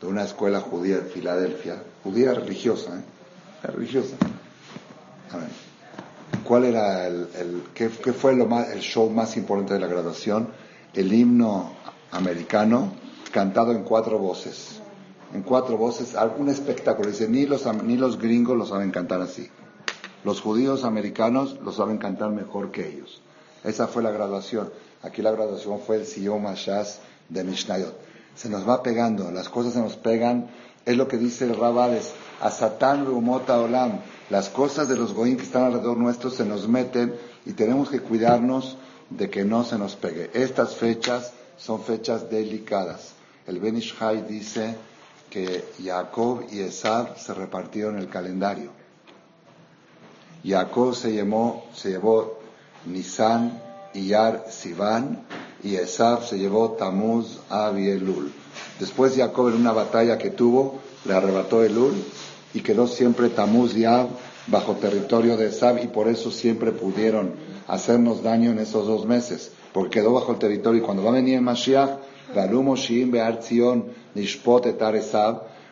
de 0.00 0.06
una 0.06 0.24
escuela 0.24 0.60
judía 0.60 0.96
en 0.96 1.06
Filadelfia, 1.06 1.82
judía 2.04 2.34
religiosa, 2.34 2.98
¿eh? 2.98 3.66
religiosa. 3.66 4.16
¿Cuál 6.44 6.64
era 6.64 7.06
el, 7.08 7.64
qué, 7.74 7.88
fue 7.88 8.36
lo 8.36 8.46
más, 8.46 8.68
el 8.70 8.80
show 8.80 9.10
más 9.10 9.36
importante 9.36 9.74
de 9.74 9.80
la 9.80 9.88
graduación? 9.88 10.48
El 10.94 11.12
himno 11.12 11.72
americano 12.12 12.92
cantado 13.36 13.72
en 13.72 13.82
cuatro 13.82 14.18
voces. 14.18 14.80
En 15.34 15.42
cuatro 15.42 15.76
voces, 15.76 16.14
algún 16.14 16.48
espectáculo. 16.48 17.10
Dice, 17.10 17.28
ni 17.28 17.44
los, 17.44 17.66
ni 17.84 17.98
los 17.98 18.18
gringos 18.18 18.56
lo 18.56 18.64
saben 18.64 18.90
cantar 18.90 19.20
así. 19.20 19.50
Los 20.24 20.40
judíos 20.40 20.84
americanos 20.84 21.58
lo 21.62 21.70
saben 21.70 21.98
cantar 21.98 22.30
mejor 22.30 22.70
que 22.70 22.88
ellos. 22.88 23.20
Esa 23.62 23.88
fue 23.88 24.02
la 24.02 24.10
graduación. 24.10 24.70
Aquí 25.02 25.20
la 25.20 25.32
graduación 25.32 25.80
fue 25.80 25.96
el 25.96 26.06
Siyom 26.06 26.46
Hashaz 26.46 27.00
de 27.28 27.44
Mishnayot. 27.44 27.94
Se 28.34 28.48
nos 28.48 28.66
va 28.66 28.82
pegando, 28.82 29.30
las 29.30 29.50
cosas 29.50 29.74
se 29.74 29.82
nos 29.82 29.96
pegan. 29.96 30.48
Es 30.86 30.96
lo 30.96 31.06
que 31.06 31.18
dice 31.18 31.44
el 31.44 31.58
Rabades 31.58 32.14
a 32.40 32.50
Satán 32.50 33.04
Rumota 33.04 33.60
Olam. 33.60 34.00
Las 34.30 34.48
cosas 34.48 34.88
de 34.88 34.96
los 34.96 35.12
goyim 35.12 35.36
que 35.36 35.42
están 35.42 35.64
alrededor 35.64 35.98
nuestro 35.98 36.30
se 36.30 36.46
nos 36.46 36.68
meten 36.68 37.14
y 37.44 37.52
tenemos 37.52 37.90
que 37.90 38.00
cuidarnos 38.00 38.78
de 39.10 39.28
que 39.28 39.44
no 39.44 39.62
se 39.62 39.76
nos 39.76 39.94
pegue. 39.94 40.30
Estas 40.32 40.74
fechas 40.74 41.34
son 41.58 41.82
fechas 41.82 42.30
delicadas. 42.30 43.15
El 43.46 43.60
Benishai 43.60 44.26
dice 44.26 44.74
que 45.30 45.64
Jacob 45.82 46.44
y 46.50 46.60
Esab 46.60 47.16
se 47.18 47.32
repartieron 47.32 47.98
el 47.98 48.08
calendario. 48.08 48.70
Jacob 50.44 50.94
se 50.94 51.12
llevó, 51.12 51.64
se 51.74 51.90
llevó 51.90 52.38
Nisan, 52.86 53.60
Iyar, 53.94 54.46
Sivan, 54.50 55.24
y 55.62 55.76
Esav 55.76 56.24
se 56.24 56.38
llevó 56.38 56.72
Tamuz, 56.72 57.38
y 57.76 57.88
Elul. 57.88 58.32
Después 58.78 59.16
Jacob 59.16 59.48
en 59.48 59.54
una 59.54 59.72
batalla 59.72 60.18
que 60.18 60.30
tuvo, 60.30 60.80
le 61.04 61.14
arrebató 61.14 61.64
Elul 61.64 61.94
y 62.54 62.60
quedó 62.60 62.86
siempre 62.86 63.28
Tamuz 63.30 63.76
y 63.76 63.84
Ab 63.84 64.08
bajo 64.46 64.74
territorio 64.74 65.36
de 65.36 65.48
Esav 65.48 65.82
y 65.82 65.88
por 65.88 66.08
eso 66.08 66.30
siempre 66.30 66.72
pudieron 66.72 67.34
hacernos 67.66 68.22
daño 68.22 68.50
en 68.50 68.58
esos 68.58 68.86
dos 68.86 69.06
meses, 69.06 69.50
porque 69.72 70.00
quedó 70.00 70.12
bajo 70.12 70.32
el 70.32 70.38
territorio 70.38 70.82
y 70.82 70.84
cuando 70.84 71.02
va 71.02 71.10
a 71.10 71.14
venir 71.14 71.40
Mashiach, 71.40 71.98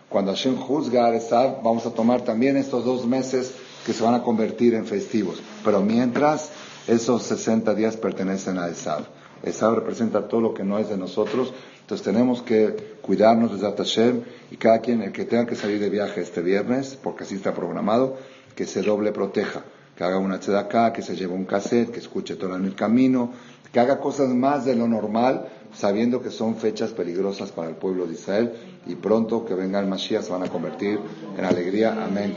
cuando 0.08 0.32
Hashem 0.32 0.56
juzga 0.56 1.06
a 1.06 1.14
Esav, 1.16 1.62
vamos 1.62 1.86
a 1.86 1.90
tomar 1.90 2.22
también 2.22 2.56
estos 2.56 2.84
dos 2.84 3.06
meses 3.06 3.52
que 3.84 3.92
se 3.92 4.02
van 4.02 4.14
a 4.14 4.22
convertir 4.22 4.74
en 4.74 4.86
festivos. 4.86 5.42
Pero 5.64 5.80
mientras, 5.80 6.50
esos 6.86 7.24
60 7.24 7.74
días 7.74 7.96
pertenecen 7.96 8.58
a 8.58 8.68
Esav. 8.68 9.04
Esav 9.42 9.74
representa 9.74 10.28
todo 10.28 10.40
lo 10.40 10.54
que 10.54 10.64
no 10.64 10.78
es 10.78 10.88
de 10.88 10.96
nosotros. 10.96 11.52
Entonces 11.80 12.04
tenemos 12.04 12.42
que 12.42 12.96
cuidarnos 13.02 13.60
de 13.60 13.70
Hashem 13.70 14.22
y 14.50 14.56
cada 14.56 14.78
quien, 14.78 15.02
el 15.02 15.12
que 15.12 15.24
tenga 15.24 15.46
que 15.46 15.56
salir 15.56 15.80
de 15.80 15.90
viaje 15.90 16.22
este 16.22 16.40
viernes, 16.40 16.98
porque 17.02 17.24
así 17.24 17.34
está 17.34 17.52
programado, 17.52 18.16
que 18.54 18.66
se 18.66 18.82
doble 18.82 19.12
proteja, 19.12 19.64
que 19.96 20.04
haga 20.04 20.18
una 20.18 20.38
tzedaká, 20.38 20.92
que 20.92 21.02
se 21.02 21.16
lleve 21.16 21.34
un 21.34 21.44
cassette, 21.44 21.90
que 21.90 21.98
escuche 21.98 22.36
todo 22.36 22.56
en 22.56 22.64
el 22.64 22.74
camino, 22.74 23.32
que 23.72 23.80
haga 23.80 23.98
cosas 23.98 24.28
más 24.28 24.64
de 24.64 24.76
lo 24.76 24.86
normal, 24.86 25.48
sabiendo 25.74 26.22
que 26.22 26.30
son 26.30 26.56
fechas 26.56 26.92
peligrosas 26.92 27.52
para 27.52 27.68
el 27.68 27.76
pueblo 27.76 28.06
de 28.06 28.14
Israel 28.14 28.52
y 28.86 28.94
pronto 28.94 29.44
que 29.44 29.54
venga 29.54 29.80
el 29.80 29.86
Mashiach 29.86 30.24
se 30.24 30.32
van 30.32 30.42
a 30.42 30.48
convertir 30.48 30.98
en 31.36 31.44
alegría. 31.44 32.04
Amén. 32.04 32.34